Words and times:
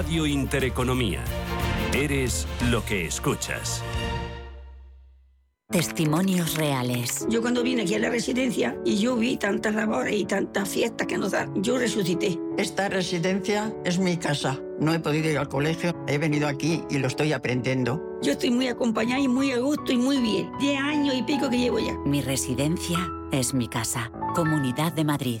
Radio 0.00 0.24
Intereconomía. 0.24 1.22
Eres 1.92 2.46
lo 2.70 2.82
que 2.82 3.04
escuchas. 3.04 3.82
Testimonios 5.70 6.56
reales. 6.56 7.26
Yo 7.28 7.42
cuando 7.42 7.62
vine 7.62 7.82
aquí 7.82 7.96
a 7.96 7.98
la 7.98 8.08
residencia 8.08 8.78
y 8.82 8.96
yo 8.96 9.14
vi 9.16 9.36
tantas 9.36 9.74
labores 9.74 10.18
y 10.18 10.24
tantas 10.24 10.70
fiestas 10.70 11.06
que 11.06 11.18
nos 11.18 11.32
dan, 11.32 11.62
yo 11.62 11.76
resucité. 11.76 12.38
Esta 12.56 12.88
residencia 12.88 13.74
es 13.84 13.98
mi 13.98 14.16
casa. 14.16 14.58
No 14.78 14.94
he 14.94 15.00
podido 15.00 15.28
ir 15.28 15.36
al 15.36 15.50
colegio, 15.50 15.94
he 16.08 16.16
venido 16.16 16.48
aquí 16.48 16.82
y 16.88 16.96
lo 16.96 17.06
estoy 17.06 17.34
aprendiendo. 17.34 18.02
Yo 18.22 18.32
estoy 18.32 18.52
muy 18.52 18.68
acompañada 18.68 19.20
y 19.20 19.28
muy 19.28 19.52
a 19.52 19.58
gusto 19.58 19.92
y 19.92 19.98
muy 19.98 20.16
bien. 20.16 20.50
Diez 20.58 20.80
años 20.80 21.14
y 21.14 21.22
pico 21.24 21.50
que 21.50 21.58
llevo 21.58 21.78
ya. 21.78 21.92
Mi 22.06 22.22
residencia 22.22 23.06
es 23.32 23.52
mi 23.52 23.68
casa. 23.68 24.10
Comunidad 24.34 24.94
de 24.94 25.04
Madrid. 25.04 25.40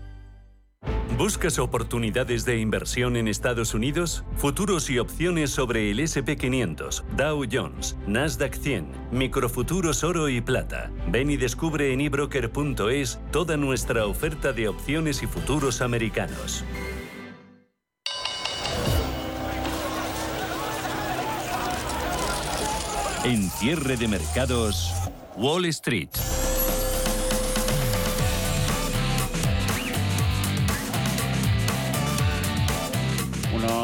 ¿Buscas 1.21 1.59
oportunidades 1.59 2.45
de 2.45 2.57
inversión 2.57 3.15
en 3.15 3.27
Estados 3.27 3.75
Unidos? 3.75 4.23
Futuros 4.37 4.89
y 4.89 4.97
opciones 4.97 5.51
sobre 5.51 5.91
el 5.91 5.99
SP500, 5.99 7.03
Dow 7.15 7.45
Jones, 7.49 7.95
Nasdaq 8.07 8.55
100, 8.55 8.87
microfuturos 9.11 10.03
oro 10.03 10.29
y 10.29 10.41
plata. 10.41 10.89
Ven 11.09 11.29
y 11.29 11.37
descubre 11.37 11.93
en 11.93 12.01
ebroker.es 12.01 13.19
toda 13.31 13.55
nuestra 13.55 14.07
oferta 14.07 14.51
de 14.51 14.67
opciones 14.67 15.21
y 15.21 15.27
futuros 15.27 15.81
americanos. 15.81 16.65
En 23.23 23.47
cierre 23.51 23.95
de 23.95 24.07
mercados, 24.07 24.91
Wall 25.37 25.65
Street. 25.65 26.09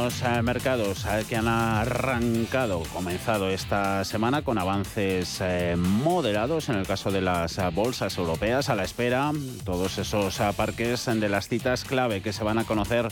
Eh, 0.07 0.41
mercados 0.41 1.05
eh, 1.05 1.25
que 1.27 1.35
han 1.35 1.49
arrancado, 1.49 2.81
comenzado 2.93 3.49
esta 3.49 4.05
semana 4.05 4.41
con 4.41 4.57
avances 4.57 5.39
eh, 5.41 5.75
moderados 5.75 6.69
en 6.69 6.77
el 6.77 6.87
caso 6.87 7.11
de 7.11 7.19
las 7.19 7.59
bolsas 7.75 8.17
europeas, 8.17 8.69
a 8.69 8.75
la 8.75 8.85
espera 8.85 9.33
todos 9.65 9.97
esos 9.97 10.39
parques 10.55 11.05
de 11.07 11.27
las 11.27 11.49
citas 11.49 11.83
clave 11.83 12.21
que 12.21 12.31
se 12.31 12.45
van 12.45 12.57
a 12.57 12.63
conocer 12.63 13.09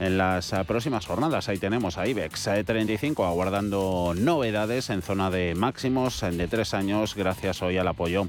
en 0.00 0.18
las 0.18 0.52
próximas 0.66 1.06
jornadas. 1.06 1.48
Ahí 1.48 1.56
tenemos 1.56 1.96
a 1.96 2.06
IBEX 2.06 2.50
35 2.66 3.24
aguardando 3.24 4.12
novedades 4.14 4.90
en 4.90 5.00
zona 5.00 5.30
de 5.30 5.54
máximos 5.54 6.20
de 6.20 6.46
tres 6.46 6.74
años 6.74 7.14
gracias 7.14 7.62
hoy 7.62 7.78
al 7.78 7.88
apoyo 7.88 8.28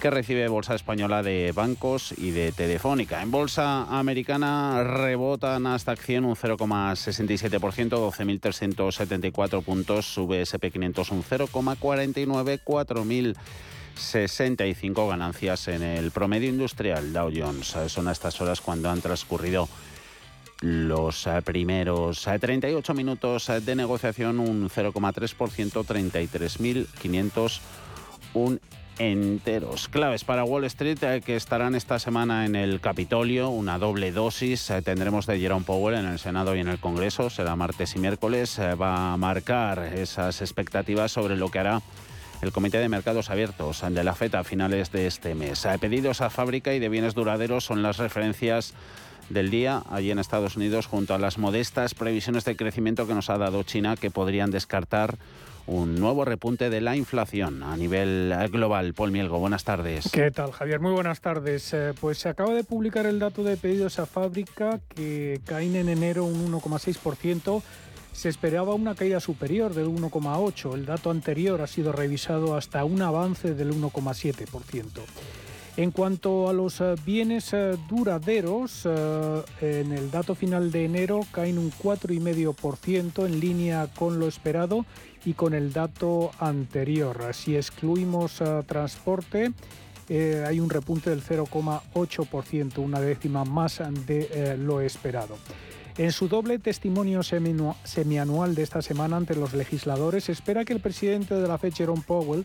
que 0.00 0.10
recibe 0.10 0.48
Bolsa 0.48 0.74
Española 0.74 1.22
de 1.22 1.52
bancos 1.52 2.12
y 2.16 2.30
de 2.30 2.52
Telefónica. 2.52 3.20
En 3.22 3.30
Bolsa 3.30 3.82
Americana 3.84 4.82
rebotan 4.82 5.66
hasta 5.66 5.94
100 5.94 6.24
un 6.24 6.34
0,67%, 6.34 7.60
12.374 7.60 9.62
puntos, 9.62 10.06
sube 10.06 10.40
SP500 10.42 11.12
un 11.12 11.22
0,49, 11.22 12.60
4.065 12.64 15.08
ganancias 15.08 15.68
en 15.68 15.82
el 15.82 16.10
promedio 16.10 16.48
industrial 16.48 17.12
Dow 17.12 17.30
Jones. 17.34 17.76
Son 17.88 18.08
a 18.08 18.12
estas 18.12 18.40
horas 18.40 18.62
cuando 18.62 18.88
han 18.88 19.02
transcurrido 19.02 19.68
los 20.62 21.28
primeros 21.44 22.26
38 22.40 22.94
minutos 22.94 23.52
de 23.64 23.74
negociación, 23.74 24.40
un 24.40 24.70
0,3%, 24.70 25.84
33.501 28.32 28.79
enteros. 29.00 29.88
Claves 29.88 30.24
para 30.24 30.44
Wall 30.44 30.64
Street 30.64 31.02
eh, 31.02 31.22
que 31.24 31.34
estarán 31.34 31.74
esta 31.74 31.98
semana 31.98 32.44
en 32.44 32.54
el 32.54 32.82
Capitolio, 32.82 33.48
una 33.48 33.78
doble 33.78 34.12
dosis 34.12 34.68
eh, 34.68 34.82
tendremos 34.82 35.24
de 35.24 35.40
Jerome 35.40 35.64
Powell 35.64 35.96
en 35.96 36.04
el 36.04 36.18
Senado 36.18 36.54
y 36.54 36.60
en 36.60 36.68
el 36.68 36.78
Congreso, 36.78 37.30
será 37.30 37.56
martes 37.56 37.96
y 37.96 37.98
miércoles, 37.98 38.58
eh, 38.58 38.74
va 38.74 39.14
a 39.14 39.16
marcar 39.16 39.78
esas 39.94 40.42
expectativas 40.42 41.10
sobre 41.12 41.36
lo 41.36 41.50
que 41.50 41.60
hará 41.60 41.80
el 42.42 42.52
Comité 42.52 42.76
de 42.76 42.90
Mercados 42.90 43.30
Abiertos 43.30 43.82
de 43.88 44.04
la 44.04 44.14
FED 44.14 44.34
a 44.34 44.44
finales 44.44 44.92
de 44.92 45.06
este 45.06 45.34
mes. 45.34 45.66
Pedidos 45.80 46.20
a 46.20 46.28
fábrica 46.28 46.74
y 46.74 46.78
de 46.78 46.88
bienes 46.90 47.14
duraderos 47.14 47.64
son 47.64 47.82
las 47.82 47.96
referencias 47.96 48.74
del 49.30 49.50
día 49.50 49.82
allí 49.90 50.10
en 50.10 50.18
Estados 50.18 50.56
Unidos 50.56 50.86
junto 50.86 51.14
a 51.14 51.18
las 51.18 51.38
modestas 51.38 51.94
previsiones 51.94 52.44
de 52.44 52.56
crecimiento 52.56 53.06
que 53.06 53.14
nos 53.14 53.30
ha 53.30 53.38
dado 53.38 53.62
China 53.62 53.96
que 53.96 54.10
podrían 54.10 54.50
descartar 54.50 55.18
un 55.66 55.94
nuevo 55.96 56.24
repunte 56.24 56.70
de 56.70 56.80
la 56.80 56.96
inflación 56.96 57.62
a 57.62 57.76
nivel 57.76 58.34
global. 58.50 58.94
Paul 58.94 59.12
Mielgo, 59.12 59.38
buenas 59.38 59.64
tardes. 59.64 60.10
¿Qué 60.12 60.30
tal, 60.30 60.52
Javier? 60.52 60.80
Muy 60.80 60.92
buenas 60.92 61.20
tardes. 61.20 61.72
Eh, 61.72 61.92
pues 62.00 62.18
se 62.18 62.28
acaba 62.28 62.52
de 62.54 62.64
publicar 62.64 63.06
el 63.06 63.18
dato 63.18 63.44
de 63.44 63.56
pedidos 63.56 63.98
a 63.98 64.06
fábrica 64.06 64.80
que 64.94 65.40
caen 65.44 65.76
en 65.76 65.88
enero 65.88 66.24
un 66.24 66.52
1,6%. 66.52 67.62
Se 68.12 68.28
esperaba 68.28 68.74
una 68.74 68.94
caída 68.94 69.20
superior 69.20 69.74
del 69.74 69.86
1,8%. 69.86 70.74
El 70.74 70.86
dato 70.86 71.10
anterior 71.10 71.60
ha 71.60 71.66
sido 71.66 71.92
revisado 71.92 72.56
hasta 72.56 72.84
un 72.84 73.02
avance 73.02 73.54
del 73.54 73.72
1,7%. 73.72 74.84
En 75.76 75.92
cuanto 75.92 76.48
a 76.48 76.52
los 76.52 76.80
eh, 76.80 76.96
bienes 77.06 77.52
eh, 77.52 77.76
duraderos, 77.88 78.86
en 79.60 79.92
el 79.92 80.10
dato 80.10 80.34
final 80.34 80.72
de 80.72 80.84
enero 80.84 81.20
caen 81.30 81.58
un 81.58 81.70
4,5% 81.70 83.24
en 83.24 83.40
línea 83.40 83.86
con 83.96 84.18
lo 84.18 84.26
esperado 84.26 84.84
y 85.24 85.34
con 85.34 85.54
el 85.54 85.72
dato 85.72 86.30
anterior. 86.38 87.34
Si 87.34 87.56
excluimos 87.56 88.40
eh, 88.40 88.62
transporte, 88.66 89.52
eh, 90.08 90.44
hay 90.46 90.58
un 90.60 90.70
repunte 90.70 91.10
del 91.10 91.22
0,8%, 91.22 92.78
una 92.78 93.00
décima 93.00 93.44
más 93.44 93.80
de 94.06 94.28
eh, 94.32 94.56
lo 94.56 94.80
esperado. 94.80 95.38
En 95.96 96.12
su 96.12 96.28
doble 96.28 96.58
testimonio 96.58 97.20
semianual 97.22 98.54
de 98.54 98.62
esta 98.62 98.80
semana 98.80 99.16
ante 99.16 99.36
los 99.36 99.52
legisladores, 99.52 100.28
espera 100.28 100.64
que 100.64 100.72
el 100.72 100.80
presidente 100.80 101.34
de 101.34 101.46
la 101.46 101.58
FED, 101.58 101.74
Jerome 101.74 102.02
Powell, 102.06 102.44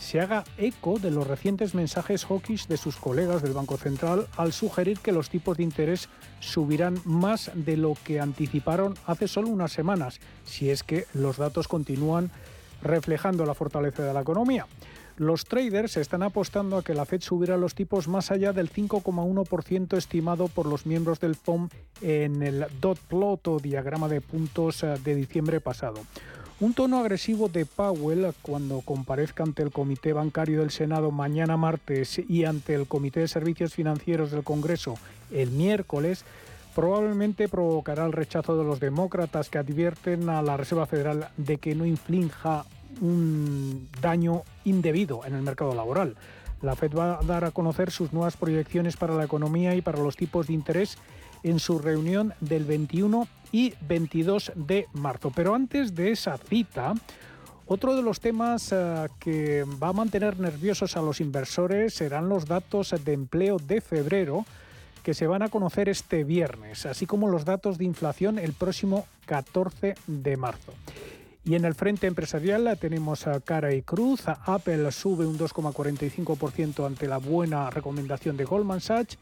se 0.00 0.18
haga 0.18 0.44
eco 0.56 0.98
de 0.98 1.10
los 1.10 1.26
recientes 1.26 1.74
mensajes 1.74 2.24
hawkish 2.24 2.66
de 2.66 2.78
sus 2.78 2.96
colegas 2.96 3.42
del 3.42 3.52
Banco 3.52 3.76
Central 3.76 4.26
al 4.36 4.52
sugerir 4.52 4.98
que 4.98 5.12
los 5.12 5.28
tipos 5.28 5.58
de 5.58 5.62
interés 5.62 6.08
subirán 6.40 7.00
más 7.04 7.50
de 7.54 7.76
lo 7.76 7.94
que 8.02 8.18
anticiparon 8.18 8.94
hace 9.06 9.28
solo 9.28 9.48
unas 9.48 9.72
semanas, 9.72 10.18
si 10.44 10.70
es 10.70 10.82
que 10.82 11.04
los 11.12 11.36
datos 11.36 11.68
continúan 11.68 12.30
reflejando 12.82 13.44
la 13.44 13.54
fortaleza 13.54 14.02
de 14.02 14.14
la 14.14 14.22
economía. 14.22 14.66
Los 15.18 15.44
traders 15.44 15.98
están 15.98 16.22
apostando 16.22 16.78
a 16.78 16.82
que 16.82 16.94
la 16.94 17.04
Fed 17.04 17.20
subirá 17.20 17.58
los 17.58 17.74
tipos 17.74 18.08
más 18.08 18.30
allá 18.30 18.54
del 18.54 18.72
5,1% 18.72 19.98
estimado 19.98 20.48
por 20.48 20.64
los 20.64 20.86
miembros 20.86 21.20
del 21.20 21.34
FOM 21.34 21.68
en 22.00 22.42
el 22.42 22.64
dot 22.80 22.98
plot 23.00 23.48
o 23.48 23.60
diagrama 23.60 24.08
de 24.08 24.22
puntos 24.22 24.82
eh, 24.82 24.94
de 25.04 25.14
diciembre 25.14 25.60
pasado. 25.60 26.00
Un 26.60 26.74
tono 26.74 26.98
agresivo 26.98 27.48
de 27.48 27.64
Powell 27.64 28.34
cuando 28.42 28.82
comparezca 28.82 29.42
ante 29.42 29.62
el 29.62 29.72
Comité 29.72 30.12
Bancario 30.12 30.60
del 30.60 30.70
Senado 30.70 31.10
mañana 31.10 31.56
martes 31.56 32.20
y 32.28 32.44
ante 32.44 32.74
el 32.74 32.86
Comité 32.86 33.20
de 33.20 33.28
Servicios 33.28 33.72
Financieros 33.72 34.30
del 34.30 34.44
Congreso 34.44 34.96
el 35.30 35.52
miércoles 35.52 36.22
probablemente 36.74 37.48
provocará 37.48 38.04
el 38.04 38.12
rechazo 38.12 38.58
de 38.58 38.64
los 38.64 38.78
demócratas 38.78 39.48
que 39.48 39.56
advierten 39.56 40.28
a 40.28 40.42
la 40.42 40.58
Reserva 40.58 40.84
Federal 40.84 41.30
de 41.38 41.56
que 41.56 41.74
no 41.74 41.86
inflinja 41.86 42.66
un 43.00 43.88
daño 44.02 44.42
indebido 44.66 45.22
en 45.24 45.36
el 45.36 45.42
mercado 45.42 45.74
laboral. 45.74 46.14
La 46.60 46.76
Fed 46.76 46.94
va 46.94 47.18
a 47.18 47.22
dar 47.22 47.46
a 47.46 47.52
conocer 47.52 47.90
sus 47.90 48.12
nuevas 48.12 48.36
proyecciones 48.36 48.98
para 48.98 49.14
la 49.14 49.24
economía 49.24 49.74
y 49.74 49.80
para 49.80 49.98
los 49.98 50.14
tipos 50.14 50.48
de 50.48 50.52
interés 50.52 50.98
en 51.42 51.58
su 51.58 51.78
reunión 51.78 52.34
del 52.40 52.64
21 52.64 53.28
y 53.52 53.74
22 53.88 54.52
de 54.54 54.86
marzo. 54.92 55.32
Pero 55.34 55.54
antes 55.54 55.94
de 55.94 56.12
esa 56.12 56.36
cita, 56.38 56.94
otro 57.66 57.94
de 57.94 58.02
los 58.02 58.20
temas 58.20 58.72
eh, 58.72 59.08
que 59.18 59.64
va 59.82 59.88
a 59.88 59.92
mantener 59.92 60.38
nerviosos 60.38 60.96
a 60.96 61.02
los 61.02 61.20
inversores 61.20 61.94
serán 61.94 62.28
los 62.28 62.46
datos 62.46 62.94
de 63.04 63.12
empleo 63.12 63.58
de 63.58 63.80
febrero 63.80 64.44
que 65.02 65.14
se 65.14 65.26
van 65.26 65.42
a 65.42 65.48
conocer 65.48 65.88
este 65.88 66.24
viernes, 66.24 66.84
así 66.84 67.06
como 67.06 67.28
los 67.28 67.44
datos 67.44 67.78
de 67.78 67.84
inflación 67.84 68.38
el 68.38 68.52
próximo 68.52 69.06
14 69.26 69.94
de 70.06 70.36
marzo. 70.36 70.74
Y 71.44 71.54
en 71.54 71.64
el 71.64 71.74
frente 71.74 72.06
empresarial 72.06 72.76
tenemos 72.78 73.26
a 73.26 73.40
cara 73.40 73.72
y 73.72 73.82
cruz. 73.82 74.24
Apple 74.26 74.90
sube 74.92 75.24
un 75.24 75.38
2,45% 75.38 76.86
ante 76.86 77.08
la 77.08 77.16
buena 77.16 77.70
recomendación 77.70 78.36
de 78.36 78.44
Goldman 78.44 78.80
Sachs 78.80 79.16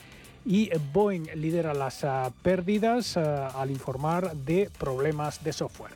y 0.49 0.71
Boeing 0.95 1.27
lidera 1.35 1.75
las 1.75 2.03
ah, 2.05 2.33
pérdidas 2.43 3.19
ah, 3.19 3.49
al 3.49 3.71
informar 3.71 4.35
de 4.35 4.71
problemas 4.79 5.45
de 5.45 5.53
software. 5.53 5.93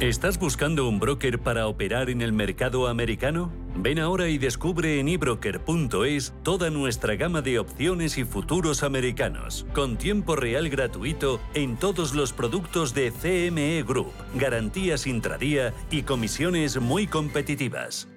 ¿Estás 0.00 0.38
buscando 0.38 0.88
un 0.88 1.00
broker 1.00 1.40
para 1.40 1.66
operar 1.66 2.08
en 2.08 2.22
el 2.22 2.32
mercado 2.32 2.86
americano? 2.86 3.50
Ven 3.76 3.98
ahora 3.98 4.28
y 4.28 4.38
descubre 4.38 5.00
en 5.00 5.08
ebroker.es 5.08 6.32
toda 6.42 6.70
nuestra 6.70 7.16
gama 7.16 7.42
de 7.42 7.58
opciones 7.58 8.16
y 8.16 8.24
futuros 8.24 8.82
americanos, 8.82 9.66
con 9.74 9.98
tiempo 9.98 10.36
real 10.36 10.68
gratuito 10.70 11.40
en 11.52 11.76
todos 11.76 12.14
los 12.14 12.32
productos 12.32 12.94
de 12.94 13.10
CME 13.10 13.82
Group, 13.82 14.12
garantías 14.36 15.06
intradía 15.06 15.74
y 15.90 16.02
comisiones 16.02 16.80
muy 16.80 17.08
competitivas. 17.08 18.08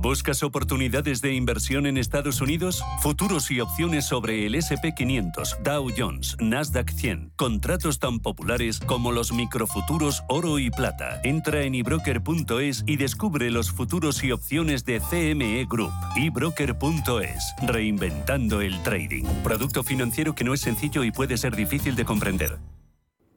¿Buscas 0.00 0.42
oportunidades 0.42 1.20
de 1.20 1.34
inversión 1.34 1.84
en 1.84 1.98
Estados 1.98 2.40
Unidos? 2.40 2.82
Futuros 3.00 3.50
y 3.50 3.60
opciones 3.60 4.06
sobre 4.06 4.46
el 4.46 4.54
SP500, 4.54 5.58
Dow 5.62 5.90
Jones, 5.94 6.38
Nasdaq 6.40 6.90
100. 6.90 7.32
Contratos 7.36 7.98
tan 7.98 8.18
populares 8.18 8.80
como 8.80 9.12
los 9.12 9.30
microfuturos 9.30 10.22
oro 10.26 10.58
y 10.58 10.70
plata. 10.70 11.20
Entra 11.22 11.64
en 11.64 11.74
ebroker.es 11.74 12.82
y 12.86 12.96
descubre 12.96 13.50
los 13.50 13.70
futuros 13.70 14.24
y 14.24 14.32
opciones 14.32 14.86
de 14.86 15.00
CME 15.00 15.66
Group. 15.68 15.92
ebroker.es. 16.16 17.54
Reinventando 17.60 18.62
el 18.62 18.82
trading. 18.82 19.24
Producto 19.44 19.82
financiero 19.82 20.34
que 20.34 20.44
no 20.44 20.54
es 20.54 20.62
sencillo 20.62 21.04
y 21.04 21.10
puede 21.10 21.36
ser 21.36 21.54
difícil 21.54 21.94
de 21.94 22.06
comprender. 22.06 22.58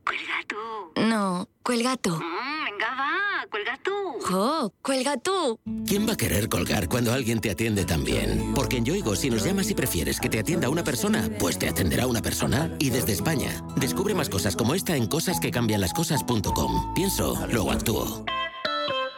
Cuelga 0.06 0.40
tú. 0.48 1.02
No, 1.02 1.50
cuelga 1.62 1.98
tú. 1.98 2.16
Mm, 2.16 2.66
venga, 2.66 2.96
va, 2.96 3.13
cuelga 3.48 3.80
tú. 3.84 3.92
¡Jo! 4.26 4.74
¡Cuelga 4.82 5.18
tú! 5.18 5.60
¿Quién 5.88 6.08
va 6.08 6.14
a 6.14 6.18
querer 6.18 6.50
colgar 6.50 6.88
cuando 6.88 7.14
alguien 7.14 7.40
te 7.40 7.52
atiende 7.52 7.86
tan 7.86 8.04
bien? 8.04 8.54
Porque 8.56 8.78
en 8.78 8.86
Yoigo, 8.86 9.16
si 9.16 9.30
nos 9.30 9.44
llamas 9.44 9.70
y 9.70 9.76
prefieres 9.76 10.20
que 10.20 10.30
te 10.30 10.40
atienda 10.40 10.70
una 10.70 10.84
persona, 10.84 11.30
pues 11.40 11.58
te 11.58 11.70
atenderá 11.70 12.08
una 12.08 12.22
persona. 12.22 12.76
Y 12.80 12.90
desde 12.90 13.14
España, 13.14 13.64
descubre 13.76 14.14
más 14.14 14.30
cosas 14.30 14.56
como 14.56 14.76
esta 14.76 14.96
en 14.96 15.08
cosasquecambianlascosas.com. 15.08 16.94
Pienso, 16.94 17.48
luego 17.52 17.72
actúo. 17.72 18.26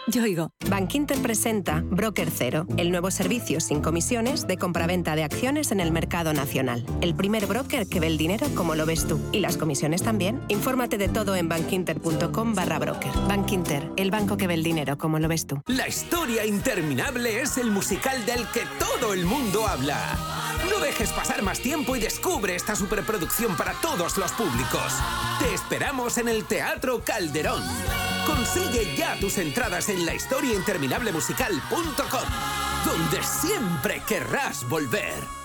Yoigo. 0.08 0.52
Bankinter 0.70 1.18
presenta 1.20 1.82
Broker 1.84 2.30
Cero, 2.32 2.68
el 2.78 2.92
nuevo 2.92 3.10
servicio 3.12 3.60
sin 3.60 3.82
comisiones 3.82 4.48
de 4.48 4.58
compraventa 4.58 5.16
de 5.16 5.24
acciones 5.24 5.72
en 5.72 5.80
el 5.80 5.92
mercado 5.92 6.34
nacional. 6.34 6.86
El 7.02 7.16
primer 7.16 7.48
broker 7.48 7.88
que 7.88 8.00
ve 8.00 8.08
el 8.08 8.18
dinero 8.18 8.48
como 8.56 8.76
lo 8.76 8.86
ves 8.86 9.08
tú. 9.08 9.20
Y 9.32 9.40
las 9.40 9.58
comisiones 9.58 10.04
también. 10.04 10.42
Infórmate 10.48 10.98
de 10.98 11.10
todo 11.10 11.36
en 11.36 11.50
bankinter.com 11.50 12.54
barra 12.54 12.80
broker. 12.80 13.12
Bankinter, 13.28 13.92
el 13.98 14.12
banco 14.12 14.38
que 14.38 14.48
ve 14.48 14.54
el 14.54 14.64
dinero 14.64 14.98
como 14.98 15.20
lo 15.20 15.28
ves 15.28 15.48
tú. 15.48 15.62
La 15.68 15.88
historia 15.88 16.46
interminable 16.46 17.42
es 17.42 17.58
el 17.58 17.72
musical 17.72 18.26
del 18.26 18.46
que 18.54 18.62
todo 18.80 19.14
el 19.14 19.26
mundo 19.26 19.68
habla. 19.68 20.45
No 20.70 20.80
dejes 20.80 21.12
pasar 21.12 21.42
más 21.42 21.60
tiempo 21.60 21.96
y 21.96 22.00
descubre 22.00 22.56
esta 22.56 22.76
superproducción 22.76 23.56
para 23.56 23.74
todos 23.82 24.18
los 24.18 24.32
públicos. 24.32 24.94
Te 25.40 25.54
esperamos 25.54 26.18
en 26.18 26.28
el 26.28 26.46
Teatro 26.46 27.02
Calderón. 27.04 27.64
Consigue 28.26 28.96
ya 28.96 29.20
tus 29.20 29.38
entradas 29.38 29.90
en 29.90 30.06
la 30.06 30.14
donde 32.86 33.24
siempre 33.24 34.02
querrás 34.08 34.68
volver. 34.68 35.45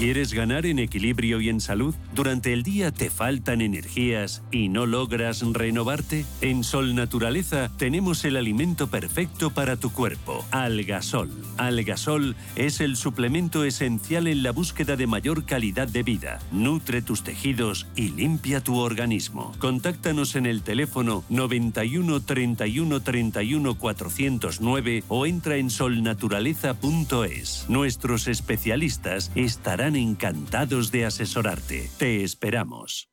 ¿Quieres 0.00 0.32
ganar 0.32 0.64
en 0.64 0.78
equilibrio 0.78 1.42
y 1.42 1.50
en 1.50 1.60
salud? 1.60 1.94
¿Durante 2.14 2.54
el 2.54 2.62
día 2.62 2.90
te 2.90 3.10
faltan 3.10 3.60
energías 3.60 4.42
y 4.50 4.70
no 4.70 4.86
logras 4.86 5.42
renovarte? 5.42 6.24
En 6.40 6.64
Sol 6.64 6.94
Naturaleza 6.94 7.70
tenemos 7.76 8.24
el 8.24 8.38
alimento 8.38 8.86
perfecto 8.86 9.50
para 9.50 9.76
tu 9.76 9.92
cuerpo, 9.92 10.42
Algasol. 10.52 11.28
Algasol 11.58 12.34
es 12.56 12.80
el 12.80 12.96
suplemento 12.96 13.62
esencial 13.62 14.26
en 14.26 14.42
la 14.42 14.52
búsqueda 14.52 14.96
de 14.96 15.06
mayor 15.06 15.44
calidad 15.44 15.86
de 15.86 16.02
vida. 16.02 16.38
Nutre 16.50 17.02
tus 17.02 17.22
tejidos 17.22 17.86
y 17.94 18.08
limpia 18.08 18.64
tu 18.64 18.78
organismo. 18.78 19.52
Contáctanos 19.58 20.34
en 20.34 20.46
el 20.46 20.62
teléfono 20.62 21.24
91 21.28 22.22
31 22.22 23.02
31 23.02 23.74
409 23.74 25.04
o 25.08 25.26
entra 25.26 25.56
en 25.56 25.68
solnaturaleza.es. 25.68 27.66
Nuestros 27.68 28.28
especialistas 28.28 29.30
estarán 29.34 29.89
encantados 29.96 30.90
de 30.90 31.04
asesorarte. 31.04 31.90
Te 31.98 32.22
esperamos. 32.22 33.10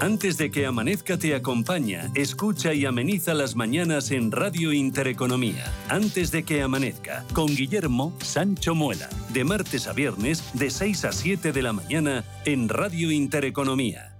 Antes 0.00 0.36
de 0.36 0.50
que 0.50 0.66
amanezca 0.66 1.18
te 1.18 1.34
acompaña, 1.34 2.10
escucha 2.14 2.74
y 2.74 2.84
ameniza 2.84 3.34
las 3.34 3.56
mañanas 3.56 4.10
en 4.10 4.30
Radio 4.30 4.72
Intereconomía. 4.72 5.72
Antes 5.88 6.30
de 6.30 6.42
que 6.42 6.62
amanezca, 6.62 7.24
con 7.32 7.46
Guillermo 7.46 8.16
Sancho 8.20 8.74
Muela, 8.74 9.08
de 9.30 9.44
martes 9.44 9.86
a 9.86 9.92
viernes, 9.92 10.44
de 10.54 10.70
6 10.70 11.04
a 11.06 11.12
7 11.12 11.52
de 11.52 11.62
la 11.62 11.72
mañana, 11.72 12.24
en 12.44 12.68
Radio 12.68 13.10
Intereconomía. 13.10 14.16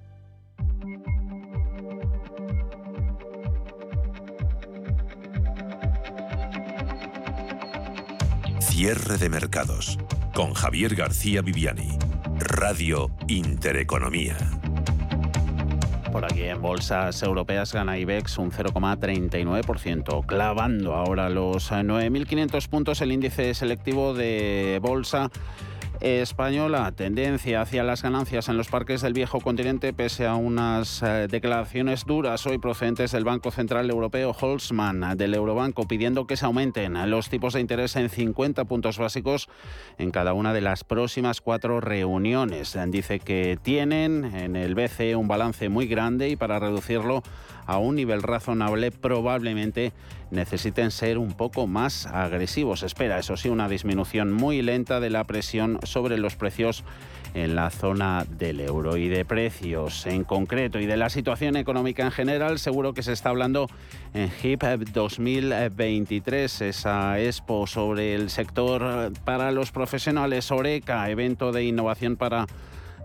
Cierre 8.60 9.19
de 9.19 9.28
mercados 9.28 9.98
con 10.34 10.55
Javier 10.55 10.94
García 10.94 11.43
Viviani. 11.43 11.99
Radio 12.38 13.11
Intereconomía. 13.29 14.37
Por 16.11 16.25
aquí 16.25 16.43
en 16.43 16.61
bolsas 16.61 17.23
europeas 17.23 17.73
gana 17.73 17.99
IBEX 17.99 18.38
un 18.38 18.50
0,39%, 18.50 20.26
clavando 20.26 20.94
ahora 20.94 21.31
los 21.31 21.70
9.500 21.70 22.69
puntos 22.69 23.00
el 23.00 23.12
índice 23.12 23.55
selectivo 23.55 24.12
de 24.12 24.79
bolsa 24.82 25.31
española, 26.02 26.90
tendencia 26.93 27.60
hacia 27.60 27.84
las 27.84 28.02
ganancias 28.02 28.49
en 28.49 28.56
los 28.56 28.69
parques 28.69 29.02
del 29.02 29.12
viejo 29.12 29.40
continente 29.40 29.93
pese 29.93 30.26
a 30.26 30.34
unas 30.34 31.00
eh, 31.02 31.28
declaraciones 31.31 32.04
duras 32.04 32.44
hoy 32.46 32.58
procedentes 32.58 33.12
del 33.12 33.25
Banco 33.25 33.52
Central 33.52 33.88
Europeo 33.88 34.34
Holzman 34.38 35.16
del 35.16 35.34
Eurobanco 35.34 35.87
pidiendo 35.87 36.26
que 36.26 36.37
se 36.37 36.44
aumenten 36.44 36.94
los 37.08 37.28
tipos 37.28 37.54
de 37.54 37.60
interés 37.60 37.94
en 37.94 38.08
50 38.08 38.64
puntos 38.64 38.99
básicos 38.99 39.49
en 39.96 40.10
cada 40.10 40.32
una 40.32 40.52
de 40.52 40.60
las 40.60 40.82
próximas 40.82 41.40
cuatro 41.40 41.81
reuniones. 41.81 42.76
Dice 42.88 43.20
que 43.20 43.56
tienen 43.62 44.25
en 44.34 44.56
el 44.56 44.75
BCE 44.75 45.14
un 45.14 45.28
balance 45.28 45.69
muy 45.69 45.87
grande 45.87 46.28
y 46.28 46.37
para 46.37 46.58
reducirlo 46.58 47.22
a 47.66 47.78
un 47.78 47.96
nivel 47.96 48.22
razonable 48.22 48.90
probablemente 48.90 49.92
necesiten 50.30 50.90
ser 50.90 51.18
un 51.18 51.32
poco 51.34 51.66
más 51.66 52.06
agresivos. 52.06 52.82
Espera, 52.82 53.18
eso 53.18 53.36
sí, 53.36 53.48
una 53.48 53.68
disminución 53.68 54.32
muy 54.32 54.62
lenta 54.62 54.98
de 55.00 55.10
la 55.10 55.24
presión 55.24 55.78
sobre 55.82 56.18
los 56.18 56.36
precios 56.36 56.84
en 57.34 57.54
la 57.54 57.70
zona 57.70 58.26
del 58.28 58.60
euro 58.60 58.96
y 58.96 59.08
de 59.08 59.24
precios 59.24 60.06
en 60.06 60.24
concreto 60.24 60.78
y 60.81 60.86
de 60.86 60.96
la 60.96 61.08
situación 61.08 61.56
económica 61.56 62.04
en 62.04 62.10
general, 62.10 62.58
seguro 62.58 62.92
que 62.92 63.02
se 63.02 63.12
está 63.12 63.31
hablando 63.31 63.69
en 64.12 64.31
HIP 64.42 64.62
2023, 64.92 66.60
esa 66.62 67.19
expo 67.20 67.66
sobre 67.66 68.14
el 68.14 68.28
sector 68.28 69.12
para 69.24 69.50
los 69.50 69.72
profesionales, 69.72 70.50
Oreca, 70.50 71.08
evento 71.08 71.52
de 71.52 71.64
innovación 71.64 72.16
para 72.16 72.46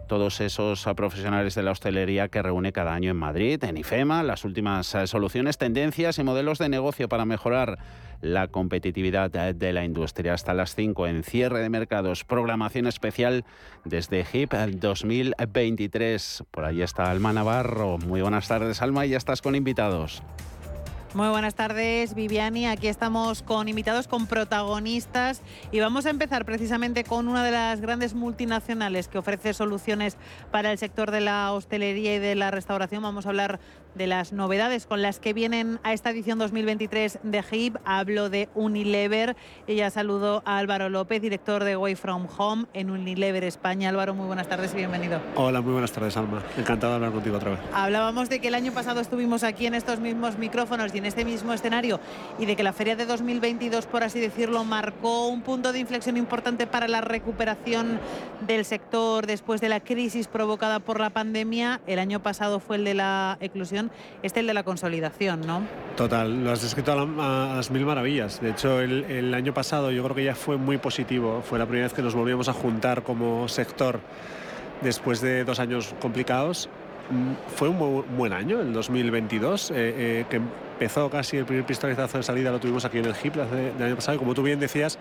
todos 0.07 0.41
esos 0.41 0.83
profesionales 0.95 1.53
de 1.55 1.63
la 1.63 1.71
hostelería 1.71 2.29
que 2.29 2.41
reúne 2.41 2.71
cada 2.71 2.93
año 2.93 3.11
en 3.11 3.17
Madrid, 3.17 3.63
en 3.63 3.77
IFEMA, 3.77 4.23
las 4.23 4.45
últimas 4.45 4.95
eh, 4.95 5.05
soluciones, 5.05 5.57
tendencias 5.57 6.17
y 6.17 6.23
modelos 6.23 6.57
de 6.57 6.69
negocio 6.69 7.07
para 7.07 7.25
mejorar 7.25 7.77
la 8.21 8.47
competitividad 8.47 9.29
de 9.29 9.73
la 9.73 9.85
industria. 9.85 10.33
Hasta 10.33 10.53
las 10.53 10.73
5 10.73 11.05
en 11.07 11.23
cierre 11.23 11.59
de 11.59 11.69
mercados, 11.69 12.23
programación 12.23 12.87
especial 12.87 13.45
desde 13.85 14.25
HIP 14.25 14.53
2023. 14.53 16.43
Por 16.49 16.65
ahí 16.65 16.81
está 16.81 17.11
Alma 17.11 17.33
Navarro. 17.33 17.99
Muy 17.99 18.21
buenas 18.21 18.47
tardes, 18.47 18.81
Alma, 18.81 19.05
y 19.05 19.09
ya 19.09 19.17
estás 19.17 19.41
con 19.43 19.55
invitados. 19.55 20.23
Muy 21.17 21.29
buenas 21.29 21.55
tardes, 21.55 22.13
Viviani. 22.13 22.67
Aquí 22.67 22.88
estamos 22.88 23.41
con 23.41 23.67
invitados, 23.67 24.07
con 24.07 24.27
protagonistas 24.27 25.41
y 25.71 25.79
vamos 25.79 26.05
a 26.05 26.12
empezar 26.12 26.45
precisamente 26.45 27.03
con 27.03 27.27
una 27.27 27.43
de 27.43 27.50
las 27.50 27.81
grandes 27.81 28.13
multinacionales 28.13 29.07
que 29.07 29.17
ofrece 29.17 29.55
soluciones 29.55 30.15
para 30.51 30.71
el 30.71 30.77
sector 30.77 31.09
de 31.09 31.21
la 31.21 31.53
hostelería 31.53 32.13
y 32.13 32.19
de 32.19 32.36
la 32.36 32.51
restauración. 32.51 33.01
Vamos 33.01 33.25
a 33.25 33.29
hablar 33.29 33.59
de 33.97 34.07
las 34.07 34.31
novedades 34.31 34.85
con 34.85 35.01
las 35.01 35.19
que 35.19 35.33
vienen 35.33 35.79
a 35.83 35.93
esta 35.93 36.11
edición 36.11 36.37
2023 36.39 37.19
de 37.23 37.43
HIP. 37.51 37.75
Hablo 37.83 38.29
de 38.29 38.47
Unilever 38.53 39.35
y 39.65 39.75
ya 39.75 39.89
saludo 39.89 40.43
a 40.45 40.57
Álvaro 40.57 40.89
López, 40.89 41.21
director 41.21 41.63
de 41.63 41.75
Way 41.75 41.95
From 41.95 42.27
Home 42.37 42.65
en 42.73 42.91
Unilever 42.91 43.43
España. 43.43 43.89
Álvaro, 43.89 44.13
muy 44.13 44.27
buenas 44.27 44.47
tardes 44.47 44.73
y 44.73 44.77
bienvenido. 44.77 45.19
Hola, 45.35 45.61
muy 45.61 45.73
buenas 45.73 45.91
tardes, 45.91 46.15
Alma. 46.15 46.43
Encantado 46.57 46.93
de 46.93 46.95
hablar 46.97 47.11
contigo 47.11 47.37
otra 47.37 47.51
vez. 47.51 47.59
Hablábamos 47.73 48.29
de 48.29 48.39
que 48.39 48.49
el 48.49 48.55
año 48.55 48.71
pasado 48.71 49.01
estuvimos 49.01 49.43
aquí 49.43 49.65
en 49.65 49.73
estos 49.73 49.99
mismos 49.99 50.37
micrófonos 50.37 50.93
y 50.93 50.99
en 50.99 51.05
este 51.05 51.25
mismo 51.25 51.53
escenario 51.53 51.99
y 52.37 52.45
de 52.45 52.55
que 52.55 52.63
la 52.63 52.73
feria 52.73 52.95
de 52.95 53.05
2022, 53.05 53.87
por 53.87 54.03
así 54.03 54.19
decirlo, 54.19 54.63
marcó 54.63 55.27
un 55.27 55.41
punto 55.41 55.73
de 55.73 55.79
inflexión 55.79 56.17
importante 56.17 56.67
para 56.67 56.87
la 56.87 57.01
recuperación 57.01 57.99
del 58.45 58.63
sector 58.63 59.25
después 59.25 59.59
de 59.61 59.69
la 59.69 59.79
crisis 59.79 60.27
provocada 60.27 60.79
por 60.79 60.99
la 60.99 61.09
pandemia. 61.09 61.81
El 61.87 61.99
año 61.99 62.21
pasado 62.21 62.59
fue 62.59 62.75
el 62.75 62.83
de 62.83 62.93
la 62.93 63.37
eclusión, 63.39 63.87
este 64.24 64.41
el 64.41 64.48
de 64.48 64.53
la 64.53 64.63
consolidación, 64.63 65.41
¿no? 65.41 65.62
Total, 65.96 66.44
lo 66.44 66.51
has 66.51 66.62
descrito 66.62 66.91
a, 66.94 67.56
las 67.56 67.72
mil 67.72 67.86
maravillas. 67.86 68.41
De 68.41 68.51
hecho, 68.51 68.82
el, 68.82 69.03
el 69.06 69.34
año 69.34 69.53
pasado 69.53 69.91
yo 69.91 70.03
creo 70.03 70.15
que 70.15 70.24
ya 70.24 70.36
fue 70.36 70.58
muy 70.58 70.77
positivo. 70.77 71.41
Fue 71.41 71.60
la 71.60 71.65
primera 71.65 71.88
vez 71.88 71.94
que 71.94 72.01
nos 72.01 72.15
volvíamos 72.15 72.50
a 72.50 72.53
juntar 72.53 73.03
como 73.03 73.48
sector 73.48 74.00
después 74.82 75.22
de 75.22 75.44
dos 75.44 75.60
años 75.60 75.96
complicados 76.00 76.70
fue 77.56 77.70
un 77.70 78.06
buen 78.17 78.34
año, 78.34 78.60
el 78.60 78.74
2022, 78.74 79.72
eh, 79.72 79.75
eh, 79.75 80.25
que 80.29 80.38
empezó 80.38 81.10
casi 81.10 81.38
el 81.38 81.46
primer 81.46 81.65
pistoletazo 81.65 82.17
de 82.17 82.24
salida, 82.24 82.51
lo 82.51 82.60
tuvimos 82.60 82.86
aquí 82.86 83.00
en 83.00 83.06
el 83.06 83.15
HIP 83.15 83.36
del 83.36 83.84
año 83.84 83.96
pasado, 83.96 84.15
y 84.15 84.20
como 84.20 84.34
tú 84.34 84.44
bien 84.44 84.60
decías, 84.60 85.00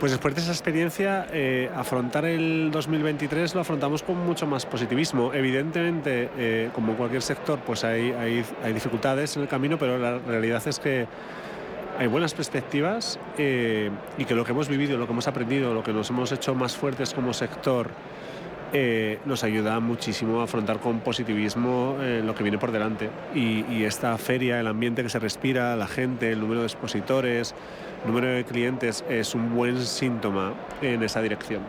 pues 0.00 0.12
después 0.12 0.34
de 0.34 0.40
esa 0.40 0.52
experiencia, 0.52 1.26
eh, 1.30 1.70
afrontar 1.76 2.24
el 2.24 2.70
2023 2.72 3.54
lo 3.54 3.60
afrontamos 3.60 4.02
con 4.02 4.16
mucho 4.26 4.46
más 4.46 4.64
positivismo. 4.64 5.34
Evidentemente, 5.34 6.30
eh, 6.38 6.70
como 6.74 6.94
cualquier 6.94 7.20
sector, 7.20 7.58
pues 7.60 7.84
hay, 7.84 8.12
hay, 8.12 8.72
dificultades 8.72 9.36
en 9.36 9.42
el 9.42 9.48
camino, 9.48 9.78
pero 9.78 9.98
la 9.98 10.18
realidad 10.18 10.66
es 10.66 10.78
que 10.78 11.06
hay 11.98 12.06
buenas 12.06 12.32
perspectivas 12.32 13.20
eh, 13.36 13.90
y 14.16 14.24
que 14.24 14.34
lo 14.34 14.42
que 14.42 14.52
hemos 14.52 14.68
vivido, 14.68 14.96
lo 14.96 15.04
que 15.04 15.12
hemos 15.12 15.28
aprendido, 15.28 15.74
lo 15.74 15.82
que 15.82 15.92
nos 15.92 16.08
hemos 16.08 16.32
hecho 16.32 16.54
más 16.54 16.74
fuertes 16.74 17.12
como 17.12 17.34
sector, 17.34 17.90
nos 19.24 19.42
ayuda 19.42 19.80
muchísimo 19.80 20.40
a 20.40 20.44
afrontar 20.44 20.78
con 20.78 21.00
positivismo 21.00 21.96
lo 22.22 22.36
que 22.36 22.44
viene 22.44 22.56
por 22.56 22.70
delante. 22.70 23.10
Y, 23.34 23.64
y, 23.68 23.82
esta 23.82 24.16
feria, 24.16 24.60
el 24.60 24.68
ambiente 24.68 25.02
que 25.02 25.08
se 25.08 25.18
respira, 25.18 25.74
la 25.74 25.88
gente, 25.88 26.30
el 26.30 26.38
número 26.38 26.60
de 26.60 26.66
expositores, 26.66 27.52
número 28.04 28.28
de 28.28 28.44
clientes, 28.44 29.04
es 29.08 29.34
un 29.34 29.54
buen 29.54 29.84
síntoma 29.84 30.54
en 30.82 31.02
esa 31.02 31.20
dirección. 31.20 31.62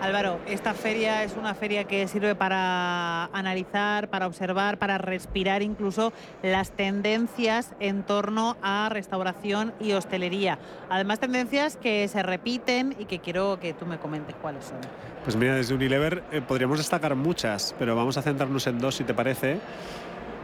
Álvaro, 0.00 0.40
esta 0.46 0.72
feria 0.72 1.24
es 1.24 1.36
una 1.36 1.54
feria 1.54 1.84
que 1.84 2.08
sirve 2.08 2.34
para 2.34 3.26
analizar, 3.26 4.08
para 4.08 4.26
observar, 4.26 4.78
para 4.78 4.96
respirar 4.96 5.60
incluso 5.60 6.14
las 6.42 6.70
tendencias 6.70 7.74
en 7.80 8.02
torno 8.02 8.56
a 8.62 8.88
restauración 8.90 9.74
y 9.78 9.92
hostelería. 9.92 10.58
Además, 10.88 11.20
tendencias 11.20 11.76
que 11.76 12.08
se 12.08 12.22
repiten 12.22 12.96
y 12.98 13.04
que 13.04 13.18
quiero 13.18 13.60
que 13.60 13.74
tú 13.74 13.84
me 13.84 13.98
comentes 13.98 14.34
cuáles 14.40 14.64
son. 14.64 14.78
Pues 15.22 15.36
mira, 15.36 15.54
desde 15.54 15.74
Unilever 15.74 16.24
eh, 16.32 16.40
podríamos 16.40 16.78
destacar 16.78 17.14
muchas, 17.14 17.74
pero 17.78 17.94
vamos 17.94 18.16
a 18.16 18.22
centrarnos 18.22 18.66
en 18.66 18.78
dos 18.78 18.94
si 18.94 19.04
te 19.04 19.12
parece. 19.12 19.60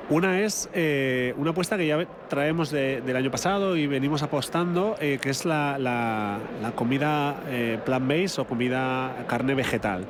Una 0.08 0.40
es 0.42 0.68
eh, 0.72 1.34
una 1.36 1.50
apuesta 1.50 1.76
que 1.76 1.88
ya 1.88 2.06
traemos 2.28 2.70
de, 2.70 3.00
del 3.00 3.16
año 3.16 3.32
pasado 3.32 3.76
y 3.76 3.88
venimos 3.88 4.22
apostando, 4.22 4.94
eh, 5.00 5.18
que 5.20 5.30
es 5.30 5.44
la, 5.44 6.38
comida 6.76 7.42
eh, 7.48 7.80
plant-based 7.84 8.38
o 8.38 8.46
comida 8.46 9.24
carne 9.26 9.54
vegetal. 9.54 10.04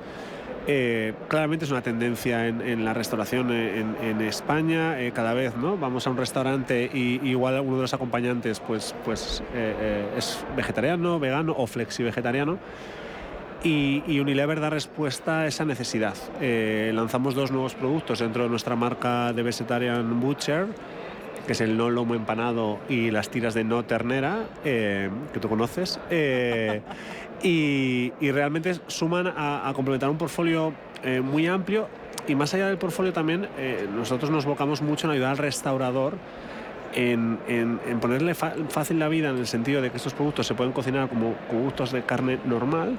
Claramente 1.29 1.65
es 1.65 1.71
una 1.71 1.81
tendencia 1.81 2.49
en, 2.49 2.85
la 2.85 2.93
restauración 2.93 3.53
en, 3.53 4.21
España. 4.21 4.97
Cada 5.15 5.33
vez 5.33 5.57
¿no? 5.57 5.79
vamos 5.79 6.09
a 6.09 6.11
un 6.11 6.17
restaurante 6.17 6.91
y, 6.93 7.21
igual 7.23 7.61
uno 7.61 7.77
de 7.77 7.83
los 7.83 7.95
acompañantes 7.95 8.59
pues, 8.59 8.93
pues, 9.05 9.45
es 10.17 10.45
vegetariano, 10.57 11.21
vegano 11.21 11.55
o 11.57 11.69
flexi-vegetariano. 11.69 12.59
Y, 13.63 14.21
Unilever 14.21 14.61
da 14.61 14.71
respuesta 14.71 15.41
a 15.41 15.47
esa 15.47 15.65
necesidad. 15.65 16.15
Eh, 16.41 16.93
lanzamos 16.95 17.35
dos 17.35 17.51
nuevos 17.51 17.75
productos 17.75 18.21
dentro 18.21 18.45
de 18.45 18.49
nuestra 18.49 18.77
marca 18.77 19.33
de 19.33 19.43
Vegetarian 19.43 20.21
Butcher, 20.21 20.67
que 21.47 21.53
es 21.53 21.61
el 21.61 21.77
no 21.77 21.91
lomo 21.91 22.15
empanado 22.15 22.79
y 22.89 23.11
las 23.11 23.29
tiras 23.29 23.55
de 23.55 23.65
no 23.65 23.85
ternera, 23.85 24.45
eh, 24.65 25.11
que 25.33 25.41
tú 25.41 25.49
conoces. 25.49 25.99
Eh, 26.11 26.81
y, 27.43 28.13
realmente 28.31 28.75
suman 28.87 29.33
a, 29.37 29.73
complementar 29.75 30.11
un 30.11 30.19
portfolio 30.19 30.73
muy 31.23 31.47
amplio. 31.47 31.89
Y 32.29 32.35
más 32.35 32.53
allá 32.55 32.67
del 32.69 32.79
portfolio 32.79 33.13
también, 33.13 33.49
nosotros 33.95 34.31
nos 34.31 34.45
volcamos 34.45 34.83
mucho 34.83 35.07
en 35.07 35.13
ayudar 35.13 35.31
al 35.31 35.39
restaurador 35.39 36.15
en, 36.95 37.39
en, 37.49 37.81
en, 37.87 38.01
ponerle 38.01 38.35
fácil 38.35 38.99
la 38.99 39.09
vida 39.09 39.31
en 39.31 39.39
el 39.39 39.47
sentido 39.47 39.83
de 39.83 39.91
que 39.91 39.97
estos 39.97 40.15
productos 40.15 40.47
se 40.47 40.55
pueden 40.55 40.73
cocinar 40.73 41.09
como 41.09 41.35
productos 41.49 41.93
de 41.93 42.03
carne 42.03 42.39
normal 42.45 42.99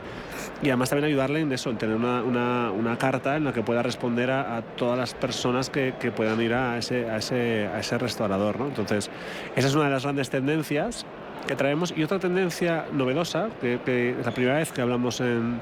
y 0.62 0.67
además 0.70 0.89
también 0.89 1.06
ayudarle 1.06 1.41
en 1.41 1.51
eso, 1.51 1.70
en 1.70 1.77
tener 1.77 1.96
una, 1.96 2.72
una, 2.72 2.98
carta 2.98 3.36
en 3.36 3.44
la 3.44 3.53
que 3.53 3.62
pueda 3.62 3.84
responder 3.84 4.32
a, 4.32 4.62
todas 4.75 4.98
las 4.98 5.13
personas 5.13 5.70
que, 5.70 5.94
que, 6.00 6.12
puedan 6.12 6.41
ir 6.41 6.53
a 6.53 6.77
ese, 6.77 7.10
a 7.10 7.17
ese, 7.17 7.67
a 7.67 7.79
ese 7.79 7.98
restaurador. 7.98 8.60
¿no? 8.60 8.67
Entonces, 8.67 9.10
esa 9.56 9.67
es 9.67 9.75
una 9.75 9.86
de 9.86 9.91
las 9.91 10.03
grandes 10.03 10.29
tendencias 10.29 11.06
que 11.48 11.56
traemos 11.56 11.94
y 11.96 12.03
otra 12.03 12.20
tendencia 12.20 12.86
novedosa, 12.91 13.50
que, 13.62 13.79
que 13.86 14.12
es 14.20 14.25
la 14.25 14.32
primera 14.32 14.58
vez 14.58 14.72
que 14.72 14.82
hablamos 14.82 15.22
en, 15.22 15.62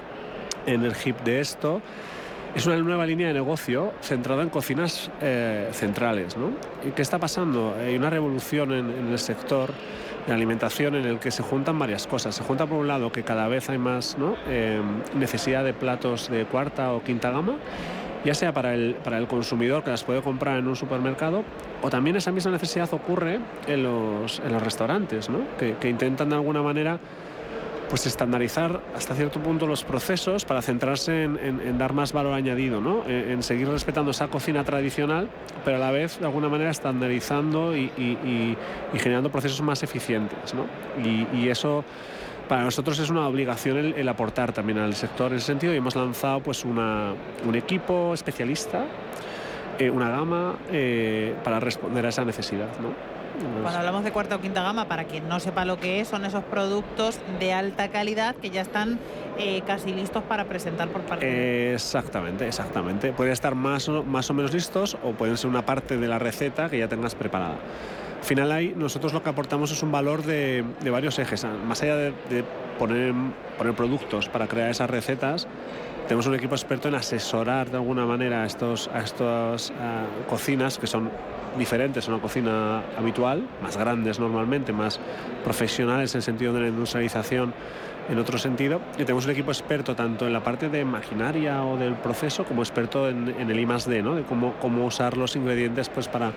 en 0.65 0.84
el 0.84 0.94
HIP 0.96 1.22
de 1.24 1.41
esto, 1.41 1.82
es 2.55 2.65
una 2.65 2.77
nueva 2.77 3.05
línea 3.05 3.27
de 3.27 3.33
negocio 3.33 3.91
centrada 4.01 4.41
en 4.41 4.50
cocinas 4.50 5.12
eh, 5.21 5.69
centrales. 5.74 6.38
¿no? 6.38 6.51
¿Y 6.88 6.91
qué 6.91 7.01
está 7.01 7.19
pasando? 7.19 7.75
Hay 7.77 7.97
una 7.97 8.09
revolución 8.09 8.71
en, 8.71 9.12
el 9.12 9.19
sector 9.19 9.71
de 10.25 10.33
alimentación 10.33 10.95
en 10.95 11.05
el 11.05 11.19
que 11.19 11.31
se 11.31 11.43
juntan 11.43 11.77
varias 11.77 12.07
cosas. 12.07 12.33
Se 12.33 12.43
junta 12.43 12.65
por 12.65 12.77
un 12.77 12.88
lado 12.88 13.12
que 13.12 13.24
cada 13.24 13.50
vez 13.50 13.69
hay 13.69 13.77
más 13.77 14.15
eh, 14.47 14.81
necesidad 15.13 15.65
de 15.65 15.74
platos 15.74 16.29
de 16.29 16.45
cuarta 16.45 16.93
o 16.93 17.03
quinta 17.03 17.29
gama, 17.29 17.57
ya 18.24 18.33
sea 18.33 18.53
para 18.53 18.74
el, 18.74 18.95
para 19.03 19.17
el 19.17 19.27
consumidor 19.27 19.83
que 19.83 19.91
las 19.91 20.05
puede 20.05 20.21
comprar 20.21 20.57
en 20.57 20.67
un 20.67 20.77
supermercado, 20.77 21.43
o 21.81 21.89
también 21.89 22.15
esa 22.15 22.31
misma 22.31 22.51
necesidad 22.51 22.91
ocurre 22.93 23.39
en 23.67 23.83
los, 23.83 24.39
en 24.39 24.53
los 24.53 24.63
restaurantes, 24.63 25.29
¿no? 25.29 25.39
que 25.59 25.89
intentan 25.89 26.29
de 26.29 26.35
alguna 26.35 26.63
manera 26.63 27.00
pues 27.89 28.06
estandarizar 28.08 28.82
hasta 28.96 29.15
cierto 29.15 29.39
punto 29.39 29.68
los 29.68 29.84
procesos 29.84 30.46
para 30.46 30.62
centrarse 30.62 31.24
en, 31.24 31.77
dar 31.77 31.94
más 31.94 32.13
valor 32.13 32.34
añadido, 32.34 32.82
¿no? 32.82 33.06
En, 33.08 33.44
seguir 33.44 33.68
respetando 33.70 34.12
esa 34.12 34.27
cocina 34.27 34.63
tradicional, 34.63 35.30
pero 35.63 35.77
a 35.77 35.80
la 35.80 35.92
vez 35.92 36.20
de 36.20 36.25
alguna 36.25 36.50
manera 36.50 36.72
estandarizando 36.72 37.75
y, 37.75 38.58
generando 38.96 39.30
procesos 39.30 39.62
más 39.62 39.84
eficientes. 39.84 40.54
¿no? 40.54 40.65
Y, 41.04 41.48
eso 41.50 41.86
para 42.50 42.63
nosotros 42.63 43.00
es 43.00 43.10
una 43.10 43.27
obligación 43.27 43.77
el, 43.77 43.94
el, 43.94 44.10
aportar 44.10 44.51
también 44.51 44.80
al 44.80 44.96
sector 44.96 45.32
en 45.32 45.38
ese 45.38 45.48
sentido 45.48 45.74
y 45.74 45.77
hemos 45.77 45.96
lanzado 45.96 46.42
pues 46.42 46.65
una, 46.65 47.13
un 47.46 47.56
equipo 47.56 48.13
especialista, 48.13 48.86
eh, 49.77 49.89
una 49.89 50.10
gama 50.10 50.56
eh, 50.72 51.36
para 51.44 51.60
responder 51.60 52.06
a 52.06 52.10
esa 52.10 52.24
necesidad. 52.24 52.70
¿no? 52.82 53.14
Cuando 53.62 53.80
hablamos 53.80 54.04
de 54.04 54.12
cuarta 54.12 54.36
o 54.36 54.42
quinta 54.42 54.63
gama, 54.63 54.88
para 54.88 55.06
quien 55.06 55.27
no 55.27 55.39
sepa 55.39 55.65
lo 55.65 55.80
que 55.80 56.00
es, 56.00 56.08
son 56.08 56.25
esos 56.25 56.44
productos 56.44 57.20
de 57.39 57.54
alta 57.54 57.89
calidad 57.89 58.36
que 58.36 58.50
ya 58.50 58.62
están 58.62 59.00
eh, 59.38 59.62
casi 59.65 59.94
listos 59.94 60.24
para 60.24 60.46
presentar 60.46 60.88
por 60.89 61.01
parte 61.01 61.25
de... 61.25 61.74
Exactamente, 61.74 62.48
exactamente. 62.48 63.12
Pueden 63.12 63.34
estar 63.34 63.56
más 63.56 63.89
o, 63.89 64.04
más 64.04 64.30
o 64.30 64.34
menos 64.34 64.54
listos 64.54 64.98
o 65.04 65.12
pueden 65.12 65.38
ser 65.38 65.50
una 65.50 65.65
parte 65.65 65.98
de 65.98 66.08
la 66.08 66.20
receta 66.20 66.70
que 66.70 66.80
ya 66.80 66.88
tengas 66.88 67.15
preparada. 67.15 67.56
Al 68.20 68.24
final 68.24 68.51
ahí 68.51 68.74
nosotros 68.75 69.13
lo 69.13 69.22
que 69.22 69.30
aportamos 69.30 69.72
es 69.72 69.84
un 69.84 69.92
valor 69.92 70.24
de, 70.24 70.63
de 70.82 70.89
varios 70.89 71.20
ejes. 71.20 71.46
Más 71.68 71.82
allá 71.84 71.96
de, 71.96 72.13
de 72.30 72.44
poner, 72.80 73.13
poner 73.58 73.74
productos 73.74 74.30
para 74.30 74.48
crear 74.48 74.70
esas 74.70 74.89
recetas, 74.89 75.48
tenemos 76.08 76.25
un 76.27 76.36
equipo 76.36 76.56
experto 76.56 76.88
en 76.88 76.96
asesorar 76.96 77.70
de 77.70 77.77
alguna 77.77 78.06
manera 78.06 78.44
a, 78.44 78.46
estos, 78.46 78.89
a 78.94 79.00
estas 79.00 79.72
uh, 79.72 80.30
cocinas 80.30 80.77
que 80.77 80.88
son 80.88 81.12
diferentes 81.57 82.07
a 82.07 82.12
una 82.12 82.21
cocina 82.21 82.83
habitual, 82.97 83.47
más 83.62 83.77
grandes 83.77 84.19
normalmente, 84.19 84.74
más 84.74 85.00
profesionales 85.43 86.13
en 86.13 86.19
el 86.19 86.24
sentido 86.24 86.53
de 86.53 86.62
la 86.62 86.67
industrialización 86.67 87.53
en 88.09 88.19
otro 88.19 88.38
sentido. 88.38 88.81
Y 88.97 89.03
tenemos 89.03 89.25
un 89.25 89.31
equipo 89.31 89.51
experto 89.51 89.95
tanto 89.95 90.27
en 90.27 90.33
la 90.33 90.43
parte 90.43 90.69
de 90.69 90.85
maquinaria 90.85 91.63
o 91.63 91.77
del 91.77 91.95
proceso 91.95 92.43
como 92.45 92.62
experto 92.62 93.09
en, 93.09 93.35
en 93.39 93.50
el 93.50 93.59
I 93.59 93.65
+D, 93.65 94.01
¿no? 94.03 94.15
de 94.15 94.24
cómo, 94.24 94.53
cómo 94.62 94.85
usar 94.85 95.17
los 95.17 95.35
ingredientes 95.35 95.89
pues, 95.89 96.07
para, 96.07 96.31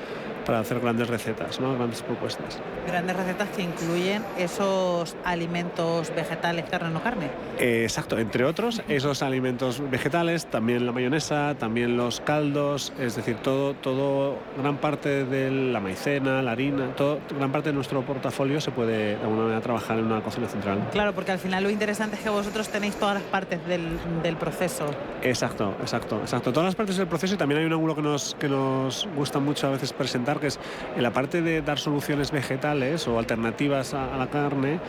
para 0.46 0.60
hacer 0.60 0.80
grandes 0.80 1.08
recetas, 1.08 1.60
¿no? 1.60 1.74
grandes 1.74 2.02
propuestas. 2.02 2.58
Grandes 2.86 3.16
recetas 3.16 3.48
que 3.50 3.62
incluyen 3.62 4.22
esos 4.38 5.16
alimentos 5.24 6.12
vegetales, 6.14 6.64
carne 6.70 6.90
no 6.90 7.02
carne. 7.02 7.26
Eh, 7.58 7.82
exacto, 7.82 8.18
entre 8.18 8.44
otros, 8.44 8.82
esos 8.88 9.22
alimentos 9.22 9.82
vegetales, 9.90 10.46
también 10.46 10.86
la 10.86 10.92
mayonesa, 10.92 11.54
también 11.58 11.96
los 11.96 12.20
caldos, 12.20 12.92
es 12.98 13.16
decir, 13.16 13.36
todo, 13.36 13.74
todo 13.74 14.36
gran 14.60 14.78
parte 14.78 15.24
de 15.24 15.50
la 15.50 15.80
maicena, 15.80 16.42
la 16.42 16.52
harina, 16.52 16.94
todo, 16.96 17.20
gran 17.36 17.52
parte 17.52 17.70
de 17.70 17.74
nuestro 17.74 18.02
portafolio 18.02 18.60
se 18.60 18.70
puede 18.70 19.16
de 19.16 19.22
alguna 19.22 19.42
manera 19.42 19.60
trabajar 19.60 19.98
en 19.98 20.06
una 20.06 20.22
cocina 20.22 20.48
central. 20.48 20.78
Claro, 20.92 21.12
porque 21.12 21.32
al 21.32 21.38
final 21.38 21.57
lo 21.60 21.70
interesante 21.70 22.16
es 22.16 22.22
que 22.22 22.28
vosotros 22.28 22.68
tenéis 22.68 22.94
todas 22.96 23.14
las 23.14 23.22
partes 23.24 23.60
del, 23.66 24.36
proceso. 24.36 24.86
Exacto, 25.22 25.74
exacto, 25.80 26.18
exacto. 26.20 26.52
Todas 26.52 26.66
las 26.66 26.74
partes 26.74 26.96
del 26.96 27.06
proceso 27.06 27.34
y 27.34 27.36
también 27.36 27.60
hay 27.60 27.66
un 27.66 27.72
ángulo 27.72 27.94
que 27.94 28.02
nos, 28.02 28.34
que 28.38 28.48
nos 28.48 29.08
gusta 29.16 29.38
mucho 29.38 29.66
a 29.66 29.70
veces 29.70 29.92
presentar, 29.92 30.38
que 30.38 30.48
es 30.48 30.58
en 30.96 31.02
la 31.02 31.12
parte 31.12 31.42
de 31.42 31.62
dar 31.62 31.78
soluciones 31.78 32.30
vegetales 32.30 33.08
o 33.08 33.18
alternativas 33.18 33.94
a, 33.94 34.16
la 34.16 34.28
carne, 34.28 34.80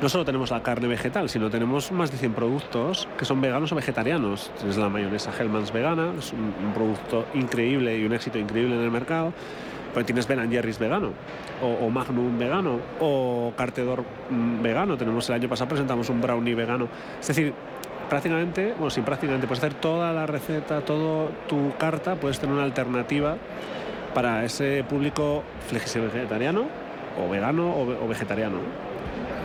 no 0.00 0.08
solo 0.08 0.24
tenemos 0.24 0.50
la 0.50 0.62
carne 0.62 0.88
vegetal, 0.88 1.28
sino 1.28 1.50
tenemos 1.50 1.92
más 1.92 2.10
de 2.10 2.18
100 2.18 2.34
productos 2.34 3.08
que 3.18 3.24
son 3.24 3.40
veganos 3.40 3.72
o 3.72 3.74
vegetarianos. 3.74 4.50
Es 4.68 4.76
la 4.76 4.88
mayonesa 4.88 5.32
Hellmann's 5.38 5.72
vegana, 5.72 6.12
es 6.18 6.32
un 6.32 6.72
producto 6.74 7.26
increíble 7.34 7.98
y 7.98 8.04
un 8.04 8.12
éxito 8.12 8.38
increíble 8.38 8.74
en 8.74 8.82
el 8.82 8.90
mercado 8.90 9.32
tienes 10.04 10.26
Ben 10.26 10.50
Jerry's 10.50 10.78
vegano, 10.78 11.12
o, 11.62 11.88
Magnum 11.90 12.38
vegano, 12.38 12.78
o 13.00 13.52
Cartedor 13.56 14.04
mm, 14.30 14.62
vegano. 14.62 14.96
Tenemos 14.96 15.28
el 15.28 15.36
año 15.36 15.48
pasado 15.48 15.68
presentamos 15.68 16.08
un 16.10 16.20
brownie 16.20 16.54
vegano. 16.54 16.88
Es 17.20 17.28
decir, 17.28 17.52
prácticamente, 18.08 18.72
bueno, 18.72 18.90
sin 18.90 19.04
prácticamente, 19.04 19.46
puedes 19.46 19.62
hacer 19.62 19.74
toda 19.74 20.12
la 20.12 20.26
receta, 20.26 20.80
toda 20.82 21.28
tu 21.48 21.72
carta, 21.78 22.16
puedes 22.16 22.38
tener 22.38 22.54
una 22.54 22.64
alternativa 22.64 23.36
para 24.14 24.44
ese 24.44 24.84
público 24.88 25.42
vegetariano, 25.70 26.66
o 27.18 27.28
vegano, 27.30 27.74
o 27.76 28.08
vegetariano. 28.08 28.85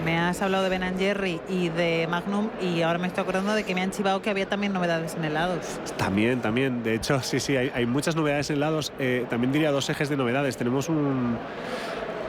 Me 0.03 0.17
has 0.17 0.41
hablado 0.41 0.63
de 0.63 0.70
Ben 0.70 0.98
Jerry 0.98 1.39
y 1.48 1.70
de 1.70 2.08
Magnum 2.10 2.50
y 2.60 2.81
ahora 2.81 2.98
me 2.98 3.08
estoy 3.08 3.22
acordando 3.22 3.53
de 3.53 3.63
que 3.63 3.75
me 3.75 3.81
han 3.81 3.91
chivado 3.91 4.22
que 4.22 4.31
había 4.31 4.48
también 4.48 4.74
novedades 4.74 5.15
en 5.15 5.25
helados. 5.25 5.79
También, 5.98 6.41
también. 6.41 6.81
De 6.81 6.96
hecho, 6.96 7.22
sí, 7.22 7.39
sí, 7.39 7.55
hay, 7.55 7.86
muchas 7.86 8.15
novedades 8.15 8.50
en 8.50 8.58
helados. 8.58 8.91
Eh, 8.98 9.25
también 9.29 9.51
diría 9.51 9.72
dos 9.72 9.89
ejes 9.89 10.10
de 10.10 10.17
novedades. 10.17 10.58
Tenemos 10.58 10.89
un, 10.89 11.38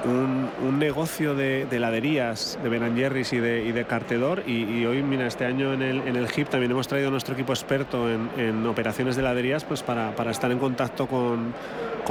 un, 0.04 0.50
un 0.66 0.78
negocio 0.78 1.34
de, 1.34 1.66
de 1.66 1.76
heladerías, 1.76 2.58
de 2.62 2.68
Ben 2.68 2.96
Jerry's 2.96 3.32
y 3.32 3.38
de, 3.38 3.64
y 3.64 3.72
de 3.72 3.84
cartedor. 3.84 4.42
Y, 4.46 4.84
hoy, 4.84 5.02
mira, 5.02 5.26
este 5.26 5.44
año 5.44 5.72
en 5.72 5.82
el, 5.82 6.00
en 6.06 6.16
el 6.16 6.28
HIP 6.28 6.48
también 6.48 6.72
hemos 6.72 6.88
traído 6.88 7.08
a 7.08 7.10
nuestro 7.10 7.34
equipo 7.34 7.52
experto 7.52 8.08
en, 8.10 8.66
operaciones 8.66 9.16
de 9.16 9.22
heladerías 9.22 9.64
pues 9.64 9.82
para, 9.82 10.12
estar 10.30 10.50
en 10.50 10.58
contacto 10.58 11.06
con, 11.06 11.54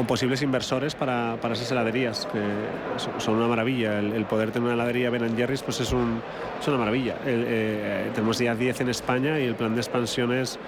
posibles 0.08 0.42
inversores 0.42 0.96
para, 0.96 1.38
para 1.42 1.54
esas 1.54 1.72
heladerías, 1.72 2.28
que 2.32 2.42
son, 3.20 3.36
una 3.36 3.48
maravilla. 3.48 4.00
El, 4.00 4.26
poder 4.26 4.52
tener 4.52 4.66
una 4.66 4.74
heladería 4.74 5.10
Ben 5.10 5.36
Jerry's 5.36 5.64
pues 5.64 5.80
es, 5.80 5.92
un, 5.92 6.22
es 6.60 6.68
una 6.68 6.78
maravilla. 6.78 7.16
Eh, 7.26 8.12
tenemos 8.14 8.38
ya 8.40 8.56
10 8.56 8.82
en 8.82 8.90
España 8.90 9.40
y 9.40 9.46
el 9.46 9.56
plan 9.56 9.74
de 9.76 9.82
expansión 9.82 10.32
es 10.34 10.60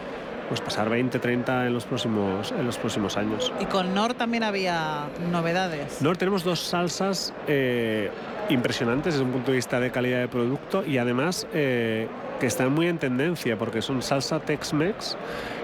pues 0.47 0.62
pasar 0.62 0.89
20, 0.89 1.19
30 1.19 1.67
en 1.67 1.73
los 1.73 1.85
próximos, 1.85 2.51
en 2.51 2.65
los 2.65 2.77
próximos 2.77 3.17
años. 3.17 3.51
Y 3.59 3.65
con 3.65 3.93
Nor 3.93 4.13
también 4.13 4.43
había 4.43 5.05
novedades. 5.31 6.01
Nor 6.01 6.17
tenemos 6.17 6.43
dos 6.43 6.59
salsas 6.59 7.33
eh, 7.47 8.09
impresionantes 8.50 9.13
desde 9.13 9.25
un 9.25 9.31
punto 9.31 9.51
de 9.51 9.57
vista 9.57 9.79
de 9.79 9.91
calidad 9.91 10.19
de 10.19 10.27
producto 10.27 10.83
y 10.85 10.97
además 10.97 11.47
eh, 11.53 12.07
que 12.39 12.47
están 12.47 12.73
muy 12.73 12.88
en 12.88 12.97
tendencia 12.97 13.57
porque 13.57 13.81
son 13.81 14.01
salsa 14.01 14.39
Tex-Mex 14.39 15.17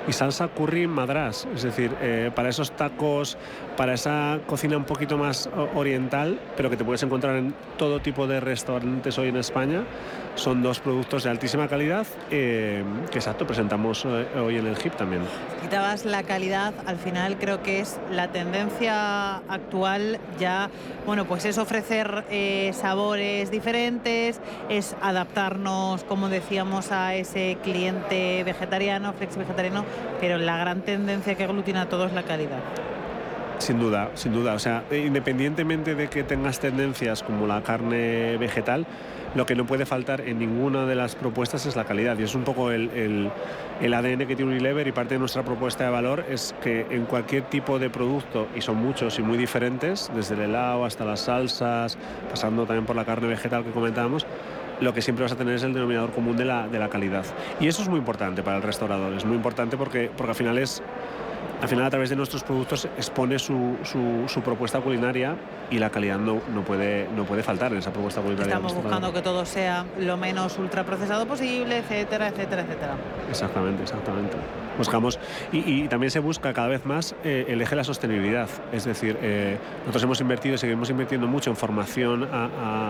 y 0.09 0.13
salsa 0.13 0.47
curry 0.47 0.87
madras, 0.87 1.47
es 1.53 1.61
decir, 1.61 1.95
eh, 2.01 2.31
para 2.33 2.49
esos 2.49 2.71
tacos, 2.71 3.37
para 3.77 3.93
esa 3.93 4.39
cocina 4.47 4.75
un 4.75 4.83
poquito 4.83 5.19
más 5.19 5.47
oriental, 5.75 6.39
pero 6.57 6.69
que 6.69 6.77
te 6.77 6.83
puedes 6.83 7.03
encontrar 7.03 7.35
en 7.35 7.53
todo 7.77 7.99
tipo 7.99 8.25
de 8.25 8.39
restaurantes 8.39 9.17
hoy 9.19 9.29
en 9.29 9.37
España, 9.37 9.83
son 10.33 10.63
dos 10.63 10.79
productos 10.79 11.23
de 11.23 11.29
altísima 11.29 11.67
calidad 11.67 12.07
eh, 12.31 12.83
que 13.11 13.19
exacto 13.19 13.45
presentamos 13.45 14.05
eh, 14.05 14.25
hoy 14.39 14.57
en 14.57 14.65
el 14.65 14.77
HIP 14.77 14.95
también. 14.95 15.21
Quitabas 15.61 16.05
la 16.05 16.23
calidad, 16.23 16.73
al 16.87 16.97
final 16.97 17.37
creo 17.37 17.61
que 17.61 17.81
es 17.81 17.99
la 18.11 18.29
tendencia 18.29 19.37
actual 19.47 20.19
ya, 20.39 20.69
bueno, 21.05 21.25
pues 21.25 21.45
es 21.45 21.57
ofrecer 21.57 22.25
sabores 22.73 23.51
diferentes, 23.51 24.39
es 24.69 24.95
adaptarnos, 25.01 26.03
como 26.05 26.29
decíamos, 26.29 26.91
a 26.91 27.13
ese 27.13 27.57
cliente 27.63 28.43
vegetariano, 28.43 29.13
flexi 29.13 29.37
vegetariano, 29.37 29.85
pero 30.20 30.38
la 30.38 30.58
gran 30.58 30.82
tendencia 30.82 31.36
que 31.36 31.44
aglutina 31.44 31.84
a 31.84 31.86
todo 31.89 32.06
es 32.06 32.13
la 32.13 32.24
calidad. 32.24 32.60
Sin 33.58 33.77
duda, 33.77 34.10
sin 34.13 34.32
duda. 34.32 34.53
O 34.53 34.60
sea, 34.60 34.84
independientemente 34.89 35.94
de 35.94 36.08
que 36.08 36.24
tengas 36.24 36.60
tendencias 36.60 37.24
como 37.24 37.46
la 37.46 37.62
carne 37.62 38.38
vegetal, 38.38 38.86
lo 39.36 39.46
que 39.46 39.53
no 39.53 39.65
puede 39.65 39.86
faltar 39.86 40.22
en 40.22 40.39
ninguna 40.39 40.86
de 40.86 40.96
las 40.96 41.15
propuestas 41.15 41.65
es 41.65 41.75
la 41.75 41.84
calidad. 41.84 42.18
Y 42.18 42.24
es 42.24 42.36
un 42.36 42.44
poco 42.44 42.72
el, 42.72 42.89
el- 42.91 43.29
el 43.82 43.94
ADN 43.94 44.25
que 44.27 44.36
tiene 44.36 44.51
Unilever 44.51 44.88
y 44.88 44.91
parte 44.94 45.15
de 45.15 45.20
nuestra 45.20 45.44
propuesta 45.44 45.84
de 45.84 45.89
valor 45.89 46.25
es 46.29 46.56
que 46.63 46.86
en 46.89 47.06
cualquier 47.06 47.44
tipo 47.44 47.79
de 47.79 47.89
producto, 47.89 48.48
y 48.56 48.62
son 48.62 48.77
muchos 48.77 49.20
y 49.20 49.24
muy 49.24 49.38
diferentes, 49.38 50.10
desde 50.15 50.36
el 50.36 50.41
helado 50.41 50.84
hasta 50.86 51.03
las 51.06 51.22
salsas, 51.22 51.98
pasando 52.29 52.65
también 52.65 52.86
por 52.86 52.96
la 52.96 53.06
carne 53.06 53.27
vegetal 53.27 53.63
que 53.65 53.72
comentábamos, 53.72 54.25
lo 54.81 54.93
que 54.93 55.01
siempre 55.01 55.24
vas 55.24 55.31
a 55.31 55.36
tener 55.36 55.55
es 55.55 55.63
el 55.63 55.74
denominador 55.74 56.12
común 56.12 56.38
de 56.38 56.45
la, 56.45 56.67
de 56.67 56.79
la 56.79 56.89
calidad. 56.89 57.25
Y 57.59 57.67
eso 57.67 57.81
es 57.81 57.89
muy 57.89 58.00
importante 58.00 58.43
para 58.43 58.57
el 58.57 58.63
restaurador, 58.63 59.13
es 59.13 59.25
muy 59.25 59.36
importante 59.36 59.77
porque, 59.77 60.12
porque 60.15 60.31
al 60.31 60.36
final 60.36 60.57
es 60.57 60.81
al 61.61 61.67
final 61.67 61.85
a 61.85 61.89
través 61.89 62.09
de 62.09 62.15
nuestros 62.15 62.43
productos 62.43 62.85
expone 62.97 63.37
su, 63.39 63.75
su- 63.83 64.25
su 64.27 64.41
propuesta 64.41 64.79
culinaria 64.79 65.35
y 65.69 65.77
la 65.79 65.89
calidad 65.89 66.17
no, 66.17 66.39
no, 66.53 66.61
puede, 66.63 67.07
no 67.15 67.25
puede 67.25 67.43
faltar 67.43 67.71
en 67.73 67.79
esa 67.79 67.91
propuesta 67.91 68.21
culinaria. 68.21 68.53
Estamos 68.55 68.73
buscando 68.75 69.11
que 69.13 69.21
todo 69.21 69.45
sea 69.45 69.85
lo 69.99 70.17
menos 70.17 70.57
ultraprocesado 70.57 71.25
posible, 71.25 71.77
etcétera, 71.79 72.29
etcétera, 72.29 72.61
etcétera. 72.63 72.93
Exactamente, 73.29 73.83
exactamente. 73.83 74.37
Buscamos 74.77 75.19
y, 75.51 75.57
y 75.83 75.87
también 75.89 76.09
se 76.11 76.19
busca 76.19 76.53
cada 76.53 76.69
vez 76.69 76.85
más 76.85 77.13
eh, 77.25 77.45
el 77.49 77.61
eje 77.61 77.71
de 77.71 77.75
la 77.75 77.83
sostenibilidad. 77.83 78.47
Es 78.71 78.85
decir, 78.85 79.17
eh, 79.21 79.57
nosotros 79.81 80.03
hemos 80.03 80.22
invertido 80.22 80.55
y 80.55 80.57
seguimos 80.57 80.89
invirtiendo 80.89 81.27
mucho 81.27 81.50
en 81.50 81.57
formación 81.57 82.24
a, 82.31 82.45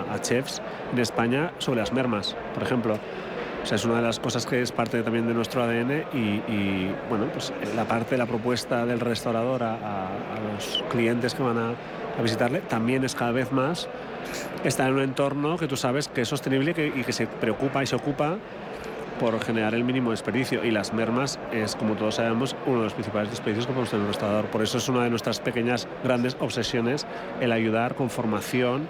a- 0.08 0.14
a 0.14 0.22
chefs 0.22 0.62
en 0.94 1.00
España 1.00 1.52
sobre 1.58 1.80
las 1.80 1.92
mermas, 1.92 2.36
por 2.54 2.62
ejemplo. 2.64 2.98
O 3.64 3.66
sea, 3.66 3.76
es 3.76 3.86
una 3.86 3.98
de 3.98 4.02
las 4.02 4.20
cosas 4.20 4.46
que 4.46 4.62
es 4.62 4.72
parte 4.72 5.04
también 5.04 5.28
de 5.28 5.34
nuestro 5.34 5.62
ADN 5.64 6.04
y, 6.14 6.88
bueno, 7.10 7.26
pues 7.32 7.52
eh, 7.62 7.70
la 7.76 7.86
parte 7.86 8.12
de 8.12 8.18
la 8.18 8.26
propuesta 8.26 8.86
del 8.86 9.00
restaurador 9.00 9.64
a, 9.64 9.74
a- 9.74 10.08
a 10.08 10.54
los 10.54 10.84
clientes 10.90 11.36
que 11.36 11.44
van 11.44 11.58
a, 11.58 11.70
a 12.18 12.22
visitarle 12.22 12.62
también 12.62 13.04
es 13.04 13.14
cada 13.16 13.32
vez 13.32 13.52
más 13.52 13.88
estar 14.64 14.88
en 14.90 14.96
un 14.96 15.02
entorno 15.02 15.58
que 15.58 15.68
tú 15.68 15.76
sabes 15.76 16.08
que 16.08 16.22
es 16.22 16.28
sostenible 16.28 16.72
y 16.72 16.74
que, 16.74 16.88
y 16.88 17.04
que 17.04 17.12
se 17.14 17.28
preocupa 17.28 17.84
y 17.84 17.88
se 17.88 17.96
ocupa 17.96 18.38
por 19.20 19.40
generar 19.44 19.74
el 19.76 19.84
mínimo 19.84 20.12
desperdicio. 20.12 20.64
Y 20.64 20.72
las 20.72 20.94
mermas 20.94 21.38
es, 21.52 21.76
como 21.76 21.96
todos 21.96 22.16
sabemos, 22.16 22.56
uno 22.66 22.78
de 22.78 22.84
los 22.86 22.94
principales 22.94 23.30
desperdicios 23.30 23.68
que 23.68 23.74
podemos 23.74 23.90
tener 23.90 24.02
en 24.04 24.08
un 24.08 24.14
restaurador. 24.14 24.46
Por 24.46 24.62
eso 24.64 24.78
es 24.78 24.88
una 24.88 25.04
de 25.04 25.10
nuestras 25.10 25.42
pequeñas, 25.42 25.88
grandes 26.04 26.38
obsesiones 26.40 27.06
el 27.42 27.52
ayudar 27.52 27.96
con 27.96 28.10
formación 28.10 28.88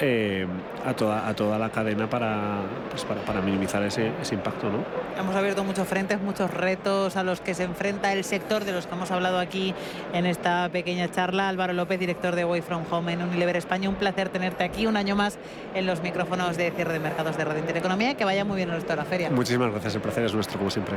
eh, 0.00 0.46
a, 0.86 0.94
toda, 0.94 1.28
a 1.28 1.34
toda 1.34 1.58
la 1.58 1.70
cadena 1.70 2.08
para, 2.08 2.60
pues 2.90 3.04
para, 3.04 3.20
para 3.22 3.40
minimizar 3.40 3.82
ese, 3.82 4.12
ese 4.20 4.34
impacto. 4.34 4.70
¿no? 4.70 4.84
Hemos 5.18 5.34
abierto 5.34 5.64
muchos 5.64 5.86
frentes, 5.88 6.20
muchos 6.20 6.52
retos 6.52 7.16
a 7.16 7.24
los 7.24 7.40
que 7.40 7.54
se 7.54 7.64
enfrenta 7.64 8.12
el 8.12 8.24
sector 8.24 8.64
de 8.64 8.72
los 8.72 8.86
que 8.86 8.94
hemos 8.94 9.10
hablado 9.10 9.38
aquí 9.38 9.74
en 10.12 10.26
esta 10.26 10.68
pequeña 10.70 11.10
charla. 11.10 11.48
Álvaro 11.48 11.72
López, 11.72 11.98
director 11.98 12.34
de 12.34 12.44
Way 12.44 12.62
From 12.62 12.84
Home 12.90 13.12
en 13.12 13.22
Unilever 13.22 13.56
España. 13.56 13.88
Un 13.88 13.96
placer 13.96 14.28
tenerte 14.28 14.64
aquí 14.64 14.86
un 14.86 14.96
año 14.96 15.16
más 15.16 15.38
en 15.74 15.86
los 15.86 16.02
micrófonos 16.02 16.56
de 16.56 16.70
cierre 16.70 16.92
de 16.92 17.00
mercados 17.00 17.36
de 17.36 17.44
Radio 17.44 17.60
Intereconomía. 17.60 18.14
Que 18.14 18.24
vaya 18.24 18.44
muy 18.44 18.56
bien 18.56 18.68
de 18.68 18.96
la 18.96 19.04
feria. 19.04 19.30
Muchísimas 19.30 19.70
gracias, 19.70 19.94
el 19.94 20.00
placer 20.00 20.24
es 20.24 20.34
nuestro, 20.34 20.58
como 20.58 20.70
siempre. 20.70 20.96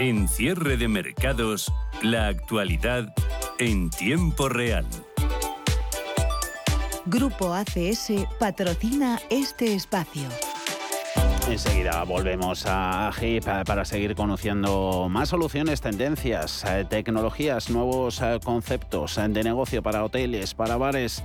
En 0.00 0.28
cierre 0.28 0.78
de 0.78 0.88
mercados, 0.88 1.70
la 2.00 2.28
actualidad 2.28 3.12
en 3.58 3.90
tiempo 3.90 4.48
real. 4.48 4.86
Grupo 7.04 7.52
ACS 7.52 8.12
patrocina 8.38 9.20
este 9.28 9.74
espacio. 9.74 10.26
Enseguida 11.50 12.02
volvemos 12.04 12.64
a 12.66 13.10
HIP 13.12 13.44
para 13.66 13.84
seguir 13.84 14.14
conociendo 14.14 15.08
más 15.10 15.28
soluciones, 15.28 15.82
tendencias, 15.82 16.64
eh, 16.64 16.86
tecnologías, 16.88 17.68
nuevos 17.68 18.22
eh, 18.22 18.40
conceptos 18.42 19.18
eh, 19.18 19.28
de 19.28 19.44
negocio 19.44 19.82
para 19.82 20.02
hoteles, 20.02 20.54
para 20.54 20.78
bares 20.78 21.22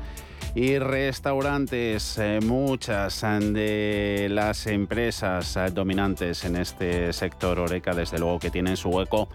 y 0.56 0.80
restaurantes. 0.80 2.18
Eh, 2.18 2.40
Muchas 2.42 3.22
de 3.22 4.28
las 4.32 4.66
empresas 4.68 5.58
eh, 5.58 5.70
dominantes 5.72 6.46
en 6.46 6.56
este 6.56 7.12
sector 7.12 7.60
Oreca, 7.60 7.94
desde 7.94 8.18
luego 8.18 8.40
que 8.40 8.50
tienen 8.50 8.78
su 8.78 8.90
hueco 8.90 9.28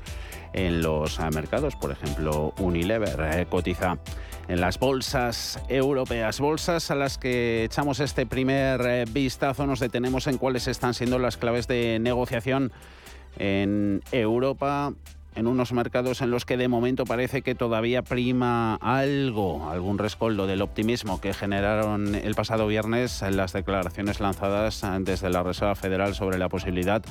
en 0.55 0.83
los 0.83 1.19
eh, 1.19 1.23
mercados. 1.33 1.77
Por 1.77 1.93
ejemplo, 1.93 2.55
Unilever 2.59 3.47
cotiza 3.49 3.99
en 4.49 4.61
las 4.61 4.79
bolsas 4.79 5.63
europeas, 5.69 6.41
bolsas 6.41 6.91
a 6.91 6.95
las 6.95 7.19
que 7.19 7.65
echamos 7.65 8.01
este 8.01 8.27
primer 8.27 9.07
vistazo, 9.11 9.67
nos 9.67 9.79
detenemos 9.79 10.27
en 10.27 10.39
cuáles 10.39 10.67
están 10.67 10.95
siendo 10.95 11.19
las 11.21 11.37
claves 11.37 11.69
de 11.69 11.99
negociación 12.01 12.73
en 13.39 14.03
Europa, 14.11 14.93
en 15.35 15.47
unos 15.47 15.73
mercados 15.73 16.23
en 16.23 16.31
los 16.31 16.45
que 16.45 16.57
de 16.57 16.69
momento 16.69 17.05
parece 17.05 17.43
que 17.43 17.55
todavía 17.55 18.03
prima 18.03 18.75
algo, 18.77 19.71
algún 19.71 19.99
rescoldo 19.99 20.47
del 20.47 20.63
optimismo 20.63 21.21
que 21.21 21.33
generaron 21.33 22.15
el 22.15 22.35
pasado 22.35 22.67
viernes 22.67 23.23
las 23.31 23.53
declaraciones 23.53 24.21
lanzadas 24.21 24.85
desde 25.01 25.31
la 25.31 25.43
Reserva 25.43 25.75
Federal 25.75 26.15
sobre 26.15 26.39
la 26.39 26.49
posibilidad 26.49 27.03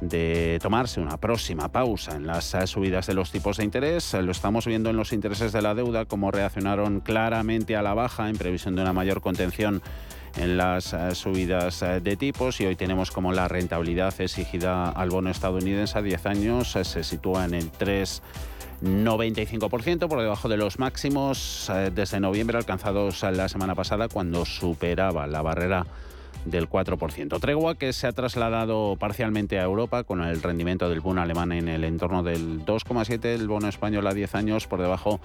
de 0.00 0.58
tomarse 0.62 1.00
una 1.00 1.16
próxima 1.16 1.68
pausa 1.68 2.14
en 2.14 2.26
las 2.26 2.54
subidas 2.66 3.06
de 3.06 3.14
los 3.14 3.32
tipos 3.32 3.56
de 3.56 3.64
interés. 3.64 4.14
Lo 4.14 4.30
estamos 4.30 4.66
viendo 4.66 4.90
en 4.90 4.96
los 4.96 5.12
intereses 5.12 5.52
de 5.52 5.60
la 5.60 5.74
deuda, 5.74 6.04
como 6.04 6.30
reaccionaron 6.30 7.00
claramente 7.00 7.76
a 7.76 7.82
la 7.82 7.94
baja 7.94 8.28
en 8.28 8.36
previsión 8.36 8.76
de 8.76 8.82
una 8.82 8.92
mayor 8.92 9.20
contención 9.20 9.82
en 10.38 10.56
las 10.56 10.92
eh, 10.92 11.14
subidas 11.14 11.82
eh, 11.82 12.00
de 12.00 12.16
tipos 12.16 12.60
y 12.60 12.66
hoy 12.66 12.74
tenemos 12.76 13.10
como 13.10 13.32
la 13.32 13.48
rentabilidad 13.48 14.14
exigida 14.20 14.90
al 14.90 15.10
bono 15.10 15.30
estadounidense 15.30 15.98
a 15.98 16.02
10 16.02 16.26
años 16.26 16.76
eh, 16.76 16.84
se 16.84 17.02
sitúa 17.04 17.44
en 17.44 17.54
el 17.54 17.72
3,95% 17.72 20.08
por 20.08 20.20
debajo 20.20 20.48
de 20.48 20.56
los 20.56 20.78
máximos 20.78 21.70
desde 21.92 22.20
noviembre 22.20 22.56
alcanzados 22.56 23.22
la 23.22 23.48
semana 23.48 23.74
pasada 23.74 24.06
cuando 24.08 24.44
superaba 24.44 25.26
la 25.26 25.42
barrera 25.42 25.84
del 26.44 26.68
4%. 26.68 27.40
Tregua 27.40 27.74
que 27.74 27.92
se 27.92 28.06
ha 28.06 28.12
trasladado 28.12 28.96
parcialmente 28.98 29.58
a 29.58 29.64
Europa 29.64 30.04
con 30.04 30.22
el 30.22 30.42
rendimiento 30.42 30.88
del 30.88 31.00
bono 31.00 31.22
alemán 31.22 31.52
en 31.52 31.68
el 31.68 31.84
entorno 31.84 32.22
del 32.22 32.64
2,7, 32.64 33.24
el 33.26 33.48
bono 33.48 33.68
español 33.68 34.06
a 34.06 34.14
10 34.14 34.34
años 34.34 34.66
por 34.66 34.80
debajo 34.80 35.20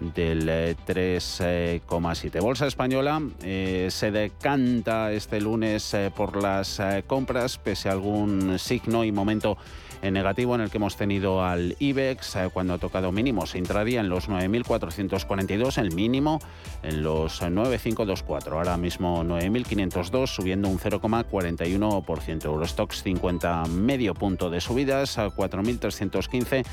del 0.00 0.48
eh, 0.48 0.76
3,7. 0.86 2.40
Bolsa 2.40 2.66
española 2.66 3.20
eh, 3.42 3.88
se 3.90 4.10
decanta 4.10 5.12
este 5.12 5.40
lunes 5.40 5.92
eh, 5.94 6.12
por 6.14 6.40
las 6.40 6.80
eh, 6.80 7.04
compras, 7.06 7.58
pese 7.58 7.88
a 7.88 7.92
algún 7.92 8.58
signo 8.58 9.04
y 9.04 9.12
momento 9.12 9.56
en 10.02 10.14
negativo 10.14 10.54
en 10.54 10.60
el 10.60 10.70
que 10.70 10.78
hemos 10.78 10.96
tenido 10.96 11.44
al 11.44 11.76
IBEX 11.78 12.36
eh, 12.36 12.50
cuando 12.52 12.74
ha 12.74 12.78
tocado 12.78 13.12
mínimos 13.12 13.54
intradía 13.54 14.00
en 14.00 14.08
los 14.08 14.28
9.442, 14.28 15.78
el 15.78 15.94
mínimo 15.94 16.40
en 16.82 17.02
los 17.02 17.42
9.524, 17.42 18.52
ahora 18.52 18.76
mismo 18.76 19.24
9.502, 19.24 20.26
subiendo 20.26 20.68
un 20.68 20.78
0,41%. 20.78 22.44
Eurostox 22.44 23.02
50 23.02 23.64
medio 23.66 24.14
punto 24.14 24.50
de 24.50 24.60
subidas 24.60 25.18
a 25.18 25.28
4.315 25.28 26.64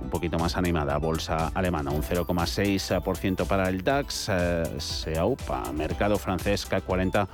un 0.00 0.08
poquito 0.10 0.38
más 0.38 0.56
animada, 0.56 0.96
bolsa 0.98 1.50
alemana, 1.54 1.90
un 1.90 2.02
0,6% 2.02 3.46
para 3.46 3.68
el 3.68 3.84
DAX, 3.84 4.28
eh, 4.30 4.64
se 4.78 5.18
aupa, 5.18 5.70
mercado 5.72 6.16
francés 6.18 6.64
CAC 6.66 6.84
40, 6.84 7.28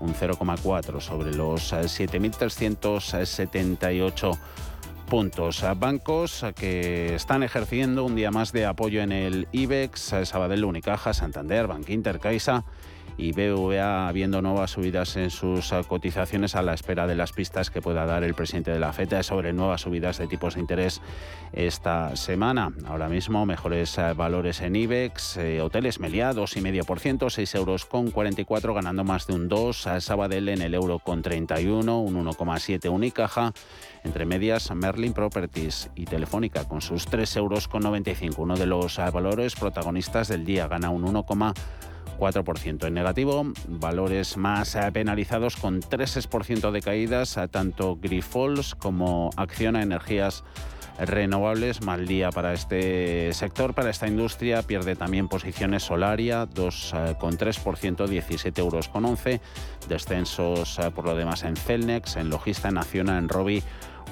un 0.00 0.14
0,4 0.14 1.00
sobre 1.00 1.34
los 1.34 1.72
7.378 1.72 4.38
puntos. 5.10 5.62
Bancos 5.76 6.46
que 6.54 7.16
están 7.16 7.42
ejerciendo 7.42 8.04
un 8.04 8.14
día 8.14 8.30
más 8.30 8.52
de 8.52 8.64
apoyo 8.64 9.02
en 9.02 9.10
el 9.10 9.48
IBEX, 9.50 10.14
Sabadell, 10.22 10.64
Unicaja, 10.64 11.12
Santander, 11.12 11.66
Bank 11.66 11.90
Inter, 11.90 12.20
Caixa 12.20 12.64
y 13.20 13.32
BVA 13.32 14.10
viendo 14.12 14.40
nuevas 14.40 14.70
subidas 14.70 15.16
en 15.16 15.30
sus 15.30 15.72
cotizaciones 15.86 16.54
a 16.54 16.62
la 16.62 16.72
espera 16.72 17.06
de 17.06 17.14
las 17.14 17.32
pistas 17.32 17.70
que 17.70 17.82
pueda 17.82 18.06
dar 18.06 18.24
el 18.24 18.34
presidente 18.34 18.70
de 18.70 18.80
la 18.80 18.94
FED 18.94 19.22
sobre 19.22 19.52
nuevas 19.52 19.82
subidas 19.82 20.16
de 20.18 20.26
tipos 20.26 20.54
de 20.54 20.60
interés 20.60 21.02
esta 21.52 22.16
semana. 22.16 22.72
Ahora 22.86 23.08
mismo 23.08 23.44
mejores 23.44 23.98
eh, 23.98 24.14
valores 24.14 24.62
en 24.62 24.76
IBEX, 24.76 25.36
eh, 25.36 25.60
hoteles 25.60 26.00
Meliá 26.00 26.32
2,5%, 26.32 27.28
6 27.28 27.54
euros 27.56 27.84
con 27.84 28.10
44, 28.10 28.72
ganando 28.72 29.04
más 29.04 29.26
de 29.26 29.34
un 29.34 29.48
2, 29.48 29.88
Sabadell 29.98 30.48
en 30.48 30.62
el 30.62 30.74
euro 30.74 30.98
con 30.98 31.20
31, 31.20 32.00
un 32.00 32.24
1,7 32.24 32.88
Unicaja. 32.88 33.52
Entre 34.02 34.24
medias, 34.24 34.70
Merlin 34.74 35.12
Properties 35.12 35.90
y 35.94 36.06
Telefónica 36.06 36.66
con 36.66 36.80
sus 36.80 37.04
3 37.06 37.36
euros 37.36 37.68
con 37.68 37.82
95. 37.82 38.40
Uno 38.40 38.56
de 38.56 38.66
los 38.66 38.98
eh, 38.98 39.10
valores 39.12 39.54
protagonistas 39.56 40.28
del 40.28 40.44
día 40.44 40.68
gana 40.68 40.88
un 40.88 41.04
1, 41.04 41.24
4% 42.20 42.86
en 42.86 42.94
negativo, 42.94 43.46
valores 43.66 44.36
más 44.36 44.74
eh, 44.76 44.92
penalizados 44.92 45.56
con 45.56 45.80
3% 45.80 46.70
de 46.70 46.82
caídas, 46.82 47.38
a 47.38 47.48
tanto 47.48 47.96
Grifols 47.96 48.74
como 48.74 49.30
Acción 49.36 49.74
a 49.74 49.82
Energías 49.82 50.44
renovables, 50.98 51.80
mal 51.80 52.06
día 52.06 52.30
para 52.30 52.52
este 52.52 53.32
sector, 53.32 53.72
para 53.72 53.88
esta 53.88 54.06
industria, 54.06 54.62
pierde 54.62 54.96
también 54.96 55.28
posiciones 55.28 55.84
Solaria, 55.84 56.46
2,3%, 56.46 58.06
17 58.06 58.60
euros 58.60 58.88
con 58.88 59.06
11, 59.06 59.40
descensos 59.88 60.78
eh, 60.78 60.90
por 60.90 61.06
lo 61.06 61.14
demás 61.14 61.42
en 61.44 61.56
Celnex, 61.56 62.16
en 62.16 62.28
Logista, 62.28 62.68
en 62.68 62.76
Acciona, 62.76 63.16
en 63.16 63.30
Robi 63.30 63.62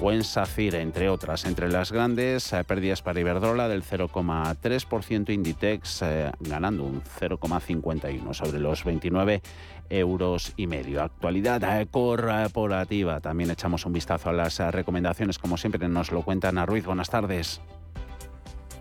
o 0.01 0.11
en 0.11 0.23
SACIR, 0.23 0.75
entre 0.75 1.09
otras. 1.09 1.45
Entre 1.45 1.69
las 1.69 1.91
grandes, 1.91 2.53
eh, 2.53 2.63
pérdidas 2.63 3.01
para 3.01 3.19
Iberdrola 3.19 3.67
del 3.67 3.83
0,3%, 3.83 5.31
Inditex 5.31 6.01
eh, 6.01 6.31
ganando 6.39 6.83
un 6.83 7.01
0,51 7.01 8.33
sobre 8.33 8.59
los 8.59 8.83
29 8.83 9.41
euros 9.89 10.53
y 10.55 10.67
medio. 10.67 11.01
Actualidad 11.01 11.81
eh, 11.81 11.87
corporativa. 11.87 13.19
También 13.19 13.51
echamos 13.51 13.85
un 13.85 13.93
vistazo 13.93 14.29
a 14.29 14.33
las 14.33 14.59
recomendaciones, 14.59 15.37
como 15.37 15.57
siempre 15.57 15.87
nos 15.87 16.11
lo 16.11 16.21
cuenta 16.21 16.49
Ana 16.49 16.65
Ruiz. 16.65 16.85
Buenas 16.85 17.09
tardes. 17.09 17.61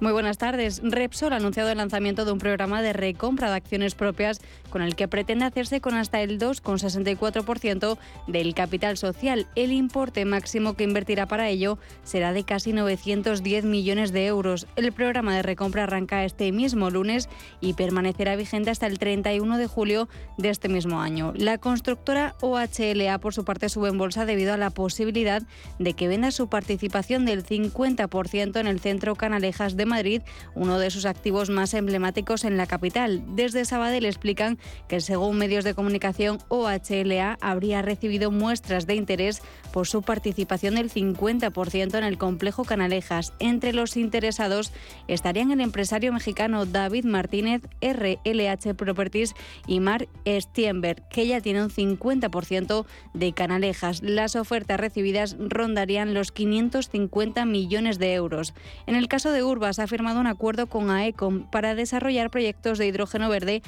Muy 0.00 0.12
buenas 0.12 0.38
tardes. 0.38 0.80
Repsol 0.84 1.32
ha 1.32 1.36
anunciado 1.36 1.70
el 1.70 1.78
lanzamiento 1.78 2.24
de 2.24 2.30
un 2.30 2.38
programa 2.38 2.82
de 2.82 2.92
recompra 2.92 3.50
de 3.50 3.56
acciones 3.56 3.96
propias 3.96 4.40
con 4.68 4.82
el 4.82 4.96
que 4.96 5.08
pretende 5.08 5.44
hacerse 5.44 5.80
con 5.80 5.94
hasta 5.94 6.20
el 6.20 6.38
2,64% 6.38 7.98
del 8.26 8.54
capital 8.54 8.96
social. 8.96 9.46
El 9.54 9.72
importe 9.72 10.24
máximo 10.24 10.74
que 10.74 10.84
invertirá 10.84 11.26
para 11.26 11.48
ello 11.48 11.78
será 12.04 12.32
de 12.32 12.44
casi 12.44 12.72
910 12.72 13.64
millones 13.64 14.12
de 14.12 14.26
euros. 14.26 14.66
El 14.76 14.92
programa 14.92 15.34
de 15.34 15.42
recompra 15.42 15.84
arranca 15.84 16.24
este 16.24 16.52
mismo 16.52 16.90
lunes 16.90 17.28
y 17.60 17.74
permanecerá 17.74 18.36
vigente 18.36 18.70
hasta 18.70 18.86
el 18.86 18.98
31 18.98 19.58
de 19.58 19.66
julio 19.66 20.08
de 20.36 20.50
este 20.50 20.68
mismo 20.68 21.00
año. 21.00 21.32
La 21.36 21.58
constructora 21.58 22.34
OHLA, 22.40 23.18
por 23.18 23.34
su 23.34 23.44
parte, 23.44 23.68
sube 23.68 23.88
en 23.88 23.98
bolsa 23.98 24.26
debido 24.26 24.54
a 24.54 24.58
la 24.58 24.70
posibilidad 24.70 25.42
de 25.78 25.92
que 25.94 26.08
venda 26.08 26.30
su 26.30 26.48
participación 26.48 27.24
del 27.24 27.44
50% 27.44 28.60
en 28.60 28.66
el 28.66 28.80
centro 28.80 29.16
Canalejas 29.16 29.76
de 29.76 29.86
Madrid, 29.86 30.22
uno 30.54 30.78
de 30.78 30.90
sus 30.90 31.06
activos 31.06 31.50
más 31.50 31.74
emblemáticos 31.74 32.44
en 32.44 32.56
la 32.56 32.66
capital. 32.66 33.22
Desde 33.34 33.64
Sabadell 33.64 34.04
explican 34.04 34.57
que 34.88 35.00
según 35.00 35.38
medios 35.38 35.64
de 35.64 35.74
comunicación, 35.74 36.38
OHLA 36.48 37.38
habría 37.40 37.82
recibido 37.82 38.30
muestras 38.30 38.86
de 38.86 38.94
interés 38.94 39.42
por 39.72 39.86
su 39.86 40.02
participación 40.02 40.74
del 40.74 40.90
50% 40.90 41.98
en 41.98 42.04
el 42.04 42.18
complejo 42.18 42.64
Canalejas. 42.64 43.32
Entre 43.38 43.72
los 43.72 43.96
interesados 43.96 44.72
estarían 45.06 45.50
el 45.50 45.60
empresario 45.60 46.12
mexicano 46.12 46.66
David 46.66 47.04
Martínez, 47.04 47.62
RLH 47.80 48.74
Properties 48.74 49.34
y 49.66 49.80
Mark 49.80 50.08
Stienberg, 50.26 51.08
que 51.08 51.26
ya 51.26 51.40
tiene 51.40 51.62
un 51.62 51.70
50% 51.70 52.86
de 53.14 53.32
Canalejas. 53.32 54.02
Las 54.02 54.36
ofertas 54.36 54.80
recibidas 54.80 55.36
rondarían 55.38 56.14
los 56.14 56.32
550 56.32 57.44
millones 57.44 57.98
de 57.98 58.14
euros. 58.14 58.54
En 58.86 58.94
el 58.94 59.08
caso 59.08 59.32
de 59.32 59.42
Urbas, 59.42 59.78
ha 59.78 59.86
firmado 59.86 60.20
un 60.20 60.26
acuerdo 60.26 60.66
con 60.66 60.90
AECOM 60.90 61.50
para 61.50 61.74
desarrollar 61.74 62.30
proyectos 62.30 62.78
de 62.78 62.86
hidrógeno 62.86 63.28
verde, 63.28 63.62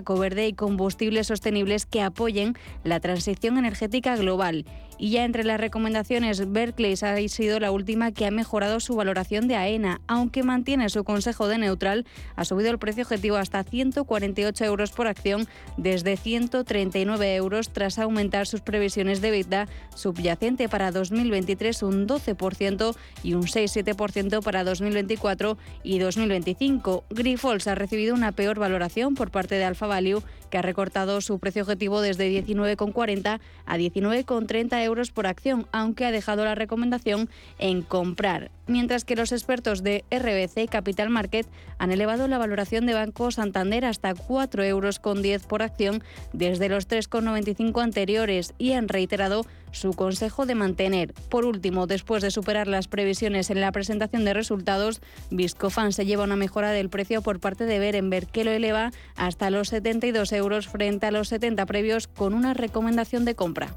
amoníaco 0.00 0.18
verde 0.18 0.46
y 0.48 0.52
combustibles 0.52 1.26
sostenibles 1.26 1.86
que 1.86 2.02
apoyen 2.02 2.54
la 2.84 3.00
transición 3.00 3.58
energética 3.58 4.16
global. 4.16 4.64
Y 5.02 5.08
ya 5.12 5.24
entre 5.24 5.44
las 5.44 5.58
recomendaciones, 5.58 6.52
Berkeley 6.52 6.92
ha 6.92 7.28
sido 7.28 7.58
la 7.58 7.70
última 7.70 8.12
que 8.12 8.26
ha 8.26 8.30
mejorado 8.30 8.80
su 8.80 8.96
valoración 8.96 9.48
de 9.48 9.56
AENA, 9.56 10.02
aunque 10.06 10.42
mantiene 10.42 10.90
su 10.90 11.04
consejo 11.04 11.48
de 11.48 11.56
neutral, 11.56 12.04
ha 12.36 12.44
subido 12.44 12.70
el 12.70 12.78
precio 12.78 13.04
objetivo 13.04 13.36
hasta 13.36 13.64
148 13.64 14.62
euros 14.66 14.90
por 14.90 15.06
acción 15.06 15.48
desde 15.78 16.18
139 16.18 17.34
euros 17.34 17.70
tras 17.70 17.98
aumentar 17.98 18.46
sus 18.46 18.60
previsiones 18.60 19.22
de 19.22 19.28
EBITDA 19.28 19.68
subyacente 19.94 20.68
para 20.68 20.92
2023 20.92 21.82
un 21.82 22.06
12% 22.06 22.94
y 23.22 23.32
un 23.32 23.44
6,7% 23.44 24.42
para 24.42 24.64
2024 24.64 25.56
y 25.82 25.98
2025. 25.98 27.04
Grifols 27.08 27.68
ha 27.68 27.74
recibido 27.74 28.14
una 28.14 28.32
peor 28.32 28.58
valoración 28.58 29.14
por 29.14 29.30
parte 29.30 29.54
de 29.54 29.64
Alfa 29.64 29.86
Value, 29.86 30.22
que 30.50 30.58
ha 30.58 30.62
recortado 30.62 31.22
su 31.22 31.38
precio 31.38 31.62
objetivo 31.62 32.02
desde 32.02 32.30
19,40 32.44 33.40
a 33.64 33.78
19,30 33.78 34.84
euros 34.84 34.89
euros 34.90 35.10
por 35.10 35.26
acción, 35.26 35.66
aunque 35.72 36.04
ha 36.04 36.12
dejado 36.12 36.44
la 36.44 36.54
recomendación 36.54 37.28
en 37.58 37.82
comprar. 37.82 38.50
Mientras 38.66 39.04
que 39.04 39.16
los 39.16 39.32
expertos 39.32 39.82
de 39.82 40.04
RBC 40.12 40.70
Capital 40.70 41.10
Market 41.10 41.48
han 41.78 41.90
elevado 41.90 42.28
la 42.28 42.38
valoración 42.38 42.86
de 42.86 42.94
Banco 42.94 43.30
Santander 43.32 43.84
hasta 43.84 44.14
4,10 44.14 44.64
euros 44.66 44.98
con 45.00 45.22
10 45.22 45.46
por 45.46 45.62
acción 45.62 46.04
desde 46.32 46.68
los 46.68 46.88
3,95 46.88 47.82
anteriores 47.82 48.54
y 48.58 48.72
han 48.72 48.88
reiterado 48.88 49.44
su 49.72 49.92
consejo 49.92 50.46
de 50.46 50.54
mantener. 50.54 51.14
Por 51.28 51.44
último, 51.44 51.86
después 51.86 52.22
de 52.22 52.30
superar 52.30 52.68
las 52.68 52.88
previsiones 52.88 53.50
en 53.50 53.60
la 53.60 53.72
presentación 53.72 54.24
de 54.24 54.34
resultados, 54.34 55.00
Viscofan 55.30 55.92
se 55.92 56.06
lleva 56.06 56.24
una 56.24 56.36
mejora 56.36 56.70
del 56.70 56.90
precio 56.90 57.22
por 57.22 57.40
parte 57.40 57.64
de 57.66 57.78
Berenberg, 57.78 58.28
que 58.28 58.44
lo 58.44 58.50
eleva 58.50 58.92
hasta 59.16 59.50
los 59.50 59.68
72 59.68 60.32
euros 60.32 60.68
frente 60.68 61.06
a 61.06 61.10
los 61.10 61.28
70 61.28 61.66
previos 61.66 62.08
con 62.08 62.34
una 62.34 62.54
recomendación 62.54 63.24
de 63.24 63.34
compra. 63.34 63.74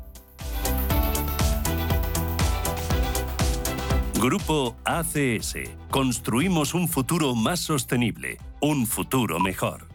Grupo 4.24 4.78
ACS. 4.86 5.56
Construimos 5.92 6.74
un 6.74 6.88
futuro 6.88 7.36
más 7.36 7.60
sostenible, 7.60 8.38
un 8.62 8.88
futuro 8.88 9.38
mejor. 9.38 9.93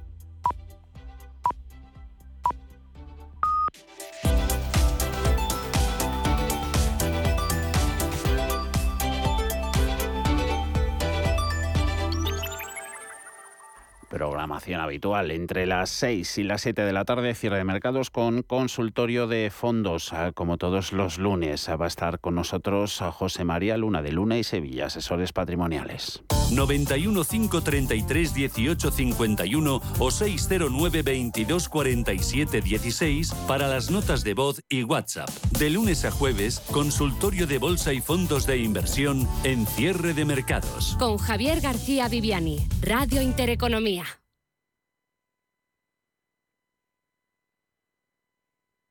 Programación 14.08 14.80
habitual 14.80 15.30
entre 15.30 15.66
las 15.66 15.90
6 15.90 16.38
y 16.38 16.42
las 16.42 16.62
7 16.62 16.82
de 16.82 16.92
la 16.94 17.04
tarde, 17.04 17.34
cierre 17.34 17.58
de 17.58 17.64
mercados 17.64 18.08
con 18.08 18.42
consultorio 18.42 19.26
de 19.26 19.50
fondos, 19.50 20.14
ah, 20.14 20.32
como 20.32 20.56
todos 20.56 20.92
los 20.92 21.18
lunes. 21.18 21.68
Ah, 21.68 21.76
va 21.76 21.84
a 21.84 21.88
estar 21.88 22.18
con 22.18 22.34
nosotros 22.34 23.02
ah, 23.02 23.12
José 23.12 23.44
María 23.44 23.76
Luna 23.76 24.00
de 24.00 24.12
Luna 24.12 24.38
y 24.38 24.44
Sevilla, 24.44 24.86
asesores 24.86 25.32
patrimoniales. 25.32 26.22
91 26.50 27.22
533 27.24 28.34
18 28.34 28.90
51 28.90 29.82
o 29.98 30.10
609 30.10 31.02
22 31.02 31.68
47 31.68 32.62
16 32.62 33.34
para 33.46 33.68
las 33.68 33.90
notas 33.90 34.24
de 34.24 34.32
voz 34.32 34.62
y 34.70 34.84
WhatsApp. 34.84 35.28
De 35.58 35.68
lunes 35.68 36.06
a 36.06 36.10
jueves, 36.10 36.60
consultorio 36.72 37.46
de 37.46 37.58
bolsa 37.58 37.92
y 37.92 38.00
fondos 38.00 38.46
de 38.46 38.56
inversión 38.58 39.28
en 39.44 39.66
cierre 39.66 40.14
de 40.14 40.24
mercados. 40.24 40.96
Con 40.98 41.18
Javier 41.18 41.60
García 41.60 42.08
Viviani, 42.08 42.66
Radio 42.80 43.20
Intereconomía. 43.20 43.98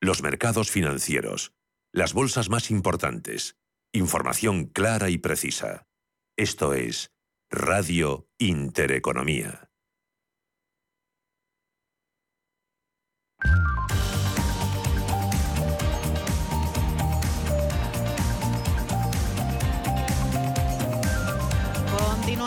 Los 0.07 0.23
mercados 0.23 0.71
financieros. 0.71 1.51
Las 1.91 2.13
bolsas 2.13 2.49
más 2.49 2.71
importantes. 2.71 3.57
Información 3.91 4.67
clara 4.67 5.09
y 5.09 5.17
precisa. 5.17 5.85
Esto 6.37 6.73
es 6.73 7.11
Radio 7.51 8.29
Intereconomía. 8.37 9.69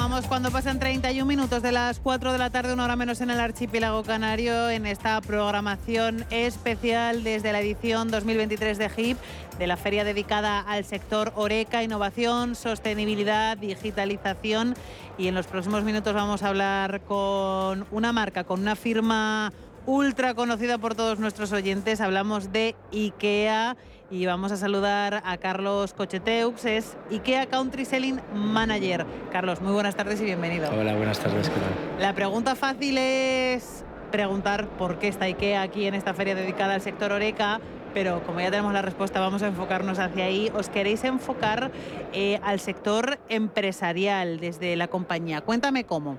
Saludamos 0.00 0.28
cuando 0.28 0.50
pasan 0.50 0.78
31 0.78 1.26
minutos 1.26 1.62
de 1.62 1.72
las 1.72 2.00
4 2.00 2.32
de 2.32 2.38
la 2.38 2.48
tarde, 2.48 2.72
una 2.72 2.84
hora 2.84 2.96
menos 2.96 3.20
en 3.20 3.28
el 3.28 3.38
archipiélago 3.38 4.02
canario, 4.02 4.70
en 4.70 4.86
esta 4.86 5.20
programación 5.20 6.24
especial 6.30 7.22
desde 7.22 7.52
la 7.52 7.60
edición 7.60 8.10
2023 8.10 8.78
de 8.78 8.90
HIP, 8.96 9.18
de 9.58 9.66
la 9.66 9.76
feria 9.76 10.02
dedicada 10.02 10.60
al 10.60 10.86
sector 10.86 11.34
Oreca, 11.36 11.82
innovación, 11.82 12.54
sostenibilidad, 12.54 13.58
digitalización. 13.58 14.74
Y 15.18 15.28
en 15.28 15.34
los 15.34 15.46
próximos 15.46 15.84
minutos 15.84 16.14
vamos 16.14 16.42
a 16.42 16.48
hablar 16.48 17.02
con 17.02 17.86
una 17.90 18.10
marca, 18.14 18.44
con 18.44 18.60
una 18.60 18.76
firma 18.76 19.52
ultra 19.84 20.32
conocida 20.32 20.78
por 20.78 20.94
todos 20.94 21.18
nuestros 21.18 21.52
oyentes. 21.52 22.00
Hablamos 22.00 22.52
de 22.52 22.74
IKEA 22.90 23.76
y 24.10 24.26
vamos 24.26 24.50
a 24.50 24.56
saludar 24.56 25.22
a 25.24 25.36
Carlos 25.36 25.94
Cocheteux, 25.94 26.64
es 26.64 26.96
IKEA 27.10 27.46
Country 27.46 27.84
Selling 27.84 28.20
Manager. 28.34 29.06
Carlos, 29.30 29.60
muy 29.60 29.72
buenas 29.72 29.94
tardes 29.94 30.20
y 30.20 30.24
bienvenido. 30.24 30.68
Hola, 30.70 30.96
buenas 30.96 31.20
tardes, 31.20 31.48
¿qué 31.48 31.54
tal? 31.54 32.02
La 32.02 32.12
pregunta 32.12 32.56
fácil 32.56 32.98
es 32.98 33.84
preguntar 34.10 34.66
por 34.70 34.98
qué 34.98 35.08
está 35.08 35.26
IKEA 35.26 35.62
aquí 35.62 35.86
en 35.86 35.94
esta 35.94 36.12
feria 36.12 36.34
dedicada 36.34 36.74
al 36.74 36.80
sector 36.80 37.12
Oreca, 37.12 37.60
pero 37.94 38.22
como 38.24 38.40
ya 38.40 38.50
tenemos 38.50 38.72
la 38.72 38.82
respuesta, 38.82 39.20
vamos 39.20 39.42
a 39.42 39.46
enfocarnos 39.46 39.98
hacia 40.00 40.24
ahí. 40.24 40.50
¿Os 40.54 40.68
queréis 40.68 41.04
enfocar 41.04 41.70
eh, 42.12 42.40
al 42.42 42.58
sector 42.58 43.18
empresarial 43.28 44.40
desde 44.40 44.74
la 44.74 44.88
compañía? 44.88 45.40
Cuéntame 45.40 45.84
cómo. 45.84 46.16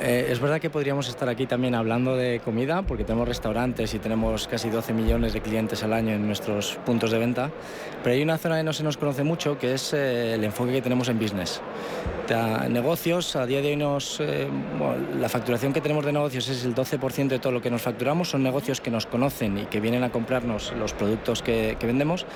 Eh, 0.00 0.26
es 0.30 0.40
verdad 0.40 0.60
que 0.60 0.70
podríamos 0.70 1.08
estar 1.08 1.28
aquí 1.28 1.46
también 1.46 1.76
hablando 1.76 2.16
de 2.16 2.40
comida, 2.44 2.82
porque 2.82 3.04
tenemos 3.04 3.28
restaurantes 3.28 3.94
y 3.94 4.00
tenemos 4.00 4.48
casi 4.48 4.70
12 4.70 4.92
millones 4.92 5.32
de 5.32 5.40
clientes 5.40 5.84
al 5.84 5.92
año 5.92 6.14
en 6.14 6.26
nuestros 6.26 6.76
puntos 6.84 7.12
de 7.12 7.18
venta, 7.18 7.50
pero 8.02 8.14
hay 8.16 8.22
una 8.22 8.38
zona 8.38 8.56
que 8.56 8.64
no 8.64 8.72
se 8.72 8.82
nos 8.82 8.96
conoce 8.96 9.22
mucho, 9.22 9.56
que 9.56 9.74
es 9.74 9.92
eh, 9.92 10.34
el 10.34 10.42
enfoque 10.42 10.72
que 10.72 10.82
tenemos 10.82 11.08
en 11.08 11.18
business. 11.18 11.60
Negocios, 12.68 13.36
a 13.36 13.46
día 13.46 13.62
de 13.62 13.72
hoy 13.82 13.98
eh, 14.18 14.48
la 15.18 15.28
facturación 15.28 15.72
que 15.72 15.80
tenemos 15.80 16.04
de 16.04 16.12
negocios 16.12 16.48
es 16.48 16.64
el 16.64 16.74
12% 16.74 17.28
de 17.28 17.38
todo 17.38 17.52
lo 17.52 17.62
que 17.62 17.70
nos 17.70 17.80
facturamos, 17.80 18.28
son 18.30 18.42
negocios 18.42 18.80
que 18.80 18.90
nos 18.90 19.06
conocen 19.06 19.58
y 19.58 19.64
que 19.66 19.80
vienen 19.80 20.02
a 20.02 20.10
comprarnos 20.10 20.74
los 20.78 20.92
productos 20.92 21.42
que 21.42 21.76
vendemos 21.80 22.26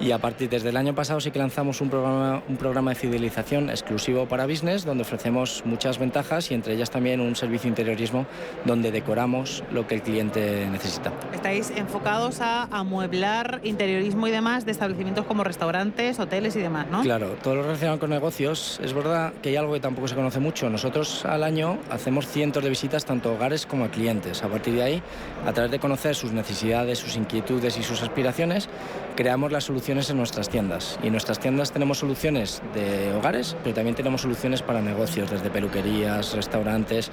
y 0.00 0.12
a 0.12 0.18
partir 0.18 0.48
desde 0.48 0.70
el 0.70 0.76
año 0.76 0.94
pasado 0.94 1.20
sí 1.20 1.30
que 1.30 1.38
lanzamos 1.38 1.80
un 1.80 1.90
programa, 1.90 2.42
un 2.48 2.56
programa 2.56 2.90
de 2.90 2.96
fidelización 2.96 3.70
exclusivo 3.70 4.26
para 4.26 4.46
business 4.46 4.84
donde 4.84 5.02
ofrecemos 5.02 5.62
muchas 5.64 5.98
ventajas 5.98 6.50
y 6.50 6.54
entre 6.54 6.74
ellas 6.74 6.90
también 6.90 7.20
un 7.20 7.36
servicio 7.36 7.68
interiorismo 7.68 8.26
donde 8.64 8.90
decoramos 8.90 9.62
lo 9.72 9.86
que 9.86 9.96
el 9.96 10.02
cliente 10.02 10.66
necesita. 10.70 11.12
Estáis 11.32 11.70
enfocados 11.70 12.40
a 12.40 12.64
amueblar 12.64 13.60
interiorismo 13.62 14.26
y 14.28 14.30
demás 14.30 14.64
de 14.64 14.72
establecimientos 14.72 15.24
como 15.26 15.44
restaurantes, 15.44 16.18
hoteles 16.18 16.56
y 16.56 16.60
demás, 16.60 16.86
¿no? 16.90 17.02
Claro, 17.02 17.36
todo 17.42 17.56
lo 17.56 17.62
relacionado 17.62 17.98
con 17.98 18.10
negocios. 18.10 18.80
Es 18.82 18.92
verdad 18.92 19.32
que 19.42 19.50
hay 19.50 19.56
algo 19.56 19.72
que 19.72 19.80
tampoco 19.80 20.08
se 20.08 20.14
conoce 20.14 20.40
mucho. 20.40 20.68
Nosotros 20.70 21.24
al 21.24 21.42
año 21.42 21.78
hacemos 21.90 22.26
cientos 22.26 22.62
de 22.62 22.70
visitas 22.70 23.04
tanto 23.04 23.30
a 23.30 23.32
hogares 23.32 23.66
como 23.66 23.84
a 23.84 23.88
clientes. 23.88 24.42
A 24.42 24.48
partir 24.48 24.74
de 24.74 24.82
ahí, 24.82 25.02
a 25.46 25.52
través 25.52 25.70
de 25.70 25.78
conocer 25.78 26.14
sus 26.14 26.32
necesidades, 26.32 26.98
sus 26.98 27.16
inquietudes 27.16 27.78
y 27.78 27.82
sus 27.82 28.02
aspiraciones, 28.02 28.68
creamos 29.14 29.52
las 29.52 29.64
soluciones 29.64 30.10
en 30.10 30.16
nuestras 30.16 30.48
tiendas. 30.48 30.98
Y 31.02 31.06
en 31.06 31.12
nuestras 31.12 31.38
tiendas 31.38 31.72
tenemos 31.72 31.98
soluciones 31.98 32.62
de 32.74 33.12
hogares, 33.14 33.56
pero 33.62 33.74
también 33.74 33.94
tenemos 33.94 34.22
soluciones 34.22 34.62
para 34.62 34.80
negocios, 34.80 35.30
desde 35.30 35.50
peluquerías, 35.50 36.34
restaurantes 36.34 37.10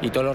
y 0.00 0.10
todo 0.10 0.24
lo, 0.24 0.34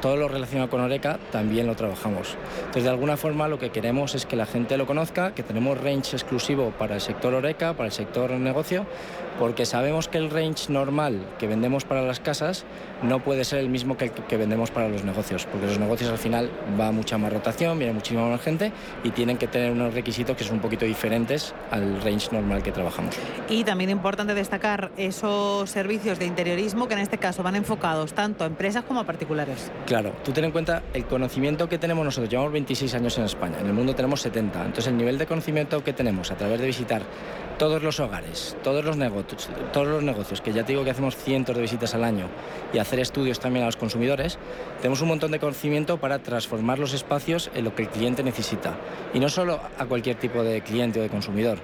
todo 0.00 0.16
lo 0.16 0.28
relacionado 0.28 0.68
con 0.68 0.80
Oreca 0.80 1.18
también 1.30 1.66
lo 1.66 1.74
trabajamos. 1.74 2.36
Entonces, 2.58 2.84
de 2.84 2.90
alguna 2.90 3.16
forma 3.16 3.48
lo 3.48 3.58
que 3.58 3.70
queremos 3.70 4.14
es 4.14 4.26
que 4.26 4.36
la 4.36 4.46
gente 4.46 4.76
lo 4.76 4.86
conozca, 4.86 5.34
que 5.34 5.42
tenemos 5.42 5.80
range 5.80 6.16
exclusivo 6.16 6.72
para 6.78 6.96
el 6.96 7.00
sector 7.00 7.34
Oreca, 7.34 7.74
para 7.74 7.86
el 7.86 7.92
sector 7.92 8.30
negocio, 8.32 8.86
porque 9.38 9.66
sabemos 9.66 10.08
que 10.08 10.18
el 10.18 10.30
range 10.30 10.70
normal 10.70 11.20
que 11.38 11.46
vendemos 11.46 11.84
para 11.84 12.02
las 12.02 12.20
casas 12.20 12.64
no 13.02 13.20
puede 13.20 13.44
ser 13.44 13.58
el 13.58 13.68
mismo 13.68 13.96
que 13.96 14.10
que 14.10 14.36
vendemos 14.36 14.70
para 14.70 14.88
los 14.88 15.04
negocios, 15.04 15.46
porque 15.46 15.66
los 15.66 15.78
negocios 15.78 16.10
al 16.10 16.18
final 16.18 16.50
va 16.78 16.92
mucha 16.92 17.18
más 17.18 17.32
rotación, 17.32 17.78
viene 17.78 17.92
muchísima 17.92 18.28
más 18.28 18.40
gente 18.40 18.72
y 19.02 19.10
tienen 19.10 19.38
que 19.38 19.46
tener 19.46 19.72
unos 19.72 19.94
requisitos 20.24 20.36
que 20.36 20.44
son 20.44 20.56
un 20.56 20.62
poquito 20.62 20.84
diferentes 20.84 21.54
al 21.70 22.00
range 22.02 22.28
normal 22.32 22.62
que 22.62 22.72
trabajamos. 22.72 23.16
Y 23.48 23.64
también 23.64 23.90
importante 23.90 24.34
destacar 24.34 24.90
esos 24.96 25.70
servicios 25.70 26.18
de 26.18 26.26
interiorismo 26.26 26.88
que 26.88 26.94
en 26.94 27.00
este 27.00 27.18
caso 27.18 27.42
van 27.42 27.56
enfocados 27.56 28.14
tanto 28.14 28.44
a 28.44 28.46
empresas 28.46 28.84
como 28.84 29.00
a 29.00 29.04
particulares. 29.04 29.70
Claro, 29.86 30.12
tú 30.24 30.32
ten 30.32 30.44
en 30.44 30.52
cuenta 30.52 30.82
el 30.92 31.04
conocimiento 31.04 31.68
que 31.68 31.78
tenemos 31.78 32.04
nosotros, 32.04 32.30
llevamos 32.30 32.52
26 32.52 32.94
años 32.94 33.18
en 33.18 33.24
España, 33.24 33.56
en 33.60 33.66
el 33.66 33.72
mundo 33.72 33.94
tenemos 33.94 34.20
70, 34.20 34.60
entonces 34.60 34.86
el 34.86 34.96
nivel 34.96 35.18
de 35.18 35.26
conocimiento 35.26 35.82
que 35.84 35.92
tenemos 35.92 36.30
a 36.30 36.36
través 36.36 36.60
de 36.60 36.66
visitar 36.66 37.02
todos 37.58 37.82
los 37.82 38.00
hogares, 38.00 38.56
todos 38.64 38.84
los 38.84 38.96
negocios, 38.96 39.48
todos 39.72 39.86
los 39.86 40.02
negocios, 40.02 40.40
que 40.40 40.52
ya 40.52 40.64
te 40.64 40.72
digo 40.72 40.84
que 40.84 40.90
hacemos 40.90 41.16
cientos 41.16 41.54
de 41.54 41.62
visitas 41.62 41.94
al 41.94 42.04
año 42.04 42.26
y 42.72 42.78
hacer 42.78 42.98
estudios 42.98 43.38
también 43.38 43.62
a 43.62 43.66
los 43.66 43.76
consumidores, 43.76 44.38
tenemos 44.80 45.00
un 45.02 45.08
montón 45.08 45.30
de 45.30 45.38
conocimiento 45.38 45.98
para 45.98 46.18
transformar 46.18 46.78
los 46.78 46.94
espacios 46.94 47.50
en 47.54 47.64
lo 47.64 47.74
que 47.74 47.82
el 47.82 47.88
cliente 47.88 48.22
necesita. 48.22 48.74
Y 49.12 49.20
no 49.20 49.28
solo 49.28 49.60
a 49.78 49.86
cualquier 49.86 50.13
tipo 50.16 50.42
de 50.42 50.60
cliente 50.62 51.00
o 51.00 51.02
de 51.02 51.08
consumidor, 51.08 51.58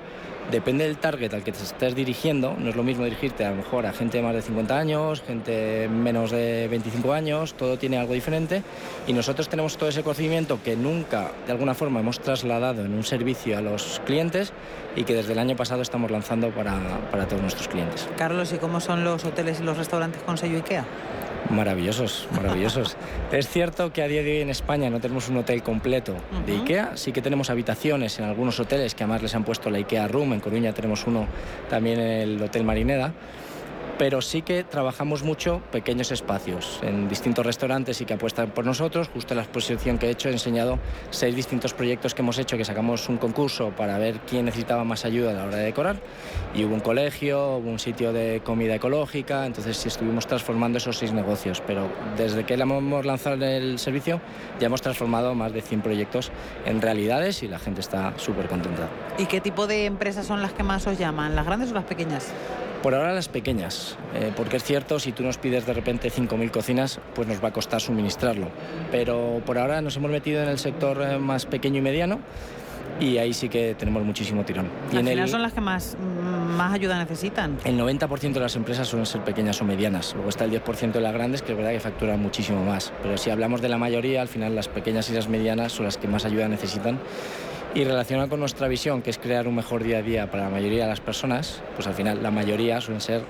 depende 0.50 0.84
del 0.84 0.96
target 0.96 1.32
al 1.32 1.44
que 1.44 1.52
te 1.52 1.62
estés 1.62 1.94
dirigiendo, 1.94 2.54
no 2.58 2.70
es 2.70 2.76
lo 2.76 2.82
mismo 2.82 3.04
dirigirte 3.04 3.44
a 3.44 3.50
lo 3.50 3.56
mejor 3.56 3.86
a 3.86 3.92
gente 3.92 4.18
de 4.18 4.22
más 4.22 4.34
de 4.34 4.42
50 4.42 4.76
años, 4.76 5.22
gente 5.22 5.88
menos 5.88 6.30
de 6.30 6.68
25 6.68 7.12
años, 7.12 7.54
todo 7.54 7.78
tiene 7.78 7.98
algo 7.98 8.14
diferente 8.14 8.62
y 9.06 9.12
nosotros 9.12 9.48
tenemos 9.48 9.76
todo 9.76 9.88
ese 9.88 10.02
conocimiento 10.02 10.60
que 10.62 10.76
nunca 10.76 11.30
de 11.46 11.52
alguna 11.52 11.74
forma 11.74 12.00
hemos 12.00 12.20
trasladado 12.20 12.84
en 12.84 12.92
un 12.92 13.04
servicio 13.04 13.56
a 13.56 13.60
los 13.60 14.00
clientes 14.04 14.52
y 14.96 15.04
que 15.04 15.14
desde 15.14 15.32
el 15.32 15.38
año 15.38 15.56
pasado 15.56 15.82
estamos 15.82 16.10
lanzando 16.10 16.50
para, 16.50 16.78
para 17.10 17.26
todos 17.26 17.42
nuestros 17.42 17.68
clientes. 17.68 18.08
Carlos, 18.16 18.52
¿y 18.52 18.56
cómo 18.56 18.80
son 18.80 19.04
los 19.04 19.24
hoteles 19.24 19.60
y 19.60 19.62
los 19.62 19.76
restaurantes 19.76 20.22
con 20.22 20.36
sello 20.36 20.58
IKEA? 20.58 20.84
Maravillosos, 21.50 22.28
maravillosos. 22.34 22.96
es 23.32 23.48
cierto 23.48 23.92
que 23.92 24.02
a 24.02 24.08
día 24.08 24.22
de 24.22 24.30
hoy 24.30 24.40
en 24.40 24.50
España 24.50 24.88
no 24.88 25.00
tenemos 25.00 25.28
un 25.28 25.38
hotel 25.38 25.62
completo 25.62 26.14
de 26.46 26.54
IKEA, 26.54 26.96
sí 26.96 27.12
que 27.12 27.22
tenemos 27.22 27.50
habitaciones 27.50 28.18
en 28.18 28.24
algunos 28.24 28.60
hoteles 28.60 28.94
que 28.94 29.02
además 29.02 29.22
les 29.22 29.34
han 29.34 29.44
puesto 29.44 29.68
la 29.68 29.78
IKEA 29.78 30.08
Room, 30.08 30.32
en 30.32 30.40
Coruña 30.40 30.72
tenemos 30.72 31.06
uno 31.06 31.26
también 31.68 31.98
en 31.98 32.20
el 32.20 32.42
Hotel 32.42 32.64
Marineda 32.64 33.12
pero 34.00 34.22
sí 34.22 34.40
que 34.40 34.64
trabajamos 34.64 35.22
mucho 35.22 35.60
pequeños 35.70 36.10
espacios 36.10 36.80
en 36.82 37.06
distintos 37.06 37.44
restaurantes 37.44 38.00
y 38.00 38.06
que 38.06 38.14
apuestan 38.14 38.48
por 38.48 38.64
nosotros. 38.64 39.10
Justo 39.12 39.34
en 39.34 39.36
la 39.36 39.42
exposición 39.42 39.98
que 39.98 40.06
he 40.06 40.10
hecho 40.10 40.30
he 40.30 40.32
enseñado 40.32 40.78
seis 41.10 41.36
distintos 41.36 41.74
proyectos 41.74 42.14
que 42.14 42.22
hemos 42.22 42.38
hecho, 42.38 42.56
que 42.56 42.64
sacamos 42.64 43.10
un 43.10 43.18
concurso 43.18 43.72
para 43.76 43.98
ver 43.98 44.20
quién 44.20 44.46
necesitaba 44.46 44.84
más 44.84 45.04
ayuda 45.04 45.32
a 45.32 45.34
la 45.34 45.44
hora 45.44 45.56
de 45.58 45.64
decorar. 45.64 46.00
Y 46.54 46.64
hubo 46.64 46.72
un 46.72 46.80
colegio, 46.80 47.58
hubo 47.58 47.68
un 47.68 47.78
sitio 47.78 48.14
de 48.14 48.40
comida 48.42 48.74
ecológica, 48.74 49.44
entonces 49.44 49.76
sí 49.76 49.88
estuvimos 49.88 50.26
transformando 50.26 50.78
esos 50.78 50.96
seis 50.96 51.12
negocios. 51.12 51.62
Pero 51.66 51.86
desde 52.16 52.44
que 52.46 52.54
hemos 52.54 53.04
lanzado 53.04 53.44
el 53.44 53.78
servicio 53.78 54.22
ya 54.58 54.68
hemos 54.68 54.80
transformado 54.80 55.34
más 55.34 55.52
de 55.52 55.60
100 55.60 55.82
proyectos 55.82 56.32
en 56.64 56.80
realidades 56.80 57.42
y 57.42 57.48
la 57.48 57.58
gente 57.58 57.82
está 57.82 58.14
súper 58.16 58.48
contenta. 58.48 58.88
¿Y 59.18 59.26
qué 59.26 59.42
tipo 59.42 59.66
de 59.66 59.84
empresas 59.84 60.24
son 60.24 60.40
las 60.40 60.54
que 60.54 60.62
más 60.62 60.86
os 60.86 60.96
llaman, 60.96 61.36
las 61.36 61.44
grandes 61.44 61.70
o 61.70 61.74
las 61.74 61.84
pequeñas? 61.84 62.32
Por 62.82 62.94
ahora 62.94 63.12
las 63.12 63.28
pequeñas, 63.28 63.96
eh, 64.14 64.32
porque 64.34 64.56
es 64.56 64.64
cierto, 64.64 64.98
si 64.98 65.12
tú 65.12 65.22
nos 65.22 65.36
pides 65.36 65.66
de 65.66 65.74
repente 65.74 66.10
5.000 66.10 66.50
cocinas, 66.50 66.98
pues 67.14 67.28
nos 67.28 67.44
va 67.44 67.48
a 67.48 67.52
costar 67.52 67.80
suministrarlo. 67.80 68.48
Pero 68.90 69.42
por 69.44 69.58
ahora 69.58 69.82
nos 69.82 69.96
hemos 69.96 70.10
metido 70.10 70.42
en 70.42 70.48
el 70.48 70.58
sector 70.58 71.02
eh, 71.02 71.18
más 71.18 71.44
pequeño 71.44 71.78
y 71.78 71.82
mediano 71.82 72.20
y 73.00 73.18
ahí 73.18 73.32
sí 73.32 73.48
que 73.48 73.74
tenemos 73.74 74.04
muchísimo 74.04 74.44
tirón. 74.44 74.68
Y 74.92 74.96
Al 74.96 75.06
final 75.06 75.28
son 75.28 75.42
las 75.42 75.52
que 75.52 75.60
más, 75.60 75.96
mm, 75.98 76.56
más 76.56 76.72
ayuda 76.72 76.98
necesitan. 76.98 77.58
El 77.64 77.76
90% 77.76 78.38
de 78.38 78.40
las 78.40 78.56
empresas 78.56 78.88
suelen 78.88 79.06
ser 79.06 79.22
pequeñas 79.22 79.60
o 79.60 79.64
medianas. 79.64 80.12
Luego 80.14 80.28
está 80.28 80.44
el 80.44 80.50
10% 80.50 80.98
de 80.98 81.00
las 81.00 81.12
grandes, 81.12 81.42
que 81.42 81.52
es 81.52 81.58
verdad 81.58 81.72
que 81.72 81.80
facturan 81.80 82.20
muchísimo 82.20 82.64
más. 82.64 82.92
Pero 83.02 83.16
si 83.16 83.30
hablamos 83.30 83.60
de 83.60 83.68
la 83.68 83.78
mayoría, 83.78 84.20
al 84.20 84.28
final 84.28 84.54
las 84.54 84.68
pequeñas 84.68 85.08
y 85.10 85.14
las 85.14 85.28
medianas 85.28 85.72
son 85.72 85.86
las 85.86 85.96
que 85.96 86.08
más 86.08 86.24
ayuda 86.24 86.48
necesitan 86.48 86.98
y 87.74 87.84
relacionado 87.84 88.28
con 88.28 88.40
nuestra 88.40 88.68
visión, 88.68 89.02
que 89.02 89.10
es 89.10 89.18
crear 89.18 89.46
un 89.46 89.54
mejor 89.54 89.82
día 89.82 89.98
a 89.98 90.02
día 90.02 90.30
para 90.30 90.44
la 90.44 90.50
mayoría 90.50 90.84
de 90.84 90.90
las 90.90 91.00
personas, 91.00 91.62
pues 91.76 91.86
al 91.86 91.94
final 91.94 92.22
la 92.22 92.30
mayoría 92.30 92.80
suelen 92.80 93.00
ser 93.00 93.22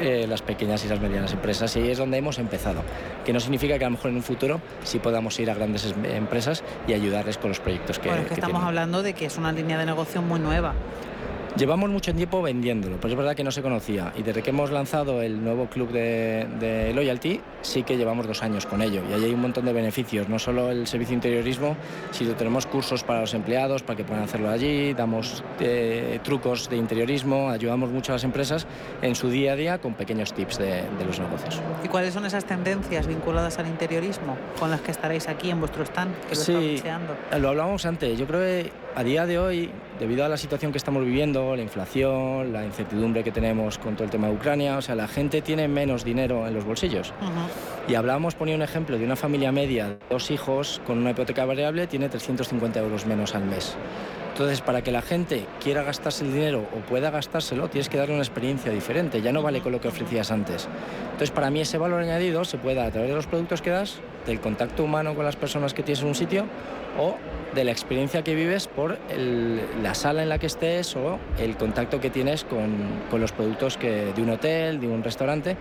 eh, 0.00 0.26
las 0.28 0.42
pequeñas 0.42 0.84
y 0.84 0.88
las 0.88 1.00
medianas 1.00 1.32
empresas 1.32 1.74
y 1.76 1.80
ahí 1.80 1.90
es 1.90 1.98
donde 1.98 2.18
hemos 2.18 2.38
empezado, 2.38 2.82
que 3.24 3.32
no 3.32 3.40
significa 3.40 3.78
que 3.78 3.84
a 3.84 3.88
lo 3.88 3.96
mejor 3.96 4.10
en 4.10 4.16
un 4.16 4.22
futuro 4.22 4.60
sí 4.82 4.98
podamos 4.98 5.38
ir 5.38 5.50
a 5.50 5.54
grandes 5.54 5.94
empresas 6.04 6.64
y 6.88 6.92
ayudarles 6.92 7.38
con 7.38 7.50
los 7.50 7.60
proyectos 7.60 7.98
que, 7.98 8.08
bueno, 8.08 8.22
es 8.22 8.28
que, 8.28 8.34
estamos 8.34 8.62
hablando 8.62 9.02
de 9.02 9.12
que 9.12 9.26
es 9.26 9.36
una 9.38 9.52
línea 9.52 9.78
de 9.78 9.86
negocio 9.86 10.22
muy 10.22 10.40
nueva. 10.40 10.74
Llevamos 11.56 11.88
mucho 11.88 12.14
tiempo 12.14 12.42
vendiéndolo, 12.42 12.96
pero 12.96 13.14
es 13.14 13.16
verdad 13.16 13.34
que 13.34 13.42
no 13.42 13.50
se 13.50 13.62
conocía. 13.62 14.12
Y 14.14 14.22
desde 14.22 14.42
que 14.42 14.50
hemos 14.50 14.70
lanzado 14.70 15.22
el 15.22 15.42
nuevo 15.42 15.66
club 15.66 15.90
de, 15.90 16.92
Loyalty, 16.94 17.40
sí 17.62 17.82
que 17.82 17.96
llevamos 17.96 18.26
dos 18.26 18.42
años 18.42 18.66
con 18.66 18.82
ello. 18.82 19.00
Y 19.08 19.14
ahí 19.14 19.24
hay 19.24 19.32
un 19.32 19.40
montón 19.40 19.64
de 19.64 19.72
beneficios, 19.72 20.28
no 20.28 20.38
solo 20.38 20.70
el 20.70 20.86
servicio 20.86 21.12
de 21.12 21.14
interiorismo, 21.14 21.74
sino 22.10 22.34
tenemos 22.34 22.66
cursos 22.66 23.04
para 23.04 23.22
los 23.22 23.32
empleados 23.32 23.82
para 23.82 23.96
que 23.96 24.04
puedan 24.04 24.24
hacerlo 24.24 24.50
allí, 24.50 24.92
damos 24.92 25.42
eh, 25.60 26.20
trucos 26.22 26.68
de 26.68 26.76
interiorismo, 26.76 27.48
ayudamos 27.48 27.88
mucho 27.88 28.12
a 28.12 28.16
las 28.16 28.24
empresas 28.24 28.66
en 29.00 29.14
su 29.14 29.30
día 29.30 29.54
a 29.54 29.56
día 29.56 29.78
con 29.78 29.94
pequeños 29.94 30.34
tips 30.34 30.58
de, 30.58 30.82
los 31.06 31.18
negocios. 31.18 31.62
¿Y 31.82 31.88
cuáles 31.88 32.12
son 32.12 32.26
esas 32.26 32.44
tendencias 32.44 33.06
vinculadas 33.06 33.58
al 33.58 33.66
interiorismo 33.66 34.36
con 34.58 34.70
las 34.70 34.82
que 34.82 34.90
estaréis 34.90 35.26
aquí 35.26 35.48
en 35.48 35.60
vuestro 35.60 35.84
stand? 35.84 36.14
Que 36.28 36.34
lo 36.34 36.40
sí, 36.42 36.82
lo 37.38 37.48
hablábamos 37.48 37.86
antes. 37.86 38.18
Yo 38.18 38.26
creo 38.26 38.40
que 38.40 38.85
a 38.96 39.04
día 39.04 39.26
de 39.26 39.38
hoy, 39.38 39.70
debido 40.00 40.24
a 40.24 40.28
la 40.28 40.38
situación 40.38 40.72
que 40.72 40.78
estamos 40.78 41.04
viviendo, 41.04 41.54
la 41.54 41.60
inflación, 41.60 42.50
la 42.50 42.64
incertidumbre 42.64 43.22
que 43.22 43.30
tenemos 43.30 43.76
con 43.76 43.94
todo 43.94 44.04
el 44.04 44.10
tema 44.10 44.28
de 44.28 44.34
Ucrania. 44.34 44.78
O 44.78 44.82
sea, 44.82 44.94
la 44.94 45.06
gente 45.06 45.42
tiene 45.42 45.68
menos 45.68 46.02
dinero 46.02 46.46
en 46.46 46.54
los 46.54 46.64
bolsillos. 46.64 47.12
Y 47.86 47.94
hablábamos, 47.94 48.34
ponía 48.34 48.56
un 48.56 48.62
ejemplo 48.62 48.96
de 48.96 49.04
una 49.04 49.14
familia 49.14 49.52
media, 49.52 49.88
de 49.88 49.98
dos 50.08 50.30
hijos, 50.30 50.80
con 50.86 50.96
una 50.96 51.10
hipoteca 51.10 51.44
variable, 51.44 51.86
tiene 51.86 52.08
350 52.08 52.80
euros 52.80 53.04
menos 53.04 53.34
al 53.34 53.44
mes. 53.44 53.76
Entonces, 54.36 54.60
para 54.60 54.82
que 54.82 54.92
la 54.92 55.00
gente 55.00 55.46
quiera 55.64 55.82
gastarse 55.82 56.22
el 56.22 56.30
dinero 56.34 56.66
o 56.76 56.80
pueda 56.86 57.10
gastárselo, 57.10 57.68
tienes 57.70 57.88
que 57.88 57.96
darle 57.96 58.12
una 58.12 58.22
experiencia 58.22 58.70
diferente. 58.70 59.22
Ya 59.22 59.32
no 59.32 59.40
vale 59.40 59.62
con 59.62 59.72
lo 59.72 59.80
que 59.80 59.88
ofrecías 59.88 60.30
antes. 60.30 60.68
Entonces, 61.04 61.30
para 61.30 61.48
mí 61.48 61.62
ese 61.62 61.78
valor 61.78 62.02
añadido 62.02 62.44
se 62.44 62.58
puede 62.58 62.76
dar 62.76 62.88
a 62.88 62.90
través 62.90 63.08
de 63.08 63.16
los 63.16 63.26
productos 63.26 63.62
que 63.62 63.70
das, 63.70 63.94
del 64.26 64.38
contacto 64.40 64.84
humano 64.84 65.14
con 65.14 65.24
las 65.24 65.36
personas 65.36 65.72
que 65.72 65.82
tienes 65.82 66.02
en 66.02 66.08
un 66.08 66.14
sitio 66.14 66.44
o 67.00 67.16
de 67.54 67.64
la 67.64 67.70
experiencia 67.70 68.22
que 68.22 68.34
vives 68.34 68.66
por 68.66 68.98
el- 69.08 69.62
la 69.82 69.94
sala 69.94 70.22
en 70.22 70.28
la 70.28 70.38
que 70.38 70.48
estés 70.48 70.94
o 70.96 71.18
el 71.38 71.56
contacto 71.56 71.98
que 71.98 72.10
tienes 72.10 72.44
con, 72.44 72.74
con 73.10 73.22
los 73.22 73.32
productos 73.32 73.78
que, 73.78 74.12
de 74.14 74.20
un 74.22 74.28
hotel, 74.28 74.80
de 74.80 74.86
un 74.86 75.02
restaurante 75.02 75.56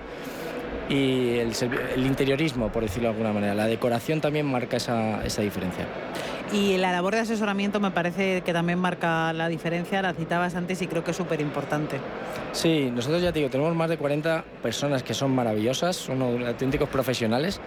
y 0.89 1.37
el, 1.39 1.51
el 1.95 2.05
interiorismo, 2.05 2.69
por 2.69 2.83
decirlo 2.83 3.09
de 3.09 3.13
alguna 3.13 3.33
manera. 3.33 3.55
La 3.55 3.67
decoración 3.67 4.21
también 4.21 4.45
marca 4.45 4.77
esa, 4.77 5.23
esa 5.25 5.41
diferencia. 5.41 5.85
Y 6.53 6.77
la 6.77 6.91
labor 6.91 7.15
de 7.15 7.21
asesoramiento 7.21 7.79
me 7.79 7.91
parece 7.91 8.41
que 8.41 8.53
también 8.53 8.79
marca 8.79 9.33
la 9.33 9.49
diferencia, 9.49 10.01
la 10.01 10.13
citabas 10.13 10.55
antes 10.55 10.81
y 10.81 10.87
creo 10.87 11.03
que 11.03 11.11
es 11.11 11.17
súper 11.17 11.41
importante. 11.41 11.99
Sí, 12.51 12.91
nosotros 12.93 13.21
ya 13.21 13.33
te 13.33 13.39
digo, 13.39 13.49
tenemos 13.49 13.75
más 13.75 13.89
de 13.89 13.97
40 13.97 14.45
personas 14.61 15.03
que 15.03 15.13
son 15.13 15.31
maravillosas, 15.31 15.95
son 15.95 16.21
auténticos 16.45 16.87
profesionales 16.87 17.59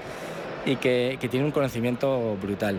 y 0.68 0.76
que, 0.76 1.16
que 1.18 1.28
tienen 1.28 1.46
un 1.46 1.52
conocimiento 1.52 2.36
brutal, 2.40 2.76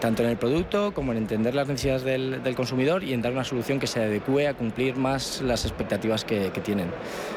tanto 0.00 0.24
en 0.24 0.30
el 0.30 0.36
producto 0.36 0.92
como 0.92 1.12
en 1.12 1.18
entender 1.18 1.54
las 1.54 1.68
necesidades 1.68 2.02
del, 2.02 2.54
consumidor 2.56 3.04
y 3.04 3.12
en 3.12 3.22
dar 3.22 3.32
una 3.32 3.44
solución 3.44 3.78
que 3.78 3.86
se 3.86 4.00
adecue 4.02 4.48
a 4.48 4.54
cumplir 4.54 4.96
más 4.96 5.40
las 5.40 5.64
expectativas 5.64 6.24
que, 6.24 6.50
que 6.50 6.60
tienen. 6.60 6.88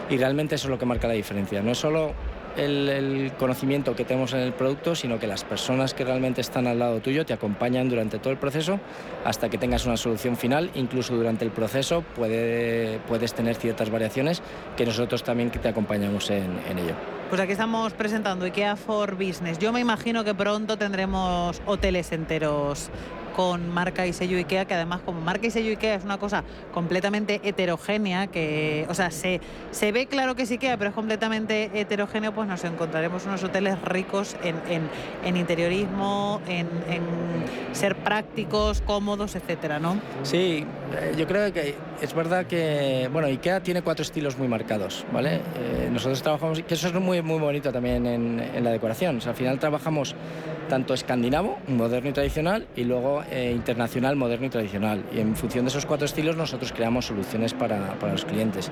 Y 0.09 0.17
realmente 0.17 0.55
eso 0.55 0.67
es 0.67 0.71
lo 0.71 0.79
que 0.79 0.85
marca 0.85 1.07
la 1.07 1.13
diferencia. 1.13 1.61
No 1.61 1.71
es 1.71 1.77
solo 1.77 2.13
el, 2.57 3.31
conocimiento 3.37 3.95
que 3.95 4.05
tenemos 4.05 4.33
en 4.33 4.39
el 4.39 4.53
producto, 4.53 4.95
sino 4.95 5.19
que 5.19 5.27
las 5.27 5.43
personas 5.43 5.93
que 5.93 6.03
realmente 6.03 6.41
están 6.41 6.65
al 6.65 6.79
lado 6.79 6.99
tuyo 6.99 7.25
te 7.25 7.33
acompañan 7.33 7.87
durante 7.87 8.17
todo 8.17 8.31
el 8.31 8.39
proceso 8.39 8.79
hasta 9.23 9.49
que 9.49 9.59
tengas 9.59 9.85
una 9.85 9.97
solución 9.97 10.35
final. 10.35 10.71
Incluso 10.73 11.15
durante 11.15 11.45
el 11.45 11.51
proceso 11.51 12.03
puede- 12.15 12.99
puedes 13.07 13.33
tener 13.35 13.55
ciertas 13.55 13.91
variaciones 13.91 14.41
que 14.75 14.85
nosotros 14.85 15.23
también 15.23 15.51
te 15.51 15.67
acompañamos 15.67 16.29
en 16.31 16.79
ello. 16.79 16.95
Pues 17.29 17.41
aquí 17.41 17.53
estamos 17.53 17.91
presentando 17.93 18.45
IKEA 18.45 18.75
for 18.75 19.15
Business. 19.15 19.57
Yo 19.57 19.73
me 19.73 19.79
imagino 19.79 20.23
que 20.23 20.35
pronto 20.35 20.77
tendremos 20.77 21.59
hoteles 21.65 22.11
enteros 22.11 22.91
con 23.35 23.69
marca 23.69 24.07
y 24.07 24.13
sello 24.13 24.37
IKEA, 24.37 24.63
que 24.65 24.73
además 24.73 25.01
como 25.03 25.19
marca 25.19 25.45
y 25.47 25.51
sello 25.51 25.71
IKEA 25.71 25.95
es 25.95 26.03
una 26.05 26.17
cosa 26.17 26.43
completamente 26.73 27.41
heterogénea, 27.43 28.27
que, 28.27 28.85
o 28.89 28.93
sea, 28.93 29.11
se, 29.11 29.41
se 29.71 29.91
ve 29.91 30.05
claro 30.07 30.35
que 30.35 30.43
es 30.43 30.51
IKEA, 30.51 30.77
pero 30.77 30.89
es 30.91 30.95
completamente 30.95 31.69
heterogéneo, 31.73 32.31
pues 32.31 32.47
nos 32.47 32.63
encontraremos 32.63 33.25
unos 33.25 33.43
hoteles 33.43 33.81
ricos 33.81 34.37
en, 34.43 34.55
en- 34.71 34.89
en 35.25 35.37
interiorismo, 35.37 36.39
en, 36.47 36.67
ser 37.73 37.95
prácticos, 37.97 38.81
cómodos, 38.81 39.35
etcétera, 39.35 39.79
¿no? 39.79 39.97
Sí, 40.23 40.65
eh, 40.97 41.13
yo 41.17 41.27
creo 41.27 41.51
que 41.51 41.75
es 42.01 42.13
verdad 42.13 42.45
que, 42.45 43.09
bueno, 43.11 43.27
IKEA 43.27 43.59
tiene 43.59 43.81
cuatro 43.81 44.03
estilos 44.03 44.37
muy 44.37 44.47
marcados, 44.47 45.05
¿vale? 45.11 45.35
Eh, 45.59 45.89
nosotros 45.91 46.21
trabajamos, 46.21 46.61
que 46.61 46.73
eso 46.73 46.87
es 46.87 46.93
muy, 46.93 47.21
muy 47.21 47.39
bonito 47.39 47.73
también 47.73 48.05
en, 48.05 48.39
en 48.39 48.63
la 48.63 48.69
decoración, 48.71 49.17
o 49.17 49.21
sea, 49.21 49.31
al 49.31 49.37
final 49.37 49.59
trabajamos 49.59 50.15
tanto 50.69 50.93
escandinavo, 50.93 51.57
moderno 51.67 52.09
y 52.09 52.13
tradicional, 52.13 52.65
y 52.75 52.85
luego 52.85 53.23
eh, 53.31 53.51
internacional, 53.55 54.15
moderno 54.15 54.47
y 54.47 54.49
tradicional. 54.49 55.03
Y 55.13 55.19
en 55.19 55.35
función 55.35 55.65
de 55.65 55.69
esos 55.69 55.85
cuatro 55.85 56.05
estilos 56.05 56.35
nosotros 56.35 56.71
creamos 56.71 57.05
soluciones 57.05 57.53
para, 57.53 57.93
para 57.99 58.13
los 58.13 58.25
clientes. 58.25 58.71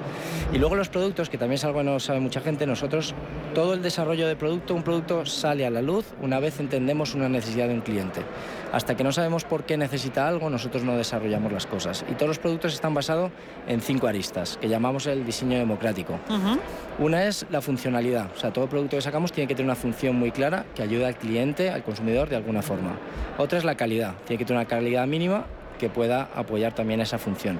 Y 0.51 0.57
luego 0.57 0.75
los 0.75 0.89
productos, 0.89 1.29
que 1.29 1.37
también 1.37 1.55
es 1.55 1.65
algo 1.65 1.79
que 1.79 1.85
no 1.85 1.99
sabe 1.99 2.19
mucha 2.19 2.41
gente, 2.41 2.65
nosotros 2.65 3.13
todo 3.53 3.73
el 3.73 3.81
desarrollo 3.81 4.27
de 4.27 4.35
producto, 4.35 4.73
un 4.73 4.83
producto 4.83 5.25
sale 5.25 5.65
a 5.65 5.69
la 5.69 5.81
luz 5.81 6.05
una 6.21 6.39
vez 6.39 6.59
entendemos 6.59 7.13
una 7.15 7.29
necesidad 7.29 7.67
de 7.67 7.73
un 7.73 7.81
cliente. 7.81 8.21
Hasta 8.71 8.95
que 8.95 9.03
no 9.03 9.11
sabemos 9.11 9.43
por 9.43 9.65
qué 9.65 9.77
necesita 9.77 10.27
algo, 10.27 10.49
nosotros 10.49 10.83
no 10.83 10.97
desarrollamos 10.97 11.51
las 11.51 11.67
cosas. 11.67 12.03
Y 12.09 12.13
todos 12.15 12.29
los 12.29 12.39
productos 12.39 12.73
están 12.73 12.93
basados 12.95 13.31
en 13.67 13.81
cinco 13.81 14.07
aristas, 14.07 14.57
que 14.59 14.67
llamamos 14.67 15.05
el 15.05 15.25
diseño 15.25 15.59
democrático. 15.59 16.19
Una 16.97 17.25
es 17.25 17.45
la 17.51 17.61
funcionalidad, 17.61 18.31
o 18.35 18.39
sea, 18.39 18.51
todo 18.51 18.67
producto 18.67 18.95
que 18.95 19.01
sacamos 19.01 19.31
tiene 19.31 19.47
que 19.47 19.55
tener 19.55 19.67
una 19.67 19.75
función 19.75 20.15
muy 20.15 20.31
clara 20.31 20.65
que 20.75 20.81
ayude 20.81 21.05
al 21.05 21.15
cliente, 21.15 21.69
al 21.69 21.83
consumidor 21.83 22.29
de 22.29 22.35
alguna 22.35 22.61
forma. 22.61 22.97
Otra 23.37 23.57
es 23.57 23.63
la 23.63 23.75
calidad, 23.75 24.15
tiene 24.25 24.39
que 24.39 24.42
tener 24.45 24.59
una 24.61 24.67
calidad 24.67 25.07
mínima 25.07 25.45
que 25.79 25.89
pueda 25.89 26.29
apoyar 26.35 26.73
también 26.73 27.01
esa 27.01 27.17
función. 27.17 27.59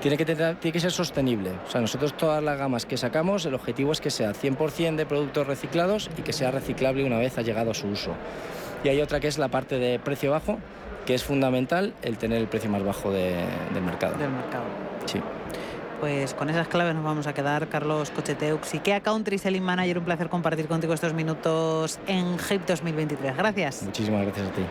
Tiene 0.00 0.16
que, 0.18 0.24
tener- 0.26 0.56
tiene 0.56 0.72
que 0.72 0.80
ser 0.80 0.90
sostenible, 0.92 1.50
o 1.66 1.70
sea, 1.70 1.80
nosotros 1.80 2.14
todas 2.16 2.42
las 2.42 2.58
gamas 2.58 2.84
que 2.84 2.96
sacamos, 2.98 3.46
el 3.46 3.54
objetivo 3.54 3.90
es 3.92 4.00
que 4.02 4.10
sea 4.10 4.32
100% 4.32 4.96
de 4.96 5.06
productos 5.06 5.46
reciclados 5.46 6.10
y 6.18 6.22
que 6.22 6.32
sea 6.34 6.50
reciclable 6.50 7.04
una 7.04 7.16
vez 7.18 7.38
ha 7.38 7.42
llegado 7.42 7.70
a 7.70 7.74
su 7.74 7.86
uso. 7.86 8.12
Y 8.82 8.88
hay 8.88 9.00
otra 9.00 9.18
que 9.20 9.28
es 9.28 9.38
la 9.38 9.48
parte 9.48 9.78
de 9.78 9.98
precio 9.98 10.30
bajo, 10.30 10.58
que 11.06 11.14
es 11.14 11.24
fundamental 11.24 11.94
el 12.02 12.18
tener 12.18 12.38
el 12.38 12.48
precio 12.48 12.68
más 12.68 12.82
bajo 12.84 13.10
de- 13.10 13.46
del 13.72 13.82
mercado. 13.82 14.18
Del 14.18 14.30
mercado. 14.30 14.64
Sí. 15.06 15.20
Pues 16.00 16.34
con 16.34 16.50
esas 16.50 16.68
claves 16.68 16.94
nos 16.94 17.04
vamos 17.04 17.26
a 17.26 17.32
quedar. 17.32 17.68
Carlos 17.68 18.10
Cocheteux, 18.10 18.74
IKEA 18.74 19.00
Country 19.00 19.38
Selling 19.38 19.62
Manager, 19.62 19.98
un 20.00 20.04
placer 20.04 20.28
compartir 20.28 20.66
contigo 20.66 20.92
estos 20.92 21.14
minutos 21.14 21.98
en 22.06 22.36
HIP 22.38 22.66
2023. 22.66 23.34
Gracias. 23.36 23.82
Muchísimas 23.84 24.22
gracias 24.26 24.48
a 24.48 24.52
ti. 24.52 24.62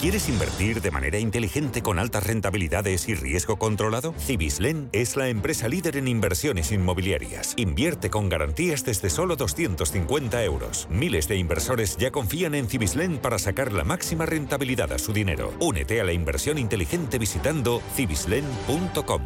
¿Quieres 0.00 0.30
invertir 0.30 0.80
de 0.80 0.90
manera 0.90 1.18
inteligente 1.18 1.82
con 1.82 1.98
altas 1.98 2.26
rentabilidades 2.26 3.06
y 3.10 3.14
riesgo 3.14 3.58
controlado? 3.58 4.14
Cibislen 4.18 4.88
es 4.92 5.14
la 5.14 5.28
empresa 5.28 5.68
líder 5.68 5.98
en 5.98 6.08
inversiones 6.08 6.72
inmobiliarias. 6.72 7.52
Invierte 7.58 8.08
con 8.08 8.30
garantías 8.30 8.82
desde 8.82 9.10
solo 9.10 9.36
250 9.36 10.42
euros. 10.42 10.88
Miles 10.88 11.28
de 11.28 11.36
inversores 11.36 11.98
ya 11.98 12.10
confían 12.10 12.54
en 12.54 12.66
Cibislen 12.66 13.18
para 13.18 13.38
sacar 13.38 13.74
la 13.74 13.84
máxima 13.84 14.24
rentabilidad 14.24 14.90
a 14.90 14.98
su 14.98 15.12
dinero. 15.12 15.52
Únete 15.60 16.00
a 16.00 16.04
la 16.04 16.14
inversión 16.14 16.56
inteligente 16.56 17.18
visitando 17.18 17.82
cibislen.com. 17.94 19.20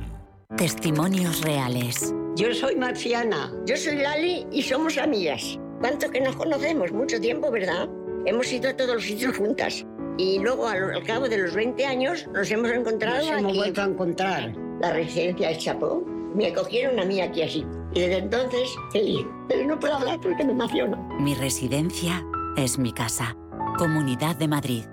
Testimonios 0.56 1.40
reales. 1.42 2.12
Yo 2.34 2.52
soy 2.52 2.74
Marciana. 2.74 3.52
Yo 3.64 3.76
soy 3.76 3.94
Lali 3.94 4.44
y 4.50 4.64
somos 4.64 4.98
amigas. 4.98 5.56
¿Cuánto 5.78 6.10
que 6.10 6.20
nos 6.20 6.34
conocemos? 6.34 6.90
Mucho 6.90 7.20
tiempo, 7.20 7.52
¿verdad? 7.52 7.88
Hemos 8.26 8.52
ido 8.52 8.70
a 8.70 8.76
todos 8.76 8.94
los 8.94 9.04
sitios 9.04 9.36
juntas. 9.36 9.84
Y 10.16 10.38
luego, 10.38 10.66
al, 10.68 10.94
al 10.94 11.02
cabo 11.02 11.28
de 11.28 11.38
los 11.38 11.54
20 11.54 11.84
años, 11.86 12.26
nos 12.32 12.50
hemos 12.50 12.70
encontrado 12.70 13.18
Nos 13.18 13.38
hemos 13.38 13.50
aquí. 13.50 13.58
vuelto 13.58 13.82
a 13.82 13.84
encontrar. 13.84 14.52
La 14.80 14.92
residencia 14.92 15.48
del 15.48 15.58
Chapó. 15.58 16.04
Me 16.34 16.46
acogieron 16.48 16.98
a 17.00 17.04
mí 17.04 17.20
aquí 17.20 17.42
así. 17.42 17.64
Y 17.94 18.00
desde 18.00 18.18
entonces, 18.18 18.68
feliz. 18.92 19.24
Pero 19.48 19.66
no 19.66 19.78
puedo 19.78 19.94
hablar 19.94 20.20
porque 20.20 20.44
me 20.44 20.52
emociono. 20.52 20.96
Mi 21.20 21.34
residencia 21.34 22.24
es 22.56 22.78
mi 22.78 22.92
casa. 22.92 23.36
Comunidad 23.78 24.36
de 24.36 24.48
Madrid. 24.48 24.84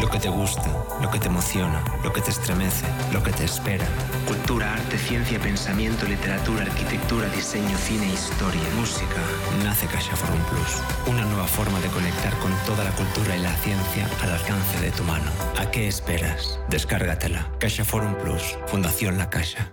Lo 0.00 0.08
que 0.08 0.18
te 0.18 0.28
gusta, 0.28 0.64
lo 1.00 1.10
que 1.10 1.18
te 1.18 1.28
emociona, 1.28 1.84
lo 2.02 2.12
que 2.12 2.20
te 2.20 2.30
estremece, 2.30 2.86
lo 3.12 3.22
que 3.22 3.30
te 3.30 3.44
espera. 3.44 3.86
Cultura, 4.26 4.72
arte, 4.72 4.98
ciencia, 4.98 5.38
pensamiento, 5.38 6.06
literatura, 6.06 6.62
arquitectura, 6.62 7.28
diseño, 7.28 7.76
cine, 7.78 8.06
historia, 8.06 8.62
música. 8.76 9.20
Nace 9.62 9.86
Caixa 9.86 10.16
Forum 10.16 10.42
Plus. 10.50 10.82
Una 11.06 11.24
nueva 11.26 11.46
forma 11.46 11.78
de 11.80 11.88
conectar 11.88 12.36
con 12.38 12.52
toda 12.66 12.84
la 12.84 12.90
cultura 12.92 13.36
y 13.36 13.42
la 13.42 13.54
ciencia 13.56 14.08
al 14.22 14.32
alcance 14.32 14.80
de 14.80 14.90
tu 14.90 15.04
mano. 15.04 15.30
¿A 15.58 15.70
qué 15.70 15.88
esperas? 15.88 16.58
Descárgatela. 16.68 17.50
Caixa 17.58 17.84
Forum 17.84 18.14
Plus. 18.14 18.58
Fundación 18.66 19.18
La 19.18 19.30
Caixa. 19.30 19.72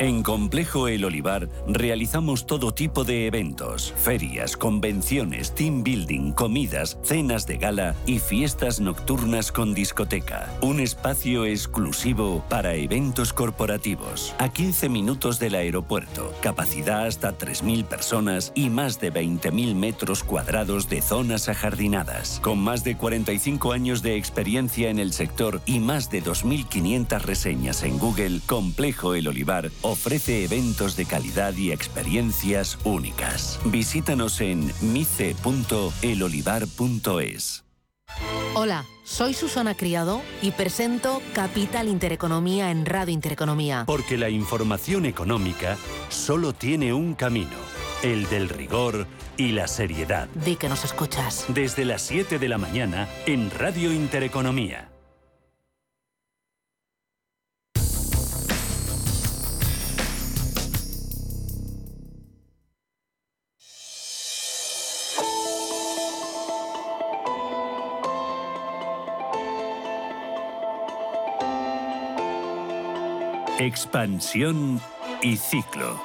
En 0.00 0.22
Complejo 0.22 0.86
El 0.86 1.04
Olivar 1.04 1.48
realizamos 1.66 2.46
todo 2.46 2.72
tipo 2.72 3.02
de 3.02 3.26
eventos, 3.26 3.92
ferias, 3.96 4.56
convenciones, 4.56 5.56
team 5.56 5.82
building, 5.82 6.30
comidas, 6.30 6.98
cenas 7.02 7.48
de 7.48 7.56
gala 7.56 7.96
y 8.06 8.20
fiestas 8.20 8.78
nocturnas 8.78 9.50
con 9.50 9.74
discoteca. 9.74 10.56
Un 10.62 10.78
espacio 10.78 11.46
exclusivo 11.46 12.44
para 12.48 12.76
eventos 12.76 13.32
corporativos. 13.32 14.36
A 14.38 14.50
15 14.50 14.88
minutos 14.88 15.40
del 15.40 15.56
aeropuerto, 15.56 16.32
capacidad 16.42 17.04
hasta 17.04 17.36
3.000 17.36 17.82
personas 17.84 18.52
y 18.54 18.70
más 18.70 19.00
de 19.00 19.12
20.000 19.12 19.74
metros 19.74 20.22
cuadrados 20.22 20.88
de 20.88 21.02
zonas 21.02 21.48
ajardinadas. 21.48 22.38
Con 22.40 22.60
más 22.60 22.84
de 22.84 22.96
45 22.96 23.72
años 23.72 24.02
de 24.02 24.14
experiencia 24.14 24.90
en 24.90 25.00
el 25.00 25.12
sector 25.12 25.60
y 25.66 25.80
más 25.80 26.08
de 26.08 26.22
2.500 26.22 27.20
reseñas 27.22 27.82
en 27.82 27.98
Google, 27.98 28.38
Complejo 28.46 29.16
El 29.16 29.26
Olivar 29.26 29.72
ofrece 29.88 30.44
eventos 30.44 30.94
de 30.96 31.06
calidad 31.06 31.56
y 31.56 31.72
experiencias 31.72 32.78
únicas. 32.84 33.58
Visítanos 33.64 34.40
en 34.40 34.72
mice.elolivar.es. 34.80 37.64
Hola, 38.54 38.86
soy 39.04 39.34
Susana 39.34 39.74
Criado 39.74 40.22
y 40.42 40.52
presento 40.52 41.20
Capital 41.32 41.88
Intereconomía 41.88 42.70
en 42.70 42.86
Radio 42.86 43.12
Intereconomía. 43.12 43.84
Porque 43.86 44.16
la 44.18 44.30
información 44.30 45.06
económica 45.06 45.76
solo 46.08 46.52
tiene 46.52 46.92
un 46.92 47.14
camino, 47.14 47.56
el 48.02 48.28
del 48.28 48.48
rigor 48.48 49.06
y 49.36 49.52
la 49.52 49.68
seriedad. 49.68 50.28
Di 50.34 50.56
que 50.56 50.68
nos 50.68 50.84
escuchas. 50.84 51.44
Desde 51.48 51.84
las 51.84 52.02
7 52.02 52.38
de 52.38 52.48
la 52.48 52.58
mañana 52.58 53.08
en 53.26 53.50
Radio 53.50 53.92
Intereconomía. 53.92 54.90
Expansión 73.58 74.80
y 75.20 75.36
ciclo. 75.36 76.00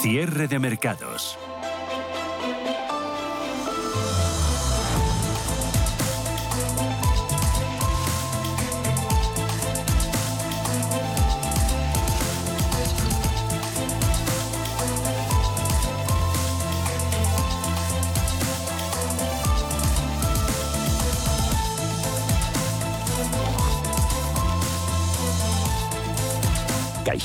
Cierre 0.00 0.48
de 0.48 0.58
mercados. 0.58 1.38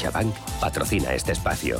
CaixaBank 0.07 0.33
patrocina 0.59 1.13
este 1.13 1.33
espacio. 1.33 1.79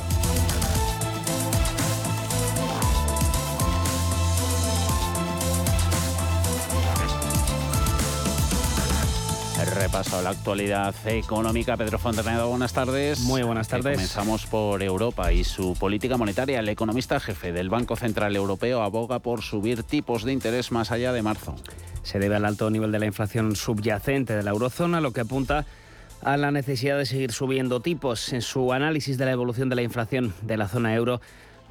Repaso 9.74 10.18
a 10.18 10.22
la 10.22 10.30
actualidad 10.30 10.94
económica. 11.06 11.76
Pedro 11.76 11.98
Fontanedo, 11.98 12.48
buenas 12.48 12.72
tardes. 12.72 13.20
Muy 13.20 13.42
buenas 13.42 13.68
tardes. 13.68 13.94
Comenzamos 13.94 14.46
por 14.46 14.82
Europa 14.82 15.32
y 15.32 15.44
su 15.44 15.74
política 15.74 16.16
monetaria. 16.16 16.60
El 16.60 16.68
economista 16.68 17.20
jefe 17.20 17.52
del 17.52 17.68
Banco 17.68 17.96
Central 17.96 18.34
Europeo 18.34 18.82
aboga 18.82 19.18
por 19.20 19.42
subir 19.42 19.82
tipos 19.82 20.24
de 20.24 20.32
interés 20.32 20.72
más 20.72 20.90
allá 20.90 21.12
de 21.12 21.22
marzo. 21.22 21.54
Se 22.02 22.18
debe 22.18 22.36
al 22.36 22.44
alto 22.44 22.70
nivel 22.70 22.92
de 22.92 22.98
la 22.98 23.06
inflación 23.06 23.56
subyacente 23.56 24.34
de 24.34 24.42
la 24.42 24.50
eurozona, 24.50 25.00
lo 25.00 25.12
que 25.12 25.20
apunta 25.20 25.66
a 26.22 26.36
la 26.36 26.50
necesidad 26.50 26.98
de 26.98 27.06
seguir 27.06 27.32
subiendo 27.32 27.80
tipos. 27.80 28.32
En 28.32 28.42
su 28.42 28.72
análisis 28.72 29.18
de 29.18 29.24
la 29.24 29.32
evolución 29.32 29.68
de 29.68 29.76
la 29.76 29.82
inflación 29.82 30.34
de 30.42 30.56
la 30.56 30.68
zona 30.68 30.94
euro 30.94 31.20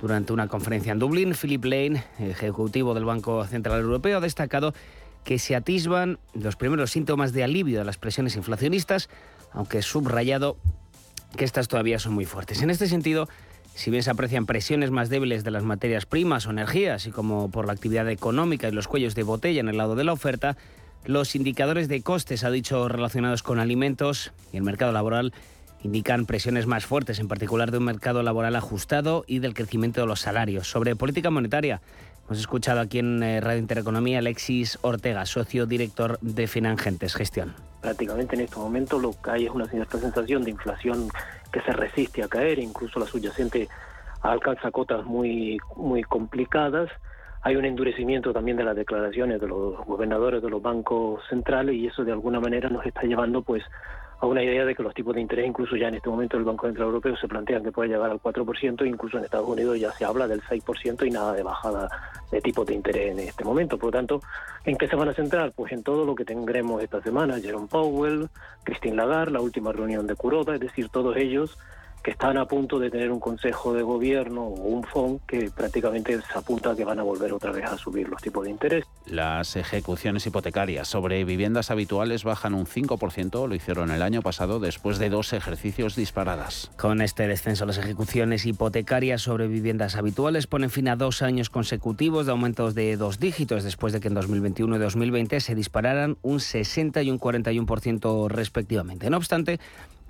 durante 0.02 0.34
una 0.34 0.48
conferencia 0.48 0.92
en 0.92 1.00
Dublín, 1.00 1.34
Philip 1.34 1.64
Lane, 1.66 2.04
ejecutivo 2.20 2.94
del 2.94 3.06
Banco 3.06 3.46
Central 3.46 3.82
Europeo, 3.82 4.18
ha 4.18 4.22
destacado 4.22 4.74
que 5.24 5.40
se 5.40 5.56
atisban 5.56 6.20
los 6.34 6.56
primeros 6.56 6.92
síntomas 6.92 7.34
de 7.34 7.44
alivio 7.44 7.80
de 7.80 7.86
las 7.86 7.98
presiones 7.98 8.36
inflacionistas, 8.36 9.10
aunque 9.52 9.82
subrayado 9.82 10.58
que 11.36 11.46
estas 11.46 11.68
todavía 11.68 12.00
son 12.00 12.14
muy 12.14 12.26
fuertes. 12.26 12.62
En 12.62 12.70
este 12.70 12.88
sentido, 12.88 13.28
si 13.76 13.92
bien 13.92 14.04
se 14.04 14.10
aprecian 14.10 14.46
presiones 14.46 14.92
más 14.92 15.10
débiles 15.10 15.44
de 15.44 15.52
las 15.52 15.64
materias 15.64 16.06
primas 16.06 16.48
o 16.48 16.52
energía, 16.52 16.96
así 16.96 17.12
como 17.12 17.52
por 17.52 17.66
la 17.68 17.74
actividad 17.74 18.10
económica 18.10 18.68
y 18.68 18.72
los 18.72 18.88
cuellos 18.88 19.16
de 19.16 19.24
botella 19.24 19.60
en 19.60 19.68
el 19.68 19.78
lado 19.78 19.96
de 19.96 20.04
la 20.04 20.14
oferta, 20.14 20.58
los 21.08 21.36
indicadores 21.36 21.88
de 21.88 22.02
costes, 22.04 22.44
ha 22.44 22.52
dicho, 22.52 22.88
relacionados 22.90 23.42
con 23.42 23.60
alimentos 23.60 24.34
y 24.52 24.58
el 24.58 24.64
mercado 24.64 24.92
laboral, 24.92 25.34
indican 25.82 26.26
presiones 26.26 26.68
más 26.68 26.86
fuertes, 26.86 27.20
en 27.20 27.30
particular 27.30 27.72
de 27.72 27.78
un 27.78 27.86
mercado 27.86 28.24
laboral 28.24 28.56
ajustado 28.56 29.24
y 29.26 29.40
del 29.40 29.54
crecimiento 29.54 30.02
de 30.02 30.08
los 30.08 30.20
salarios. 30.20 30.70
Sobre 30.70 30.96
política 30.96 31.30
monetaria, 31.30 31.82
hemos 32.26 32.40
escuchado 32.40 32.82
aquí 32.82 33.00
en 33.00 33.24
eh, 33.24 33.40
Radio 33.40 33.60
Intereconomía 33.60 34.20
Alexis 34.20 34.80
Ortega, 34.82 35.26
socio 35.26 35.66
director 35.66 36.20
de 36.22 36.46
Finangentes 36.48 37.16
Gestión. 37.16 37.56
Prácticamente 37.82 38.36
en 38.36 38.42
este 38.42 38.58
momento 38.58 39.00
lo 39.00 39.12
que 39.22 39.32
hay 39.32 39.46
es 39.46 39.52
una 39.52 39.68
cierta 39.68 39.98
sensación 40.00 40.44
de 40.44 40.52
inflación 40.52 41.10
que 41.54 41.62
se 41.62 41.72
resiste 41.72 42.22
a 42.22 42.28
caer, 42.28 42.60
incluso 42.60 43.00
la 43.00 43.06
subyacente 43.06 43.70
alcanza 44.22 44.72
cotas 44.72 45.06
muy, 45.06 45.58
muy 45.78 46.04
complicadas 46.04 46.90
hay 47.48 47.56
un 47.56 47.64
endurecimiento 47.64 48.34
también 48.34 48.58
de 48.58 48.66
las 48.66 48.76
declaraciones 48.76 49.40
de 49.40 49.48
los 49.48 49.78
gobernadores 49.86 50.44
de 50.44 50.50
los 50.50 50.62
bancos 50.62 51.22
centrales 51.30 51.76
y 51.76 51.88
eso 51.88 52.04
de 52.04 52.12
alguna 52.12 52.42
manera 52.42 52.68
nos 52.68 52.86
está 52.86 53.04
llevando 53.04 53.42
pues 53.42 53.64
a 54.20 54.26
una 54.26 54.44
idea 54.44 54.66
de 54.66 54.76
que 54.76 54.84
los 54.84 54.94
tipos 54.94 55.16
de 55.16 55.22
interés, 55.22 55.48
incluso 55.48 55.78
ya 55.78 55.88
en 55.88 55.96
este 55.96 56.10
momento 56.10 56.36
el 56.36 56.44
Banco 56.44 56.66
Central 56.66 56.88
Europeo 56.88 57.16
se 57.16 57.26
plantean 57.30 57.64
que 57.64 57.72
puede 57.72 57.88
llegar 57.88 58.12
al 58.12 58.20
4%, 58.20 58.86
incluso 58.86 59.18
en 59.18 59.24
Estados 59.24 59.48
Unidos 59.48 59.80
ya 59.80 59.94
se 59.94 60.04
habla 60.04 60.28
del 60.28 60.42
6% 60.42 61.08
y 61.08 61.10
nada 61.10 61.32
de 61.32 61.44
bajada 61.44 61.88
de 62.30 62.42
tipos 62.42 62.66
de 62.66 62.74
interés 62.74 63.14
en 63.14 63.20
este 63.20 63.46
momento. 63.46 63.78
Por 63.78 63.94
lo 63.94 63.98
tanto, 63.98 64.20
¿en 64.66 64.76
qué 64.76 64.90
se 64.90 64.98
van 64.98 65.08
a 65.08 65.14
centrar? 65.14 65.54
Pues 65.54 65.72
en 65.72 65.84
todo 65.84 66.04
lo 66.04 66.16
que 66.16 66.26
tendremos 66.26 66.84
esta 66.84 67.02
semana, 67.02 67.40
Jerome 67.40 67.68
Powell, 67.68 68.28
Christine 68.64 68.98
Lagarde, 68.98 69.32
la 69.32 69.40
última 69.40 69.72
reunión 69.72 70.06
de 70.06 70.16
Kuroda, 70.16 70.56
es 70.56 70.60
decir, 70.60 70.90
todos 70.90 71.16
ellos 71.16 71.58
que 72.08 72.12
están 72.12 72.38
a 72.38 72.46
punto 72.46 72.80
de 72.80 72.90
tener 72.90 73.12
un 73.12 73.20
consejo 73.20 73.74
de 73.74 73.84
gobierno 73.84 74.44
o 74.44 74.70
un 74.70 74.86
FON 74.86 75.20
que 75.28 75.52
prácticamente 75.54 76.18
se 76.22 76.38
apunta 76.38 76.72
a 76.72 76.76
que 76.78 76.86
van 76.86 77.02
a 77.02 77.04
volver 77.04 77.34
otra 77.34 77.52
vez 77.52 77.66
a 77.66 77.78
subir 77.78 78.08
los 78.08 78.22
tipos 78.22 78.46
de 78.46 78.52
interés. 78.52 78.86
Las 79.08 79.58
ejecuciones 79.58 80.26
hipotecarias 80.26 80.88
sobre 80.88 81.26
viviendas 81.26 81.70
habituales 81.70 82.24
bajan 82.24 82.54
un 82.54 82.66
5%, 82.66 83.50
lo 83.50 83.54
hicieron 83.54 83.92
el 83.92 84.02
año 84.02 84.22
pasado 84.22 84.62
después 84.62 85.00
de 85.00 85.10
dos 85.10 85.34
ejercicios 85.34 85.98
disparadas. 85.98 86.72
Con 86.78 87.02
este 87.02 87.28
descenso, 87.28 87.66
las 87.66 87.78
ejecuciones 87.78 88.46
hipotecarias 88.46 89.22
sobre 89.22 89.50
viviendas 89.50 89.98
habituales 89.98 90.48
ponen 90.48 90.70
fin 90.70 90.88
a 90.88 90.96
dos 90.96 91.22
años 91.22 91.50
consecutivos 91.50 92.26
de 92.26 92.32
aumentos 92.32 92.74
de 92.74 92.96
dos 92.96 93.20
dígitos 93.20 93.66
después 93.66 93.92
de 93.92 94.00
que 94.00 94.08
en 94.08 94.14
2021 94.14 94.78
y 94.78 94.80
2020 94.80 95.42
se 95.42 95.56
dispararan 95.56 96.16
un 96.22 96.40
60 96.40 97.02
y 97.02 97.10
un 97.10 97.20
41% 97.20 98.30
respectivamente. 98.30 99.10
No 99.10 99.18
obstante, 99.18 99.60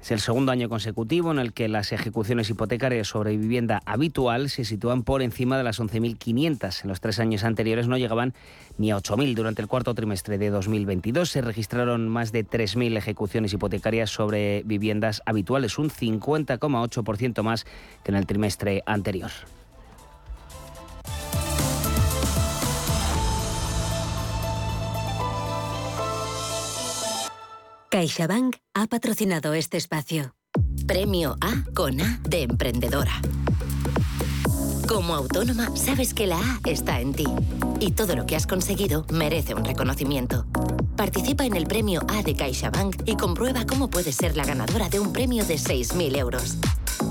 es 0.08 0.12
el 0.12 0.20
segundo 0.22 0.54
año 0.54 0.70
consecutivo 0.70 1.32
en 1.32 1.40
el 1.40 1.52
que 1.52 1.68
las 1.68 1.92
ejecuciones 1.92 2.50
hipotecarias 2.50 3.10
sobre 3.10 3.36
vivienda 3.36 3.82
habitual 3.86 4.50
se 4.50 4.64
sitúan 4.64 5.04
por 5.04 5.22
encima 5.22 5.58
de 5.58 5.66
las 5.66 5.82
11.500. 5.82 6.84
En 6.84 6.88
los 6.88 7.02
tres 7.02 7.20
años 7.20 7.44
anteriores 7.44 7.90
no 7.90 7.98
llegaban 7.98 8.34
ni 8.78 8.90
a 8.90 8.96
8.000. 8.96 9.36
Durante 9.36 9.62
el 9.62 9.68
cuarto 9.68 9.94
trimestre 9.96 10.38
de 10.38 10.50
2022 10.50 11.30
se 11.30 11.42
registraron 11.42 12.08
más 12.08 12.32
de 12.32 12.46
3.000 12.46 12.96
ejecuciones 12.96 13.52
hipotecarias 13.52 14.10
sobre 14.10 14.64
viviendas 14.64 15.22
habituales, 15.26 15.78
un 15.78 15.90
50,8% 15.90 17.44
más 17.44 17.66
que 18.06 18.12
en 18.12 18.16
el 18.16 18.26
trimestre 18.26 18.84
anterior. 18.86 19.32
CaixaBank 27.98 28.58
ha 28.76 28.86
patrocinado 28.86 29.56
este 29.56 29.78
espacio. 29.78 30.36
Premio 30.86 31.36
A 31.42 31.64
con 31.74 32.00
A 32.00 32.20
de 32.30 32.44
emprendedora. 32.44 33.14
Como 34.88 35.16
autónoma, 35.16 35.76
sabes 35.76 36.14
que 36.14 36.28
la 36.28 36.38
A 36.38 36.60
está 36.66 37.02
en 37.02 37.14
ti 37.14 37.26
y 37.80 37.94
todo 37.94 38.16
lo 38.16 38.28
que 38.28 38.36
has 38.36 38.46
conseguido 38.46 39.04
merece 39.12 39.56
un 39.56 39.66
reconocimiento. 39.66 40.46
Participa 40.96 41.48
en 41.48 41.56
el 41.56 41.66
premio 41.66 42.02
A 42.08 42.22
de 42.22 42.36
CaixaBank 42.36 43.02
y 43.06 43.16
comprueba 43.16 43.66
cómo 43.66 43.90
puedes 43.90 44.14
ser 44.14 44.38
la 44.38 44.46
ganadora 44.46 44.90
de 44.90 45.00
un 45.00 45.12
premio 45.12 45.44
de 45.44 45.56
6.000 45.56 46.18
euros. 46.18 46.58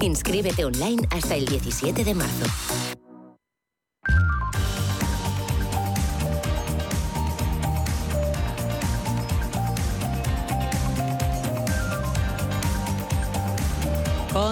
Inscríbete 0.01 0.65
online 0.67 1.03
hasta 1.11 1.35
el 1.35 1.47
17 1.47 2.05
de 2.05 2.15
marzo. 2.15 2.96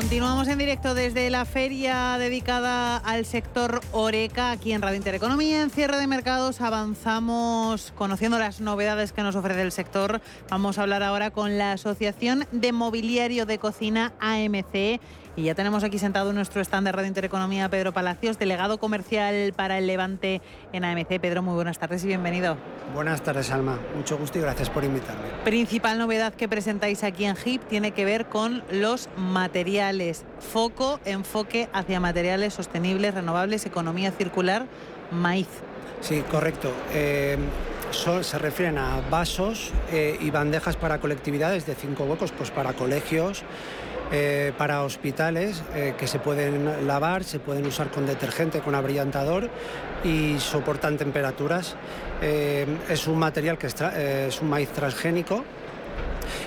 Continuamos 0.04 0.48
en 0.48 0.58
directo 0.58 0.94
desde 0.94 1.30
la 1.30 1.46
feria 1.46 2.18
dedicada 2.18 2.98
al 2.98 3.24
sector 3.24 3.80
Oreca 3.90 4.50
aquí 4.50 4.72
en 4.72 4.82
Radio 4.82 4.98
Intereconomía. 4.98 5.62
En 5.62 5.70
cierre 5.70 5.96
de 5.96 6.06
mercados 6.06 6.60
avanzamos 6.60 7.90
conociendo 7.96 8.38
las 8.38 8.60
novedades 8.60 9.12
que 9.12 9.22
nos 9.22 9.34
ofrece 9.34 9.62
el 9.62 9.72
sector. 9.72 10.20
Vamos 10.50 10.76
a 10.76 10.82
hablar 10.82 11.02
ahora 11.02 11.30
con 11.30 11.56
la 11.56 11.72
Asociación 11.72 12.46
de 12.52 12.72
Mobiliario 12.72 13.46
de 13.46 13.58
Cocina 13.58 14.12
AMC 14.20 15.00
y 15.36 15.44
ya 15.44 15.54
tenemos 15.54 15.82
aquí 15.84 15.98
sentado 15.98 16.30
en 16.30 16.36
nuestro 16.36 16.60
stand 16.60 16.86
de 16.86 16.92
Radio 16.92 17.08
Intereconomía 17.08 17.68
Pedro 17.68 17.92
Palacios, 17.92 18.38
delegado 18.38 18.78
comercial 18.78 19.52
para 19.54 19.78
el 19.78 19.86
Levante 19.86 20.40
en 20.72 20.84
AMC. 20.84 21.18
Pedro, 21.20 21.42
muy 21.42 21.54
buenas 21.54 21.78
tardes 21.78 22.04
y 22.04 22.08
bienvenido. 22.08 22.56
Buenas 22.94 23.22
tardes, 23.22 23.50
Alma. 23.50 23.78
Mucho 23.96 24.16
gusto 24.16 24.38
y 24.38 24.42
gracias 24.42 24.70
por 24.70 24.84
invitarme. 24.84 25.22
Principal 25.44 25.98
novedad 25.98 26.34
que 26.34 26.48
presentáis 26.48 27.02
aquí 27.02 27.24
en 27.24 27.36
HIP 27.36 27.62
tiene 27.68 27.90
que 27.90 28.04
ver 28.04 28.26
con 28.26 28.62
los 28.70 29.08
materiales. 29.16 30.24
Foco, 30.38 31.00
enfoque 31.04 31.68
hacia 31.72 31.98
materiales 31.98 32.54
sostenibles, 32.54 33.14
renovables, 33.14 33.66
economía 33.66 34.12
circular, 34.12 34.66
maíz. 35.10 35.48
Sí, 36.00 36.22
correcto. 36.30 36.70
Eh, 36.92 37.38
se 38.22 38.38
refieren 38.38 38.76
a 38.76 39.00
vasos 39.08 39.72
eh, 39.92 40.18
y 40.20 40.30
bandejas 40.30 40.76
para 40.76 40.98
colectividades 40.98 41.64
de 41.64 41.74
cinco 41.74 42.04
huecos, 42.04 42.32
pues 42.32 42.50
para 42.50 42.72
colegios, 42.72 43.44
eh, 44.16 44.52
para 44.56 44.84
hospitales 44.84 45.60
eh, 45.74 45.94
que 45.98 46.06
se 46.06 46.20
pueden 46.20 46.86
lavar, 46.86 47.24
se 47.24 47.40
pueden 47.40 47.66
usar 47.66 47.90
con 47.90 48.06
detergente, 48.06 48.60
con 48.60 48.76
abrillantador 48.76 49.50
y 50.04 50.38
soportan 50.38 50.96
temperaturas. 50.96 51.74
es 52.22 53.08
un 53.08 53.18
material 53.18 53.58
que 53.58 53.66
es 53.66 54.40
un 54.40 54.48
maíz 54.48 54.68
transgénico 54.68 55.44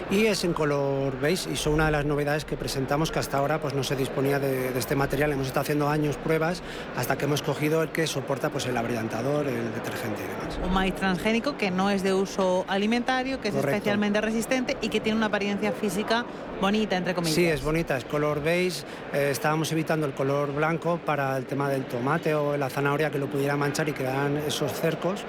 y 0.10 0.26
es 0.26 0.44
en 0.44 0.54
color 0.54 1.20
beige 1.20 1.50
y 1.52 1.56
son 1.56 1.74
una 1.74 1.86
de 1.86 1.92
las 1.92 2.06
novedades 2.06 2.46
que 2.46 2.58
presentamos 2.58 3.12
que 3.12 3.20
hasta 3.20 3.38
ahora 3.38 3.60
pues 3.60 3.74
no 3.74 3.84
se 3.84 3.96
disponía 3.96 4.40
de, 4.40 4.78
este 4.78 4.96
material. 4.96 5.32
Hemos 5.32 5.48
estado 5.48 5.62
haciendo 5.62 5.90
años 5.90 6.18
pruebas 6.18 6.62
hasta 6.96 7.18
que 7.18 7.26
hemos 7.26 7.42
cogido 7.42 7.84
el 7.84 7.90
que 7.90 8.08
soporta 8.08 8.50
pues 8.50 8.66
el 8.66 8.78
abrillantador, 8.78 9.48
el 9.48 9.74
detergente 9.74 10.22
y 10.24 10.28
demás. 10.28 10.60
Un 10.64 10.74
maíz 10.74 10.96
transgénico 10.96 11.58
que 11.58 11.72
no 11.72 11.90
es 11.90 12.04
de 12.04 12.14
uso 12.14 12.66
alimentario, 12.68 13.42
que 13.42 13.50
es 13.50 13.56
especialmente 13.56 14.22
resistente 14.22 14.78
y 14.82 14.90
que 14.90 15.00
tiene 15.00 15.18
una 15.18 15.28
apariencia 15.28 15.72
física 15.72 16.26
bonita, 16.62 16.98
entre 16.98 17.14
comillas. 17.14 17.36
Sí, 17.36 17.46
es 17.46 17.64
bonita, 17.64 17.98
es 17.98 18.06
color 18.06 18.42
beige. 18.42 18.84
Eh, 19.14 19.30
estábamos 19.32 19.72
evitando 19.72 20.06
el 20.06 20.14
color 20.14 20.54
blanco 20.54 21.00
para 21.06 21.38
el 21.38 21.46
tema 21.46 21.70
del 21.70 21.86
tomate 21.86 22.34
o 22.34 22.58
la 22.58 22.70
zanahoria 22.70 23.10
que 23.10 23.20
lo 23.20 23.28
pudiera 23.28 23.56
manchar 23.56 23.90
y 23.90 23.94
quedaran 23.94 24.38
esos 24.38 24.72
cercos 24.74 25.24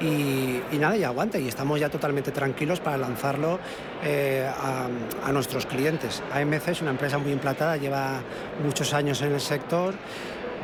y, 0.00 0.78
nada, 0.78 0.96
y 0.96 1.04
aguanta 1.04 1.38
y 1.38 1.48
estamos 1.48 1.78
ya 1.78 1.88
totalmente 1.88 2.30
tranquilos 2.30 2.80
para 2.80 2.96
lanzarlo 2.96 3.58
eh, 4.02 4.48
a, 4.48 5.32
nuestros 5.32 5.66
clientes. 5.66 6.22
AMC 6.32 6.68
es 6.68 6.82
una 6.82 6.90
empresa 6.90 7.18
muy 7.18 7.32
implantada, 7.32 7.76
lleva 7.76 8.20
muchos 8.64 8.92
años 8.94 9.22
en 9.22 9.32
el 9.32 9.40
sector. 9.40 9.94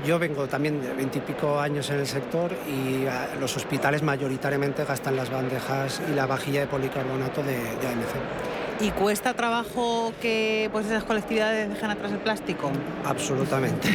Yo 0.04 0.18
vengo 0.18 0.46
también 0.46 0.80
de 0.82 0.92
veintipico 0.92 1.58
años 1.58 1.88
en 1.90 2.00
el 2.00 2.06
sector 2.06 2.52
y 2.68 3.06
ah, 3.06 3.28
los 3.40 3.56
hospitales 3.56 4.02
mayoritariamente 4.02 4.84
gastan 4.84 5.16
las 5.16 5.30
bandejas 5.30 6.02
y 6.10 6.14
la 6.14 6.26
vajilla 6.26 6.60
de 6.60 6.66
policarbonato 6.66 7.42
de 7.42 7.56
AMC. 7.56 8.55
¿Y 8.78 8.90
cuesta 8.90 9.32
trabajo 9.32 10.12
que 10.20 10.68
pues, 10.70 10.86
esas 10.86 11.04
colectividades 11.04 11.70
dejen 11.70 11.90
atrás 11.90 12.12
el 12.12 12.18
plástico? 12.18 12.70
Absolutamente. 13.06 13.88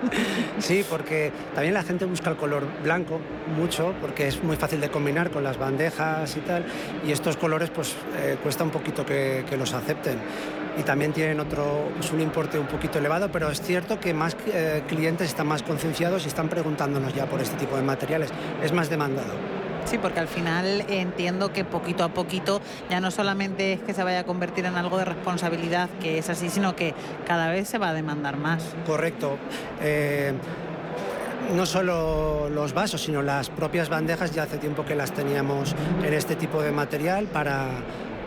sí, 0.58 0.84
porque 0.88 1.32
también 1.54 1.72
la 1.72 1.82
gente 1.82 2.04
busca 2.04 2.28
el 2.28 2.36
color 2.36 2.64
blanco 2.82 3.20
mucho, 3.56 3.94
porque 4.02 4.28
es 4.28 4.42
muy 4.42 4.56
fácil 4.56 4.82
de 4.82 4.90
combinar 4.90 5.30
con 5.30 5.44
las 5.44 5.56
bandejas 5.56 6.36
y 6.36 6.40
tal, 6.40 6.66
y 7.06 7.12
estos 7.12 7.38
colores 7.38 7.70
pues 7.70 7.96
eh, 8.18 8.36
cuesta 8.42 8.64
un 8.64 8.70
poquito 8.70 9.06
que, 9.06 9.44
los 9.58 9.72
acepten. 9.72 10.18
Y 10.78 10.82
también 10.82 11.12
tienen 11.12 11.40
otro, 11.40 11.90
pues, 11.96 12.12
un 12.12 12.20
importe 12.20 12.58
un 12.58 12.66
poquito 12.66 12.98
elevado, 12.98 13.32
pero 13.32 13.50
es 13.50 13.60
cierto 13.60 13.98
que 13.98 14.14
más 14.14 14.36
eh, 14.46 14.82
clientes 14.86 15.28
están 15.28 15.48
más 15.48 15.62
concienciados 15.62 16.24
y 16.24 16.28
están 16.28 16.48
preguntándonos 16.48 17.14
ya 17.14 17.26
por 17.26 17.40
este 17.40 17.56
tipo 17.56 17.76
de 17.76 17.82
materiales. 17.82 18.30
Es 18.62 18.72
más 18.72 18.88
demandado. 18.88 19.32
Sí, 19.88 19.96
porque 19.96 20.20
al 20.20 20.28
final 20.28 20.84
entiendo 20.90 21.50
que 21.50 21.64
poquito 21.64 22.04
a 22.04 22.10
poquito 22.10 22.60
ya 22.90 23.00
no 23.00 23.10
solamente 23.10 23.72
es 23.72 23.80
que 23.80 23.94
se 23.94 24.04
vaya 24.04 24.20
a 24.20 24.24
convertir 24.24 24.66
en 24.66 24.76
algo 24.76 24.98
de 24.98 25.06
responsabilidad, 25.06 25.88
que 25.98 26.18
es 26.18 26.28
así, 26.28 26.50
sino 26.50 26.76
que 26.76 26.92
cada 27.26 27.48
vez 27.48 27.68
se 27.68 27.78
va 27.78 27.88
a 27.88 27.94
demandar 27.94 28.36
más. 28.36 28.62
Correcto. 28.86 29.38
Eh, 29.80 30.34
no 31.54 31.64
solo 31.64 32.50
los 32.50 32.74
vasos, 32.74 33.00
sino 33.00 33.22
las 33.22 33.48
propias 33.48 33.88
bandejas, 33.88 34.34
ya 34.34 34.42
hace 34.42 34.58
tiempo 34.58 34.84
que 34.84 34.94
las 34.94 35.12
teníamos 35.12 35.74
en 36.04 36.12
este 36.12 36.36
tipo 36.36 36.60
de 36.60 36.70
material 36.70 37.24
para, 37.24 37.68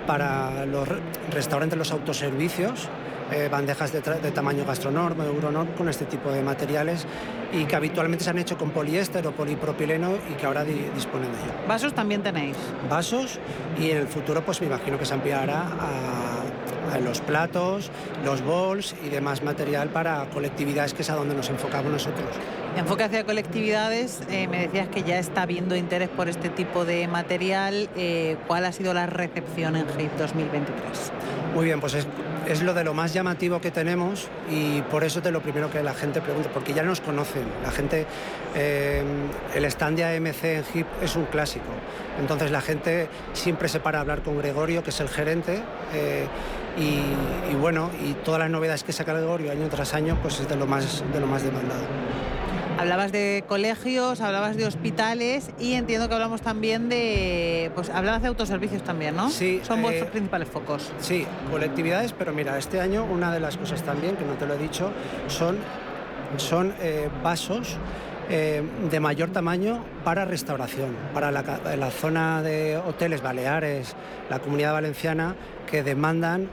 para 0.07 0.66
los 0.66 0.89
restaurantes, 1.32 1.78
los 1.78 1.91
autoservicios 1.91 2.89
eh, 3.32 3.48
bandejas 3.50 3.94
de, 3.94 4.02
tamaño 4.32 4.66
gastronorm 4.66 5.20
o 5.20 5.24
euronorm 5.24 5.70
con 5.78 5.88
este 5.88 6.06
tipo 6.06 6.32
de 6.32 6.44
materiales 6.44 7.06
y 7.54 7.66
que 7.66 7.76
habitualmente 7.76 8.24
se 8.24 8.30
han 8.30 8.40
hecho 8.40 8.58
con 8.58 8.72
poliéster 8.72 9.26
o 9.26 9.32
polipropileno 9.32 10.16
y 10.30 10.34
que 10.34 10.46
ahora 10.46 10.64
disponen 10.66 11.32
de 11.32 11.38
ello. 11.40 11.52
¿Vasos 11.68 11.94
también 11.94 12.24
tenéis? 12.24 12.58
Vasos 12.90 13.40
y 13.80 13.92
en 13.92 13.98
el 13.98 14.08
futuro 14.08 14.44
pues 14.44 14.60
me 14.60 14.68
imagino 14.68 15.00
que 15.00 15.06
se 15.06 15.14
ampliará 15.14 15.62
a, 15.62 17.00
los 17.00 17.22
platos, 17.22 17.90
los 18.26 18.44
bowls 18.44 18.96
y 19.06 19.08
demás 19.08 19.42
material 19.44 19.88
para 19.88 20.26
colectividades 20.30 20.94
que 20.94 21.04
es 21.04 21.10
a 21.10 21.16
donde 21.16 21.34
nos 21.34 21.50
enfocamos 21.50 21.90
nosotros. 21.90 22.28
Enfoque 22.76 23.06
hacia 23.06 23.24
colectividades, 23.24 24.22
eh, 24.30 24.50
me 24.50 24.68
decías 24.68 24.90
que 24.90 25.04
ya 25.04 25.18
está 25.18 25.44
habiendo 25.44 25.78
interés 25.78 26.10
por 26.10 26.28
este 26.28 26.50
tipo 26.50 26.84
de 26.84 27.08
material. 27.08 27.90
Eh, 27.96 28.36
¿Cuál 28.46 28.66
ha 28.66 28.74
sido 28.74 28.94
la 28.94 29.06
recepción 29.06 29.78
en 29.78 29.86
HIP 29.88 30.12
2023? 30.18 31.12
Muy 31.56 31.66
bien, 31.66 31.80
pues 31.80 31.94
es 31.94 32.08
es 32.48 32.62
lo 32.62 32.74
de 32.74 32.84
lo 32.84 32.94
más 32.94 33.14
llamativo 33.14 33.62
que 33.62 33.72
tenemos 33.72 34.28
y 34.50 34.82
por 34.84 35.04
eso 35.04 35.20
es 35.24 35.32
lo 35.32 35.42
primero 35.42 35.70
que 35.70 35.82
la 35.84 35.94
gente 35.94 36.22
pregunta, 36.22 36.50
porque 36.54 36.74
ya 36.74 36.84
nos 36.84 37.02
conocen. 37.02 37.46
La 37.64 37.72
gente, 37.72 38.06
eh, 38.56 39.04
el 39.56 39.66
stand 39.66 39.98
de 39.98 40.18
AMC 40.18 40.44
en 40.44 40.64
HIP 40.74 40.88
es 41.02 41.16
un 41.16 41.26
clásico. 41.26 41.72
Entonces 42.20 42.52
la 42.52 42.62
gente 42.62 43.08
siempre 43.34 43.70
se 43.70 43.80
para 43.80 44.00
a 44.00 44.02
hablar 44.02 44.22
con 44.22 44.38
Gregorio, 44.38 44.84
que 44.84 44.89
es 44.89 45.00
el 45.00 45.10
gerente, 45.10 45.62
eh, 45.94 46.28
y, 46.78 47.54
bueno, 47.56 47.89
y 48.02 48.14
todas 48.14 48.39
las 48.39 48.50
novedades 48.50 48.84
que 48.84 48.94
saca 48.94 49.14
Gregorio 49.14 49.52
año 49.52 49.68
tras 49.68 49.94
año, 49.94 50.18
pues 50.22 50.39
es 50.39 50.48
de 50.48 50.56
lo 50.56 50.66
más, 50.66 51.04
de 51.12 51.20
lo 51.20 51.28
más 51.28 51.44
demandado. 51.44 51.82
Hablabas 52.82 53.12
de 53.12 53.44
colegios, 53.48 54.22
hablabas 54.22 54.58
de 54.58 54.66
hospitales 54.66 55.52
y 55.60 55.74
entiendo 55.74 56.10
que 56.10 56.16
hablamos 56.16 56.42
también 56.42 56.90
de, 56.90 57.72
pues 57.76 57.92
hablabas 57.92 58.24
de 58.24 58.30
autoservicios 58.30 58.84
también, 58.84 59.16
¿no? 59.16 59.30
Sí. 59.30 59.62
Son 59.64 59.84
vuestros 59.84 60.08
eh, 60.08 60.12
principales 60.12 60.50
focos. 60.50 60.92
Sí, 61.00 61.28
colectividades, 61.52 62.12
pero 62.12 62.34
mira, 62.34 62.58
este 62.58 62.82
año 62.82 63.04
una 63.06 63.32
de 63.32 63.40
las 63.40 63.56
cosas 63.56 63.84
también, 63.84 64.16
que 64.16 64.26
no 64.26 64.34
te 64.34 64.48
lo 64.48 64.56
he 64.56 64.58
dicho, 64.58 64.92
son, 65.28 65.60
son 66.38 66.74
eh, 66.82 67.08
vasos 67.24 67.78
eh, 68.32 68.64
de 68.90 69.00
mayor 69.00 69.30
tamaño 69.30 69.86
para 70.04 70.26
restauración, 70.26 70.96
para 71.14 71.30
la, 71.30 71.44
la, 71.78 71.92
zona 71.92 72.42
de 72.42 72.78
hoteles 72.78 73.22
baleares, 73.22 73.96
la 74.28 74.40
comunidad 74.40 74.74
valenciana, 74.74 75.36
que 75.70 75.84
demandan 75.84 76.50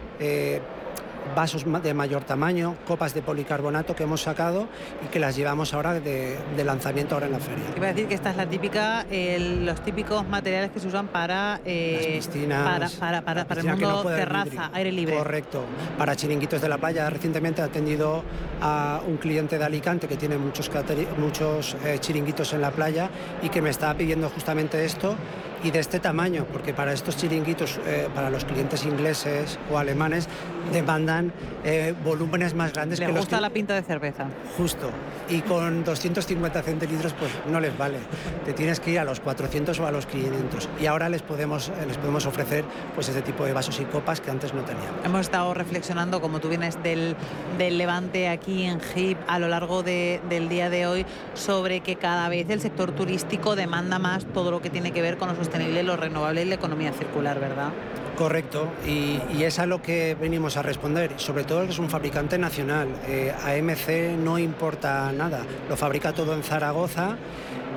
vasos 1.34 1.64
de 1.82 1.94
mayor 1.94 2.24
tamaño, 2.24 2.76
copas 2.86 3.14
de 3.14 3.22
policarbonato 3.22 3.94
que 3.94 4.04
hemos 4.04 4.22
sacado 4.22 4.68
y 5.04 5.08
que 5.08 5.18
las 5.18 5.36
llevamos 5.36 5.74
ahora 5.74 6.00
de, 6.00 6.38
lanzamiento 6.64 7.14
ahora 7.14 7.26
en 7.26 7.32
la 7.32 7.38
feria. 7.38 7.64
Iba 7.76 7.86
a 7.86 7.92
decir 7.92 8.08
que 8.08 8.14
esta 8.14 8.30
es 8.30 8.36
la 8.36 8.46
típica, 8.46 9.06
los 9.08 9.82
típicos 9.82 10.26
materiales 10.26 10.70
que 10.70 10.80
se 10.80 10.88
usan 10.88 11.08
para 11.08 11.60
eh, 11.64 12.14
piscinas, 12.16 12.92
para, 12.94 13.22
para, 13.22 13.46
para, 13.46 13.60
el 13.60 13.66
mundo 13.66 14.04
terraza, 14.04 14.70
aire 14.72 14.92
libre. 14.92 15.16
Correcto, 15.16 15.64
para 15.96 16.16
chiringuitos 16.16 16.60
de 16.60 16.68
la 16.68 16.78
playa. 16.78 17.08
Recientemente 17.08 17.62
he 17.62 17.64
atendido 17.64 18.22
a 18.60 19.00
un 19.06 19.16
cliente 19.16 19.58
de 19.58 19.64
Alicante 19.64 20.08
que 20.08 20.16
tiene 20.16 20.38
muchos, 20.38 20.70
muchos 21.18 21.76
eh, 21.84 21.98
chiringuitos 22.00 22.52
en 22.52 22.60
la 22.60 22.70
playa 22.70 23.10
y 23.42 23.48
que 23.48 23.62
me 23.62 23.70
estaba 23.70 23.94
pidiendo 23.94 24.28
justamente 24.30 24.84
esto 24.84 25.16
y 25.62 25.70
de 25.70 25.80
este 25.80 26.00
tamaño, 26.00 26.46
porque 26.52 26.74
para 26.74 26.92
estos 26.92 27.16
chiringuitos, 27.16 27.80
eh, 27.86 28.08
para 28.14 28.30
los 28.30 28.44
clientes 28.44 28.84
ingleses 28.84 29.58
o 29.70 29.78
alemanes, 29.78 30.28
demandan 30.72 31.32
eh, 31.64 31.94
volúmenes 32.04 32.54
más 32.54 32.72
grandes 32.72 32.98
que 32.98 33.06
gusta 33.06 33.18
los 33.18 33.24
gusta 33.24 33.40
la 33.40 33.50
pinta 33.50 33.74
de 33.74 33.82
cerveza. 33.82 34.26
Justo. 34.56 34.90
Y 35.28 35.40
con 35.42 35.84
250 35.84 36.62
centilitros, 36.62 37.12
pues 37.14 37.30
no 37.50 37.60
les 37.60 37.76
vale. 37.76 37.98
Te 38.44 38.52
tienes 38.52 38.80
que 38.80 38.92
ir 38.92 38.98
a 38.98 39.04
los 39.04 39.20
400 39.20 39.78
o 39.80 39.86
a 39.86 39.90
los 39.90 40.06
500. 40.06 40.68
Y 40.80 40.86
ahora 40.86 41.08
les 41.08 41.22
podemos, 41.22 41.68
eh, 41.68 41.72
les 41.86 41.96
podemos 41.98 42.26
ofrecer 42.26 42.64
pues 42.94 43.08
ese 43.08 43.22
tipo 43.22 43.44
de 43.44 43.52
vasos 43.52 43.78
y 43.80 43.84
copas 43.84 44.20
que 44.20 44.30
antes 44.30 44.54
no 44.54 44.62
teníamos. 44.62 45.04
Hemos 45.04 45.20
estado 45.22 45.52
reflexionando, 45.54 46.20
como 46.20 46.40
tú 46.40 46.48
vienes 46.48 46.82
del, 46.82 47.16
del 47.58 47.78
Levante 47.78 48.28
aquí 48.28 48.64
en 48.64 48.80
HIP 48.80 49.18
a 49.26 49.38
lo 49.38 49.48
largo 49.48 49.82
del 49.82 50.48
día 50.48 50.70
de 50.70 50.86
hoy, 50.86 51.06
sobre 51.34 51.80
que 51.80 51.96
cada 51.96 52.28
vez 52.28 52.48
el 52.50 52.60
sector 52.60 52.92
turístico 52.92 53.56
demanda 53.56 53.98
más 53.98 54.24
todo 54.26 54.50
lo 54.50 54.62
que 54.62 54.70
tiene 54.70 54.92
que 54.92 55.02
ver 55.02 55.18
con 55.18 55.28
los 55.28 55.38
sostenible, 55.48 55.82
lo 55.82 55.96
renovable 55.96 56.42
y 56.42 56.44
la 56.44 56.56
economía 56.56 56.92
circular, 56.92 57.40
¿verdad? 57.40 57.70
Correcto, 58.16 58.68
y, 58.86 59.42
es 59.42 59.58
a 59.58 59.66
lo 59.66 59.80
que 59.80 60.16
venimos 60.20 60.56
a 60.56 60.62
responder. 60.62 61.12
Sobre 61.16 61.44
todo 61.44 61.64
que 61.64 61.70
es 61.70 61.78
un 61.78 61.88
fabricante 61.88 62.36
nacional. 62.36 62.88
Eh, 63.06 63.32
AMC 63.44 64.18
no 64.18 64.38
importa 64.38 65.10
nada, 65.12 65.42
lo 65.68 65.76
fabrica 65.76 66.12
todo 66.12 66.34
en 66.34 66.42
Zaragoza. 66.42 67.16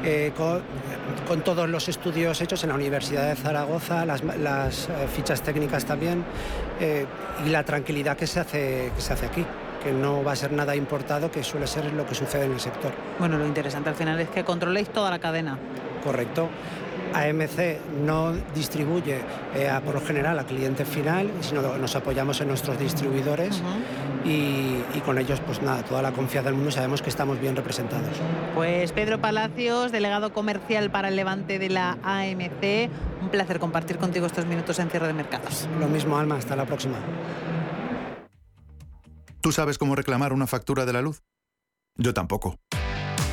Eh, 0.03 0.32
con, 1.28 1.41
todos 1.43 1.69
los 1.69 1.88
estudios 1.88 2.41
hechos 2.41 2.63
en 2.63 2.69
la 2.69 2.76
Universidad 2.76 3.30
de 3.30 3.36
Zaragoza, 3.36 4.03
las, 4.03 4.22
eh, 4.89 5.07
fichas 5.15 5.43
técnicas 5.43 5.86
también, 5.86 6.26
y 7.45 7.49
la 7.49 7.63
tranquilidad 7.63 8.17
que 8.17 8.26
se, 8.26 8.39
hace, 8.39 8.91
que 8.95 9.01
se 9.01 9.13
hace 9.13 9.28
aquí 9.28 9.45
que 9.84 9.91
no 9.91 10.23
va 10.23 10.34
a 10.34 10.36
ser 10.36 10.51
nada 10.51 10.75
importado, 10.75 11.32
que 11.32 11.43
suele 11.43 11.67
ser 11.67 11.91
lo 11.93 12.05
que 12.05 12.15
sucede 12.15 12.45
en 12.45 12.53
el 12.53 12.59
sector. 12.59 12.91
Bueno, 13.19 13.38
lo 13.38 13.45
interesante 13.45 13.89
al 13.89 13.95
final 13.95 14.19
es 14.19 14.29
que 14.29 14.43
controléis 14.43 14.89
toda 14.89 15.09
la 15.09 15.19
cadena. 15.19 15.57
Correcto. 16.03 16.49
AMC 17.13 17.79
no 18.05 18.32
distribuye 18.55 19.19
eh, 19.55 19.69
por 19.84 19.95
lo 19.95 20.01
general 20.01 20.39
a 20.39 20.45
cliente 20.45 20.86
final, 20.86 21.29
sino 21.41 21.77
nos 21.77 21.95
apoyamos 21.95 22.39
en 22.41 22.47
nuestros 22.47 22.79
distribuidores 22.79 23.61
y, 24.23 24.82
con 25.05 25.17
ellos, 25.17 25.41
pues 25.45 25.61
nada, 25.61 25.84
toda 25.84 26.01
la 26.01 26.11
confianza 26.11 26.49
del 26.49 26.55
mundo 26.55 26.71
sabemos 26.71 27.01
que 27.01 27.09
estamos 27.09 27.39
bien 27.39 27.55
representados. 27.55 28.09
Pues 28.55 28.91
Pedro 28.91 29.19
Palacios, 29.19 29.91
delegado 29.91 30.32
comercial 30.32 30.91
para 30.91 31.09
el 31.09 31.15
Levante 31.15 31.59
de 31.59 31.69
la 31.69 31.97
AMC, 32.03 32.89
un 33.21 33.29
placer 33.29 33.59
compartir 33.59 33.97
contigo 33.97 34.25
estos 34.25 34.45
minutos 34.45 34.79
en 34.79 34.89
cierre 34.89 35.07
de 35.07 35.13
mercados. 35.13 35.67
Lo 35.79 35.88
mismo, 35.88 36.17
Alma, 36.17 36.36
hasta 36.36 36.55
la 36.55 36.65
próxima. 36.65 36.97
¿Tú 39.42 39.52
sabes 39.52 39.78
cómo 39.78 39.96
reclamar 39.96 40.34
una 40.34 40.48
factura 40.48 40.86
de 40.86 40.94
la 40.94 41.02
luz? 41.02 41.24
Yo 41.98 42.14
tampoco. 42.14 42.58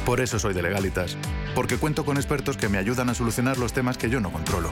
Por 0.05 0.21
eso 0.21 0.39
soy 0.39 0.55
de 0.55 0.63
Legalitas 0.63 1.17
porque 1.59 1.77
cuento 1.77 2.05
con 2.05 2.17
expertos 2.19 2.57
que 2.57 2.69
me 2.69 2.79
ayudan 2.79 3.09
a 3.09 3.15
solucionar 3.15 3.59
los 3.59 3.73
temas 3.73 3.99
que 3.99 4.09
yo 4.09 4.21
no 4.21 4.33
controlo. 4.33 4.71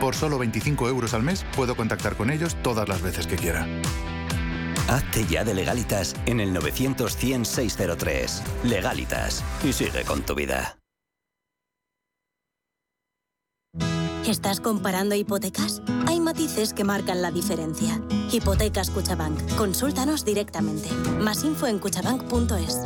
Por 0.00 0.16
solo 0.16 0.36
25 0.36 0.88
euros 0.88 1.14
al 1.14 1.22
mes 1.22 1.46
puedo 1.54 1.76
contactar 1.76 2.16
con 2.16 2.28
ellos 2.28 2.56
todas 2.60 2.88
las 2.88 3.02
veces 3.02 3.28
que 3.28 3.36
quiera. 3.36 3.68
Hazte 4.88 5.24
ya 5.26 5.44
de 5.44 5.54
legalitas 5.54 6.16
en 6.26 6.40
el 6.40 6.52
900 6.52 7.16
100 7.16 7.44
603. 7.44 8.42
Legalitas. 8.64 9.44
Y 9.62 9.72
sigue 9.72 10.02
con 10.02 10.22
tu 10.22 10.34
vida. 10.34 10.76
¿Estás 14.26 14.58
comparando 14.58 15.14
hipotecas? 15.14 15.82
Hay 16.06 16.18
matices 16.18 16.72
que 16.72 16.82
marcan 16.82 17.20
la 17.20 17.30
diferencia. 17.30 18.00
Hipotecas 18.32 18.88
Cuchabank. 18.88 19.38
Consúltanos 19.56 20.24
directamente. 20.24 20.88
Más 21.20 21.44
info 21.44 21.66
en 21.66 21.78
cuchabank.es. 21.78 22.80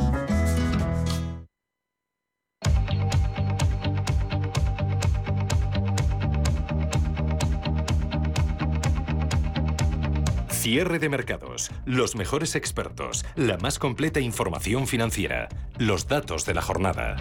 Cierre 10.49 10.99
de 10.99 11.07
mercados, 11.07 11.71
los 11.85 12.15
mejores 12.17 12.55
expertos, 12.55 13.25
la 13.35 13.57
más 13.57 13.79
completa 13.79 14.19
información 14.19 14.87
financiera, 14.87 15.47
los 15.77 16.07
datos 16.07 16.45
de 16.45 16.53
la 16.53 16.61
jornada. 16.61 17.15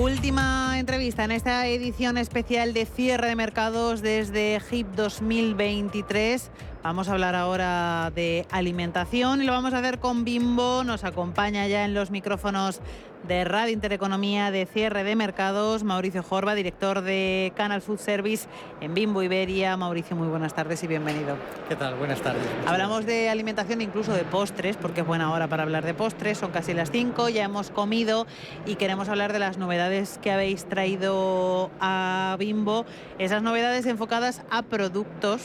Última 0.00 0.78
entrevista 0.78 1.24
en 1.24 1.30
esta 1.30 1.66
edición 1.66 2.16
especial 2.16 2.72
de 2.72 2.86
cierre 2.86 3.28
de 3.28 3.36
mercados 3.36 4.00
desde 4.00 4.58
HIP 4.58 4.86
2023. 4.94 6.50
Vamos 6.82 7.08
a 7.08 7.12
hablar 7.12 7.34
ahora 7.34 8.10
de 8.14 8.46
alimentación 8.50 9.42
y 9.42 9.44
lo 9.44 9.52
vamos 9.52 9.74
a 9.74 9.78
hacer 9.78 9.98
con 9.98 10.24
Bimbo. 10.24 10.82
Nos 10.82 11.04
acompaña 11.04 11.66
ya 11.66 11.84
en 11.84 11.92
los 11.92 12.10
micrófonos 12.10 12.80
de 13.28 13.44
Radio 13.44 13.74
Intereconomía 13.74 14.50
de 14.50 14.64
cierre 14.64 15.04
de 15.04 15.14
mercados, 15.14 15.84
Mauricio 15.84 16.22
Jorba, 16.22 16.54
director 16.54 17.02
de 17.02 17.52
Canal 17.54 17.82
Food 17.82 17.98
Service 17.98 18.48
en 18.80 18.94
Bimbo 18.94 19.22
Iberia. 19.22 19.76
Mauricio, 19.76 20.16
muy 20.16 20.28
buenas 20.28 20.54
tardes 20.54 20.82
y 20.82 20.86
bienvenido. 20.86 21.36
¿Qué 21.68 21.76
tal? 21.76 21.96
Buenas 21.96 22.22
tardes. 22.22 22.42
Hablamos 22.66 23.04
de 23.04 23.28
alimentación, 23.28 23.82
incluso 23.82 24.14
de 24.14 24.24
postres, 24.24 24.78
porque 24.78 25.02
es 25.02 25.06
buena 25.06 25.30
hora 25.34 25.48
para 25.48 25.64
hablar 25.64 25.84
de 25.84 25.92
postres. 25.92 26.38
Son 26.38 26.50
casi 26.50 26.72
las 26.72 26.90
5, 26.90 27.28
ya 27.28 27.44
hemos 27.44 27.70
comido 27.70 28.26
y 28.64 28.76
queremos 28.76 29.10
hablar 29.10 29.34
de 29.34 29.38
las 29.38 29.58
novedades 29.58 30.18
que 30.22 30.30
habéis 30.30 30.64
traído 30.64 31.70
a 31.78 32.36
Bimbo. 32.38 32.86
Esas 33.18 33.42
novedades 33.42 33.84
enfocadas 33.84 34.40
a 34.50 34.62
productos 34.62 35.42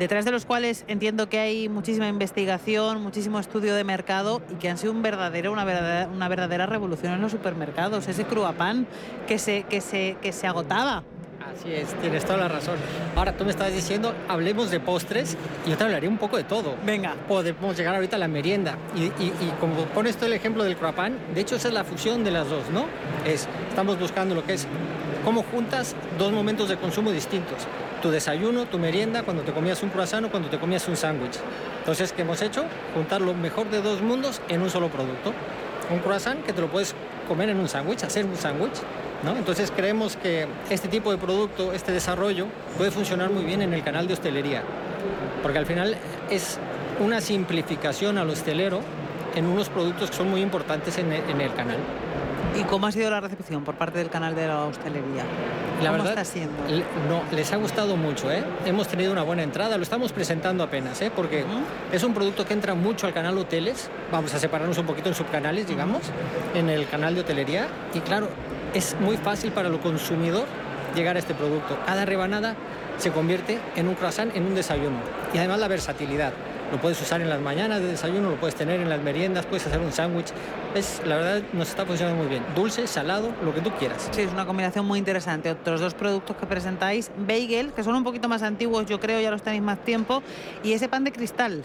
detrás 0.00 0.24
de 0.24 0.30
los 0.30 0.46
cuales 0.46 0.84
entiendo 0.88 1.28
que 1.28 1.38
hay 1.38 1.68
muchísima 1.68 2.08
investigación, 2.08 3.02
muchísimo 3.02 3.38
estudio 3.38 3.74
de 3.74 3.84
mercado 3.84 4.40
y 4.50 4.54
que 4.54 4.70
han 4.70 4.78
sido 4.78 4.92
una, 4.92 5.04
verdadera, 5.04 6.66
revolución 6.66 7.12
en 7.12 7.20
los 7.20 7.30
supermercados. 7.30 8.08
Ese 8.08 8.24
cruapán 8.24 8.86
que 9.28 9.38
se 9.38 10.46
agotaba. 10.46 11.04
Así 11.40 11.72
es, 11.72 11.94
tienes 12.00 12.24
toda 12.24 12.38
la 12.38 12.48
razón. 12.48 12.76
Ahora 13.16 13.32
tú 13.32 13.44
me 13.44 13.50
estabas 13.50 13.72
diciendo, 13.72 14.14
hablemos 14.28 14.70
de 14.70 14.78
postres 14.78 15.36
y 15.66 15.70
yo 15.70 15.76
te 15.76 15.84
hablaré 15.84 16.06
un 16.06 16.18
poco 16.18 16.36
de 16.36 16.44
todo. 16.44 16.74
Venga. 16.84 17.14
Podemos 17.28 17.76
llegar 17.76 17.94
ahorita 17.94 18.16
a 18.16 18.18
la 18.18 18.28
merienda. 18.28 18.76
Y, 18.94 19.04
y, 19.22 19.32
y 19.40 19.54
como 19.58 19.84
pones 19.86 20.16
tú 20.16 20.26
el 20.26 20.34
ejemplo 20.34 20.64
del 20.64 20.76
croissant, 20.76 21.18
de 21.34 21.40
hecho 21.40 21.56
esa 21.56 21.68
es 21.68 21.74
la 21.74 21.84
fusión 21.84 22.24
de 22.24 22.30
las 22.30 22.48
dos, 22.48 22.68
¿no? 22.70 22.84
Es, 23.24 23.48
estamos 23.68 23.98
buscando 23.98 24.34
lo 24.34 24.44
que 24.44 24.54
es 24.54 24.66
cómo 25.24 25.42
juntas 25.42 25.96
dos 26.18 26.32
momentos 26.32 26.68
de 26.68 26.76
consumo 26.76 27.10
distintos. 27.10 27.66
Tu 28.02 28.10
desayuno, 28.10 28.66
tu 28.66 28.78
merienda, 28.78 29.22
cuando 29.22 29.42
te 29.42 29.52
comías 29.52 29.82
un 29.82 29.90
croissant 29.90 30.26
o 30.26 30.30
cuando 30.30 30.48
te 30.48 30.58
comías 30.58 30.86
un 30.88 30.96
sándwich. 30.96 31.38
Entonces, 31.78 32.12
¿qué 32.12 32.22
hemos 32.22 32.40
hecho? 32.42 32.64
Juntar 32.94 33.20
lo 33.20 33.34
mejor 33.34 33.68
de 33.70 33.80
dos 33.80 34.02
mundos 34.02 34.40
en 34.48 34.62
un 34.62 34.70
solo 34.70 34.88
producto. 34.88 35.32
Un 35.90 35.98
croissant 36.00 36.44
que 36.44 36.52
te 36.52 36.60
lo 36.60 36.68
puedes 36.68 36.94
comer 37.28 37.48
en 37.48 37.58
un 37.58 37.68
sándwich, 37.68 38.04
hacer 38.04 38.24
un 38.24 38.36
sándwich. 38.36 38.80
¿No? 39.22 39.36
Entonces 39.36 39.72
creemos 39.74 40.16
que 40.16 40.46
este 40.70 40.88
tipo 40.88 41.10
de 41.10 41.18
producto, 41.18 41.72
este 41.72 41.92
desarrollo, 41.92 42.46
puede 42.76 42.90
funcionar 42.90 43.30
muy 43.30 43.44
bien 43.44 43.62
en 43.62 43.72
el 43.74 43.82
canal 43.82 44.06
de 44.06 44.14
hostelería. 44.14 44.62
Porque 45.42 45.58
al 45.58 45.66
final 45.66 45.96
es 46.30 46.58
una 47.00 47.20
simplificación 47.20 48.18
al 48.18 48.28
hostelero 48.30 48.80
en 49.34 49.46
unos 49.46 49.68
productos 49.68 50.10
que 50.10 50.16
son 50.16 50.30
muy 50.30 50.42
importantes 50.42 50.98
en 50.98 51.12
el, 51.12 51.22
en 51.30 51.40
el 51.40 51.54
canal. 51.54 51.78
¿Y 52.58 52.64
cómo 52.64 52.86
ha 52.86 52.92
sido 52.92 53.10
la 53.10 53.20
recepción 53.20 53.62
por 53.62 53.76
parte 53.76 53.98
del 53.98 54.10
canal 54.10 54.34
de 54.34 54.48
la 54.48 54.64
hostelería? 54.64 55.22
La 55.82 55.90
¿Cómo 55.90 56.02
verdad, 56.02 56.18
está 56.18 56.24
siendo? 56.24 56.56
No, 57.08 57.22
les 57.34 57.52
ha 57.52 57.56
gustado 57.56 57.96
mucho, 57.96 58.30
¿eh? 58.30 58.42
Hemos 58.66 58.88
tenido 58.88 59.12
una 59.12 59.22
buena 59.22 59.42
entrada, 59.42 59.76
lo 59.76 59.82
estamos 59.82 60.12
presentando 60.12 60.64
apenas, 60.64 61.00
¿eh? 61.00 61.12
Porque 61.14 61.44
es 61.92 62.02
un 62.02 62.12
producto 62.12 62.44
que 62.44 62.52
entra 62.52 62.74
mucho 62.74 63.06
al 63.06 63.14
canal 63.14 63.38
hoteles, 63.38 63.88
vamos 64.10 64.34
a 64.34 64.38
separarnos 64.38 64.76
un 64.78 64.86
poquito 64.86 65.08
en 65.08 65.14
subcanales, 65.14 65.68
digamos, 65.68 66.02
en 66.54 66.68
el 66.68 66.88
canal 66.88 67.14
de 67.14 67.20
hotelería, 67.20 67.68
y 67.94 68.00
claro, 68.00 68.28
es 68.74 68.96
muy 69.00 69.16
fácil 69.16 69.52
para 69.52 69.68
el 69.68 69.78
consumidor 69.78 70.46
llegar 70.94 71.16
a 71.16 71.18
este 71.18 71.34
producto. 71.34 71.78
Cada 71.86 72.04
rebanada 72.04 72.54
se 72.98 73.10
convierte 73.10 73.58
en 73.76 73.88
un 73.88 73.94
croissant, 73.94 74.34
en 74.34 74.44
un 74.44 74.54
desayuno. 74.54 74.98
Y 75.32 75.38
además 75.38 75.60
la 75.60 75.68
versatilidad. 75.68 76.32
Lo 76.70 76.80
puedes 76.80 77.00
usar 77.02 77.20
en 77.20 77.28
las 77.28 77.40
mañanas 77.40 77.80
de 77.80 77.88
desayuno, 77.88 78.30
lo 78.30 78.36
puedes 78.36 78.54
tener 78.54 78.80
en 78.80 78.88
las 78.88 79.02
meriendas, 79.02 79.44
puedes 79.44 79.66
hacer 79.66 79.80
un 79.80 79.90
sándwich. 79.90 80.28
Es, 80.74 81.02
la 81.04 81.16
verdad 81.16 81.42
nos 81.52 81.68
está 81.68 81.84
funcionando 81.84 82.22
muy 82.22 82.30
bien. 82.30 82.44
Dulce, 82.54 82.86
salado, 82.86 83.30
lo 83.44 83.52
que 83.52 83.60
tú 83.60 83.72
quieras. 83.72 84.08
Sí, 84.12 84.22
es 84.22 84.32
una 84.32 84.46
combinación 84.46 84.86
muy 84.86 85.00
interesante. 85.00 85.50
Otros 85.50 85.80
dos 85.80 85.94
productos 85.94 86.36
que 86.36 86.46
presentáis, 86.46 87.10
bagel, 87.26 87.72
que 87.72 87.82
son 87.82 87.96
un 87.96 88.04
poquito 88.04 88.28
más 88.28 88.42
antiguos, 88.42 88.86
yo 88.86 89.00
creo, 89.00 89.20
ya 89.20 89.32
los 89.32 89.42
tenéis 89.42 89.62
más 89.62 89.80
tiempo, 89.84 90.22
y 90.62 90.72
ese 90.72 90.88
pan 90.88 91.02
de 91.02 91.10
cristal. 91.10 91.64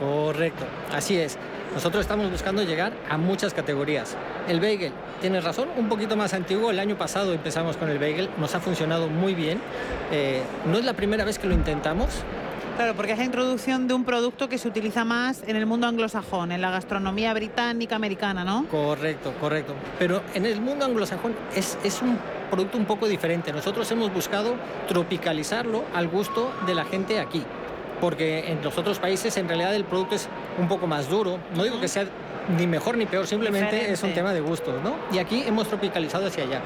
Correcto, 0.00 0.64
así 0.92 1.16
es. 1.16 1.38
Nosotros 1.74 2.02
estamos 2.02 2.30
buscando 2.30 2.62
llegar 2.62 2.92
a 3.08 3.16
muchas 3.16 3.54
categorías. 3.54 4.14
El 4.46 4.60
bagel, 4.60 4.92
tienes 5.22 5.42
razón, 5.42 5.68
un 5.76 5.88
poquito 5.88 6.16
más 6.16 6.34
antiguo. 6.34 6.70
El 6.70 6.78
año 6.78 6.98
pasado 6.98 7.32
empezamos 7.32 7.78
con 7.78 7.88
el 7.88 7.98
bagel, 7.98 8.28
nos 8.38 8.54
ha 8.54 8.60
funcionado 8.60 9.08
muy 9.08 9.34
bien. 9.34 9.58
Eh, 10.10 10.42
no 10.66 10.78
es 10.78 10.84
la 10.84 10.92
primera 10.92 11.24
vez 11.24 11.38
que 11.38 11.46
lo 11.46 11.54
intentamos. 11.54 12.08
Claro, 12.76 12.94
porque 12.94 13.12
es 13.12 13.18
la 13.18 13.24
introducción 13.24 13.86
de 13.86 13.94
un 13.94 14.04
producto 14.04 14.48
que 14.48 14.58
se 14.58 14.66
utiliza 14.66 15.04
más 15.04 15.42
en 15.46 15.56
el 15.56 15.66
mundo 15.66 15.86
anglosajón, 15.86 16.52
en 16.52 16.60
la 16.60 16.70
gastronomía 16.70 17.32
británica, 17.34 17.96
americana, 17.96 18.44
¿no? 18.44 18.66
Correcto, 18.70 19.32
correcto. 19.40 19.74
Pero 19.98 20.22
en 20.34 20.46
el 20.46 20.60
mundo 20.60 20.84
anglosajón 20.84 21.34
es, 21.54 21.78
es 21.84 22.02
un 22.02 22.18
producto 22.50 22.76
un 22.76 22.86
poco 22.86 23.08
diferente. 23.08 23.52
Nosotros 23.52 23.90
hemos 23.92 24.12
buscado 24.12 24.54
tropicalizarlo 24.88 25.84
al 25.94 26.08
gusto 26.08 26.52
de 26.66 26.74
la 26.74 26.84
gente 26.84 27.20
aquí. 27.20 27.42
Porque 28.02 28.50
en 28.50 28.64
los 28.64 28.76
otros 28.76 28.98
países 28.98 29.36
en 29.36 29.46
realidad 29.46 29.72
el 29.76 29.84
producto 29.84 30.16
es 30.16 30.28
un 30.58 30.66
poco 30.66 30.88
más 30.88 31.08
duro. 31.08 31.38
No 31.54 31.62
digo 31.62 31.80
que 31.80 31.86
sea 31.86 32.04
ni 32.58 32.66
mejor 32.66 32.96
ni 32.96 33.06
peor, 33.06 33.28
simplemente 33.28 33.66
Diferente. 33.66 33.92
es 33.92 34.02
un 34.02 34.12
tema 34.12 34.32
de 34.34 34.40
gustos, 34.40 34.82
¿no? 34.82 34.96
Y 35.12 35.20
aquí 35.20 35.44
hemos 35.46 35.68
tropicalizado 35.68 36.26
hacia 36.26 36.42
allá. 36.42 36.60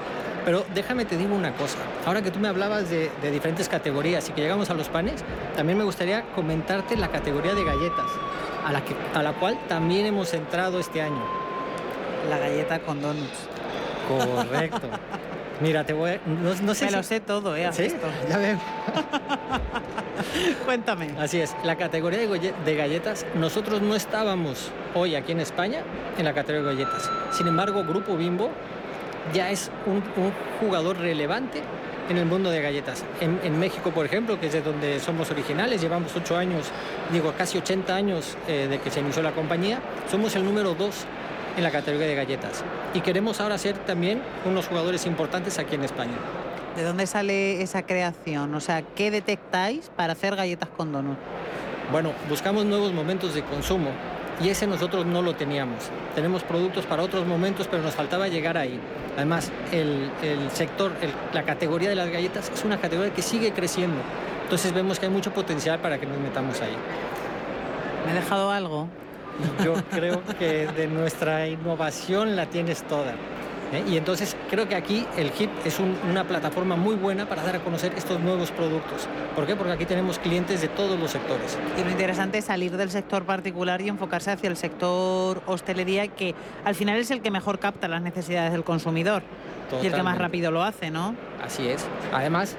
Pero 0.46 0.64
déjame 0.74 1.04
te 1.04 1.18
digo 1.18 1.34
una 1.34 1.52
cosa. 1.52 1.76
Ahora 2.06 2.22
que 2.22 2.30
tú 2.30 2.38
me 2.38 2.48
hablabas 2.48 2.88
de, 2.88 3.10
de 3.20 3.30
diferentes 3.30 3.68
categorías 3.68 4.26
y 4.30 4.32
que 4.32 4.40
llegamos 4.40 4.70
a 4.70 4.74
los 4.74 4.88
panes, 4.88 5.22
también 5.56 5.76
me 5.76 5.84
gustaría 5.84 6.22
comentarte 6.34 6.96
la 6.96 7.08
categoría 7.08 7.54
de 7.54 7.64
galletas, 7.64 8.06
a 8.64 8.72
la, 8.72 8.82
que, 8.82 8.94
a 9.12 9.22
la 9.22 9.34
cual 9.34 9.58
también 9.68 10.06
hemos 10.06 10.32
entrado 10.32 10.80
este 10.80 11.02
año. 11.02 11.22
La 12.30 12.38
galleta 12.38 12.78
con 12.78 13.02
donuts. 13.02 13.46
Correcto. 14.08 14.88
Mira, 15.60 15.84
te 15.84 15.92
voy 15.92 16.10
a... 16.10 16.20
No, 16.26 16.54
no 16.62 16.74
sé 16.74 16.84
Me 16.84 16.90
si- 16.90 16.96
lo 16.96 17.02
sé 17.02 17.20
todo, 17.20 17.56
¿eh? 17.56 17.68
¿Sí? 17.72 17.84
Esto. 17.84 18.06
Ya 18.28 18.38
veo. 18.38 18.58
Cuéntame. 20.64 21.10
Así 21.18 21.40
es, 21.40 21.54
la 21.64 21.76
categoría 21.76 22.18
de, 22.20 22.74
galletas, 22.76 23.26
nosotros 23.34 23.82
no 23.82 23.94
estábamos 23.94 24.70
hoy 24.94 25.14
aquí 25.14 25.32
en 25.32 25.40
España 25.40 25.80
en 26.18 26.24
la 26.24 26.32
categoría 26.32 26.70
de 26.70 26.76
galletas. 26.84 27.10
Sin 27.32 27.48
embargo, 27.48 27.84
Grupo 27.84 28.16
Bimbo 28.16 28.50
ya 29.32 29.50
es 29.50 29.70
un, 29.86 29.96
un 30.22 30.32
jugador 30.60 30.98
relevante 30.98 31.62
en 32.08 32.18
el 32.18 32.26
mundo 32.26 32.50
de 32.50 32.62
galletas. 32.62 33.04
En, 33.20 33.40
en 33.42 33.58
México, 33.58 33.90
por 33.90 34.06
ejemplo, 34.06 34.38
que 34.40 34.46
es 34.46 34.52
de 34.52 34.62
donde 34.62 35.00
somos 35.00 35.30
originales, 35.30 35.80
llevamos 35.80 36.14
ocho 36.16 36.36
años, 36.36 36.66
digo, 37.12 37.32
casi 37.36 37.58
80 37.58 37.94
años 37.94 38.36
eh, 38.48 38.66
de 38.68 38.78
que 38.78 38.90
se 38.90 39.00
inició 39.00 39.22
la 39.22 39.32
compañía, 39.32 39.80
somos 40.10 40.34
el 40.36 40.44
número 40.44 40.74
dos 40.74 41.04
en 41.56 41.62
la 41.62 41.70
categoría 41.70 42.06
de 42.06 42.14
galletas. 42.14 42.64
Y 42.94 43.00
queremos 43.00 43.40
ahora 43.40 43.56
ser 43.58 43.76
también 43.78 44.20
unos 44.44 44.66
jugadores 44.68 45.06
importantes 45.06 45.58
aquí 45.58 45.74
en 45.74 45.84
España. 45.84 46.14
¿De 46.76 46.82
dónde 46.82 47.06
sale 47.06 47.62
esa 47.62 47.82
creación? 47.86 48.54
O 48.54 48.60
sea, 48.60 48.82
¿qué 48.82 49.10
detectáis 49.10 49.90
para 49.96 50.12
hacer 50.12 50.36
galletas 50.36 50.68
con 50.76 50.92
donuts? 50.92 51.18
Bueno, 51.90 52.12
buscamos 52.28 52.64
nuevos 52.66 52.92
momentos 52.92 53.32
de 53.34 53.42
consumo 53.42 53.88
y 54.42 54.50
ese 54.50 54.66
nosotros 54.66 55.06
no 55.06 55.22
lo 55.22 55.34
teníamos. 55.34 55.84
Tenemos 56.14 56.42
productos 56.42 56.84
para 56.84 57.02
otros 57.02 57.26
momentos, 57.26 57.66
pero 57.70 57.82
nos 57.82 57.94
faltaba 57.94 58.28
llegar 58.28 58.58
ahí. 58.58 58.78
Además, 59.16 59.50
el, 59.72 60.10
el 60.22 60.50
sector, 60.50 60.92
el- 61.00 61.12
la 61.32 61.44
categoría 61.44 61.88
de 61.88 61.94
las 61.94 62.10
galletas 62.10 62.50
es 62.54 62.64
una 62.64 62.78
categoría 62.78 63.14
que 63.14 63.22
sigue 63.22 63.52
creciendo. 63.52 63.96
Entonces 64.42 64.74
vemos 64.74 64.98
que 64.98 65.06
hay 65.06 65.12
mucho 65.12 65.32
potencial 65.32 65.78
para 65.78 65.98
que 65.98 66.04
nos 66.06 66.18
metamos 66.18 66.60
ahí. 66.60 66.76
¿Me 68.04 68.12
he 68.12 68.14
dejado 68.14 68.50
algo? 68.50 68.88
Yo 69.64 69.74
creo 69.90 70.22
que 70.38 70.66
de 70.66 70.86
nuestra 70.86 71.48
innovación 71.48 72.36
la 72.36 72.46
tienes 72.46 72.82
toda. 72.84 73.12
¿eh? 73.72 73.84
Y 73.88 73.96
entonces 73.96 74.36
creo 74.50 74.68
que 74.68 74.74
aquí 74.74 75.06
el 75.16 75.32
HIP 75.36 75.50
es 75.64 75.78
una 75.78 76.24
plataforma 76.24 76.76
muy 76.76 76.94
buena 76.94 77.28
para 77.28 77.42
dar 77.42 77.56
a 77.56 77.58
conocer 77.60 77.92
estos 77.96 78.20
nuevos 78.20 78.50
productos. 78.50 79.08
¿Por 79.34 79.46
qué? 79.46 79.56
Porque 79.56 79.72
aquí 79.72 79.84
tenemos 79.84 80.18
clientes 80.18 80.60
de 80.60 80.68
todos 80.68 80.98
los 80.98 81.10
sectores. 81.10 81.58
Y 81.78 81.84
lo 81.84 81.90
interesante 81.90 82.38
es 82.38 82.44
salir 82.46 82.76
del 82.76 82.90
sector 82.90 83.24
particular 83.24 83.80
y 83.80 83.88
enfocarse 83.88 84.30
hacia 84.30 84.48
el 84.48 84.56
sector 84.56 85.42
hostelería, 85.46 86.08
que 86.08 86.34
al 86.64 86.74
final 86.74 86.98
es 86.98 87.10
el 87.10 87.20
que 87.20 87.30
mejor 87.30 87.58
capta 87.58 87.88
las 87.88 88.02
necesidades 88.02 88.52
del 88.52 88.64
consumidor. 88.64 89.22
Y 89.82 89.86
el 89.86 89.92
que 89.92 90.02
más 90.02 90.16
rápido 90.16 90.52
lo 90.52 90.62
hace, 90.62 90.90
¿no? 90.90 91.16
Así 91.44 91.66
es. 91.66 91.84
Además, 92.12 92.56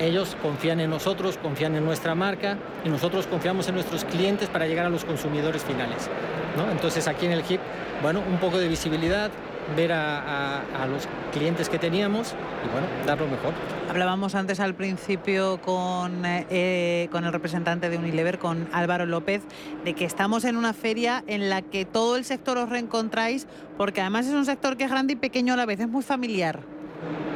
ellos 0.00 0.36
confían 0.42 0.80
en 0.80 0.90
nosotros, 0.90 1.38
confían 1.38 1.74
en 1.74 1.84
nuestra 1.84 2.14
marca 2.14 2.58
y 2.84 2.88
nosotros 2.88 3.26
confiamos 3.26 3.68
en 3.68 3.74
nuestros 3.74 4.04
clientes 4.04 4.48
para 4.48 4.66
llegar 4.66 4.86
a 4.86 4.90
los 4.90 5.04
consumidores 5.04 5.62
finales. 5.62 6.08
¿no? 6.56 6.70
Entonces 6.70 7.08
aquí 7.08 7.26
en 7.26 7.32
el 7.32 7.42
HIP, 7.42 7.60
bueno, 8.02 8.22
un 8.28 8.38
poco 8.38 8.58
de 8.58 8.68
visibilidad, 8.68 9.30
ver 9.76 9.92
a, 9.92 10.86
los 10.88 11.06
clientes 11.32 11.68
que 11.68 11.78
teníamos 11.78 12.34
y 12.64 12.72
bueno, 12.72 12.86
dar 13.06 13.20
lo 13.20 13.26
mejor. 13.26 13.52
Hablábamos 13.90 14.34
antes 14.34 14.60
al 14.60 14.74
principio 14.74 15.60
con, 15.60 16.22
eh, 16.24 17.08
con 17.12 17.24
el 17.24 17.32
representante 17.32 17.90
de 17.90 17.98
Unilever, 17.98 18.38
con 18.38 18.68
Álvaro 18.72 19.04
López, 19.04 19.42
de 19.84 19.94
que 19.94 20.04
estamos 20.04 20.44
en 20.44 20.56
una 20.56 20.72
feria 20.72 21.22
en 21.26 21.50
la 21.50 21.62
que 21.62 21.84
todo 21.84 22.16
el 22.16 22.24
sector 22.24 22.56
os 22.56 22.70
reencontráis, 22.70 23.46
porque 23.76 24.00
además 24.00 24.26
es 24.26 24.32
un 24.32 24.46
sector 24.46 24.76
que 24.76 24.84
es 24.84 24.90
grande 24.90 25.14
y 25.14 25.16
pequeño 25.16 25.52
a 25.52 25.56
la 25.56 25.66
vez, 25.66 25.80
es 25.80 25.88
muy 25.88 26.02
familiar. 26.02 26.77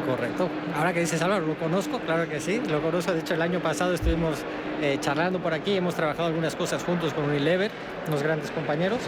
Correcto. 0.07 0.49
Ahora 0.77 0.93
que 0.93 1.01
dices 1.01 1.23
Álvaro, 1.23 1.47
lo 1.47 1.55
conozco, 1.55 2.01
claro 2.01 2.29
que 2.29 2.41
sí, 2.41 2.61
lo 2.69 2.83
conozco. 2.83 3.13
De 3.13 3.21
hecho, 3.21 3.35
el 3.35 3.43
año 3.43 3.61
pasado 3.61 3.95
estuvimos 3.95 4.39
eh, 4.81 4.99
charlando 5.01 5.39
por 5.39 5.55
aquí, 5.55 5.77
hemos 5.77 5.95
trabajado 5.95 6.29
algunas 6.29 6.57
cosas 6.57 6.83
juntos 6.83 7.15
con 7.15 7.25
Unilever, 7.25 7.71
unos 8.09 8.23
grandes 8.23 8.51
compañeros. 8.51 8.99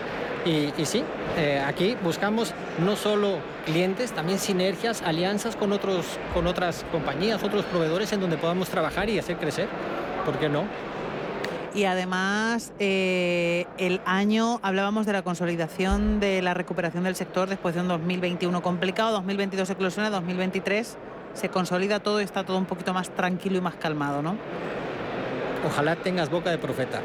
Y, 0.44 0.70
sí, 0.84 1.02
eh, 1.38 1.62
aquí 1.66 1.96
buscamos 2.02 2.52
no 2.78 2.96
solo 2.96 3.38
clientes, 3.64 4.12
también 4.12 4.38
sinergias, 4.38 5.02
alianzas 5.02 5.56
con, 5.56 5.72
otros, 5.72 6.18
con 6.34 6.46
otras 6.46 6.84
compañías, 6.92 7.42
otros 7.42 7.64
proveedores 7.64 8.12
en 8.12 8.20
donde 8.20 8.36
podamos 8.36 8.68
trabajar 8.68 9.08
y 9.08 9.18
hacer 9.18 9.36
crecer. 9.38 9.68
¿Por 10.24 10.38
qué 10.38 10.48
no? 10.48 10.64
Y 11.74 11.84
además 11.84 12.72
eh, 12.78 13.66
el 13.78 14.00
año 14.06 14.60
hablábamos 14.62 15.06
de 15.06 15.12
la 15.12 15.22
consolidación 15.22 16.20
de 16.20 16.40
la 16.40 16.54
recuperación 16.54 17.04
del 17.04 17.16
sector 17.16 17.48
después 17.48 17.74
de 17.74 17.80
un 17.80 17.88
2021 17.88 18.62
complicado, 18.62 19.12
2022 19.12 19.70
eclosiona, 19.70 20.10
2023 20.10 20.96
se 21.34 21.48
consolida 21.48 22.00
todo 22.00 22.20
y 22.20 22.24
está 22.24 22.44
todo 22.44 22.58
un 22.58 22.66
poquito 22.66 22.94
más 22.94 23.10
tranquilo 23.10 23.58
y 23.58 23.60
más 23.60 23.74
calmado, 23.74 24.22
¿no? 24.22 24.36
Ojalá 25.66 25.96
tengas 25.96 26.30
boca 26.30 26.50
de 26.50 26.58
profeta. 26.58 27.00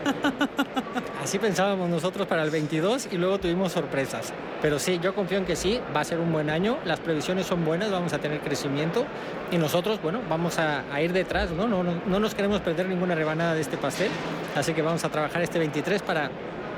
Así 1.23 1.39
pensábamos 1.39 1.89
nosotros 1.89 2.27
para 2.27 2.43
el 2.43 2.49
22 2.49 3.09
y 3.11 3.17
luego 3.17 3.39
tuvimos 3.39 3.71
sorpresas. 3.71 4.33
Pero 4.61 4.79
sí, 4.79 4.99
yo 5.01 5.13
confío 5.13 5.37
en 5.37 5.45
que 5.45 5.55
sí, 5.55 5.79
va 5.95 6.01
a 6.01 6.03
ser 6.03 6.19
un 6.19 6.31
buen 6.31 6.49
año, 6.49 6.77
las 6.85 6.99
previsiones 6.99 7.45
son 7.45 7.63
buenas, 7.65 7.91
vamos 7.91 8.13
a 8.13 8.19
tener 8.19 8.39
crecimiento 8.41 9.05
y 9.51 9.57
nosotros, 9.57 10.01
bueno, 10.01 10.21
vamos 10.29 10.59
a, 10.59 10.83
ir 11.01 11.13
detrás, 11.13 11.51
¿no? 11.51 11.67
¿no? 11.67 11.83
No 11.83 12.19
nos 12.19 12.35
queremos 12.35 12.61
perder 12.61 12.87
ninguna 12.87 13.15
rebanada 13.15 13.53
de 13.53 13.61
este 13.61 13.77
pastel, 13.77 14.11
así 14.55 14.73
que 14.73 14.81
vamos 14.81 15.03
a 15.03 15.09
trabajar 15.09 15.41
este 15.41 15.59
23 15.59 16.01
para 16.01 16.29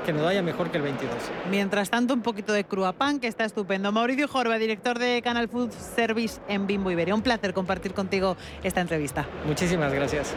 que 0.04 0.12
nos 0.12 0.22
vaya 0.22 0.42
mejor 0.42 0.70
que 0.70 0.78
el 0.78 0.82
22. 0.82 1.14
Mientras 1.50 1.90
tanto, 1.90 2.14
un 2.14 2.22
poquito 2.22 2.52
de 2.52 2.64
Cruapan, 2.64 3.20
que 3.20 3.28
está 3.28 3.44
estupendo. 3.44 3.92
Mauricio 3.92 4.28
Jorba, 4.28 4.58
director 4.58 4.98
de 4.98 5.22
Canal 5.22 5.48
Food 5.48 5.70
Service 5.70 6.40
en 6.48 6.66
Bimbo 6.66 6.90
Iberia. 6.90 7.14
Un 7.14 7.22
placer 7.22 7.54
compartir 7.54 7.94
contigo 7.94 8.36
esta 8.62 8.80
entrevista. 8.80 9.26
Muchísimas 9.46 9.92
gracias. 9.92 10.34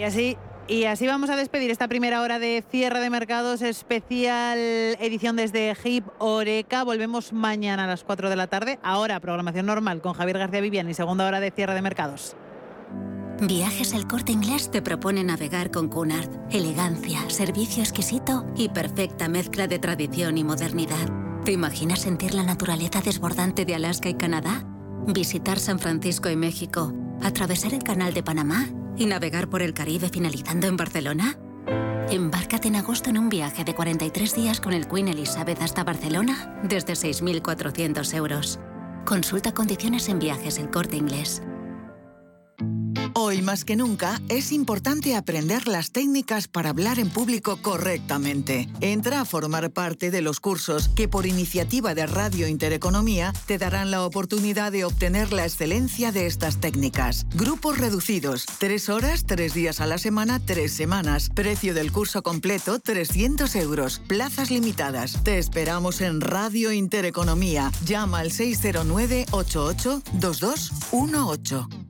Y 0.00 0.02
así, 0.02 0.38
y 0.66 0.84
así 0.84 1.06
vamos 1.06 1.28
a 1.28 1.36
despedir 1.36 1.70
esta 1.70 1.86
primera 1.86 2.22
hora 2.22 2.38
de 2.38 2.64
cierre 2.70 3.00
de 3.00 3.10
mercados 3.10 3.60
especial 3.60 4.58
edición 4.58 5.36
desde 5.36 5.76
HIP 5.76 6.06
Oreca. 6.18 6.84
Volvemos 6.84 7.34
mañana 7.34 7.84
a 7.84 7.86
las 7.86 8.02
4 8.02 8.30
de 8.30 8.36
la 8.36 8.46
tarde. 8.46 8.78
Ahora 8.82 9.20
programación 9.20 9.66
normal 9.66 10.00
con 10.00 10.14
Javier 10.14 10.38
García 10.38 10.62
Vivian 10.62 10.88
y 10.88 10.94
segunda 10.94 11.26
hora 11.26 11.38
de 11.38 11.50
cierre 11.50 11.74
de 11.74 11.82
mercados. 11.82 12.34
Viajes 13.42 13.92
El 13.92 14.06
Corte 14.06 14.32
Inglés 14.32 14.70
te 14.70 14.80
propone 14.80 15.22
navegar 15.22 15.70
con 15.70 15.90
Cunard. 15.90 16.30
Elegancia, 16.50 17.28
servicio 17.28 17.82
exquisito 17.82 18.46
y 18.56 18.70
perfecta 18.70 19.28
mezcla 19.28 19.66
de 19.66 19.80
tradición 19.80 20.38
y 20.38 20.44
modernidad. 20.44 21.10
¿Te 21.44 21.52
imaginas 21.52 22.00
sentir 22.00 22.32
la 22.32 22.42
naturaleza 22.42 23.02
desbordante 23.02 23.66
de 23.66 23.74
Alaska 23.74 24.08
y 24.08 24.14
Canadá? 24.14 24.64
Visitar 25.06 25.58
San 25.58 25.78
Francisco 25.78 26.28
y 26.30 26.36
México, 26.36 26.92
atravesar 27.22 27.74
el 27.74 27.82
Canal 27.82 28.14
de 28.14 28.22
Panamá 28.22 28.68
y 28.96 29.06
navegar 29.06 29.48
por 29.48 29.62
el 29.62 29.74
Caribe 29.74 30.08
finalizando 30.08 30.66
en 30.66 30.76
Barcelona? 30.76 31.38
Embárcate 32.10 32.68
en 32.68 32.76
agosto 32.76 33.10
en 33.10 33.18
un 33.18 33.28
viaje 33.28 33.64
de 33.64 33.74
43 33.74 34.34
días 34.34 34.60
con 34.60 34.72
el 34.72 34.86
Queen 34.86 35.08
Elizabeth 35.08 35.62
hasta 35.62 35.84
Barcelona 35.84 36.60
desde 36.62 36.92
6.400 36.92 38.14
euros. 38.14 38.60
Consulta 39.04 39.52
condiciones 39.52 40.08
en 40.08 40.18
viajes 40.18 40.58
el 40.58 40.70
corte 40.70 40.96
inglés. 40.96 41.42
Hoy 43.22 43.42
más 43.42 43.66
que 43.66 43.76
nunca 43.76 44.18
es 44.30 44.50
importante 44.50 45.14
aprender 45.14 45.68
las 45.68 45.92
técnicas 45.92 46.48
para 46.48 46.70
hablar 46.70 46.98
en 46.98 47.10
público 47.10 47.58
correctamente. 47.60 48.66
Entra 48.80 49.20
a 49.20 49.24
formar 49.26 49.70
parte 49.72 50.10
de 50.10 50.22
los 50.22 50.40
cursos 50.40 50.88
que 50.88 51.06
por 51.06 51.26
iniciativa 51.26 51.94
de 51.94 52.06
Radio 52.06 52.48
Intereconomía 52.48 53.34
te 53.44 53.58
darán 53.58 53.90
la 53.90 54.06
oportunidad 54.06 54.72
de 54.72 54.86
obtener 54.86 55.34
la 55.34 55.44
excelencia 55.44 56.12
de 56.12 56.24
estas 56.24 56.60
técnicas. 56.60 57.26
Grupos 57.34 57.76
reducidos, 57.76 58.46
tres 58.58 58.88
horas, 58.88 59.26
tres 59.26 59.52
días 59.52 59.82
a 59.82 59.86
la 59.86 59.98
semana, 59.98 60.40
tres 60.40 60.72
semanas. 60.72 61.28
Precio 61.34 61.74
del 61.74 61.92
curso 61.92 62.22
completo, 62.22 62.78
300 62.78 63.54
euros. 63.56 64.00
Plazas 64.08 64.50
limitadas. 64.50 65.22
Te 65.24 65.36
esperamos 65.36 66.00
en 66.00 66.22
Radio 66.22 66.72
Intereconomía. 66.72 67.70
Llama 67.84 68.20
al 68.20 68.32
609 68.32 69.26
88 69.30 70.02
2218. 70.14 71.89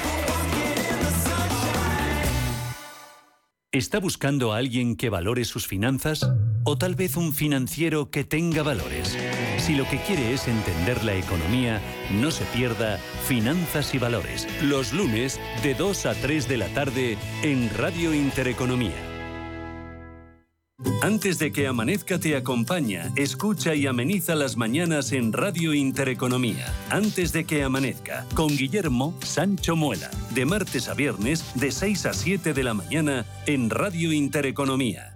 ¿Está 3.73 3.99
buscando 4.01 4.51
a 4.51 4.57
alguien 4.57 4.97
que 4.97 5.09
valore 5.09 5.45
sus 5.45 5.65
finanzas? 5.65 6.29
¿O 6.65 6.77
tal 6.77 6.95
vez 6.95 7.15
un 7.15 7.31
financiero 7.31 8.09
que 8.09 8.25
tenga 8.25 8.63
valores? 8.63 9.17
Si 9.59 9.75
lo 9.75 9.87
que 9.87 9.97
quiere 10.01 10.33
es 10.33 10.49
entender 10.49 11.05
la 11.05 11.15
economía, 11.15 11.79
no 12.11 12.31
se 12.31 12.43
pierda 12.47 12.97
Finanzas 13.29 13.95
y 13.95 13.97
Valores, 13.97 14.45
los 14.61 14.91
lunes 14.91 15.39
de 15.63 15.73
2 15.73 16.05
a 16.05 16.15
3 16.15 16.49
de 16.49 16.57
la 16.57 16.67
tarde 16.73 17.17
en 17.43 17.69
Radio 17.77 18.13
Intereconomía. 18.13 19.10
Antes 21.01 21.39
de 21.39 21.51
que 21.51 21.67
amanezca 21.67 22.19
te 22.19 22.35
acompaña, 22.35 23.11
escucha 23.15 23.73
y 23.75 23.87
ameniza 23.87 24.35
las 24.35 24.57
mañanas 24.57 25.11
en 25.11 25.33
Radio 25.33 25.73
Intereconomía. 25.73 26.73
Antes 26.89 27.31
de 27.31 27.45
que 27.45 27.63
amanezca, 27.63 28.25
con 28.35 28.49
Guillermo 28.49 29.13
Sancho 29.23 29.75
Muela, 29.75 30.11
de 30.33 30.45
martes 30.45 30.87
a 30.89 30.93
viernes 30.93 31.43
de 31.55 31.71
6 31.71 32.05
a 32.05 32.13
7 32.13 32.53
de 32.53 32.63
la 32.63 32.73
mañana 32.73 33.25
en 33.45 33.69
Radio 33.69 34.11
Intereconomía. 34.13 35.10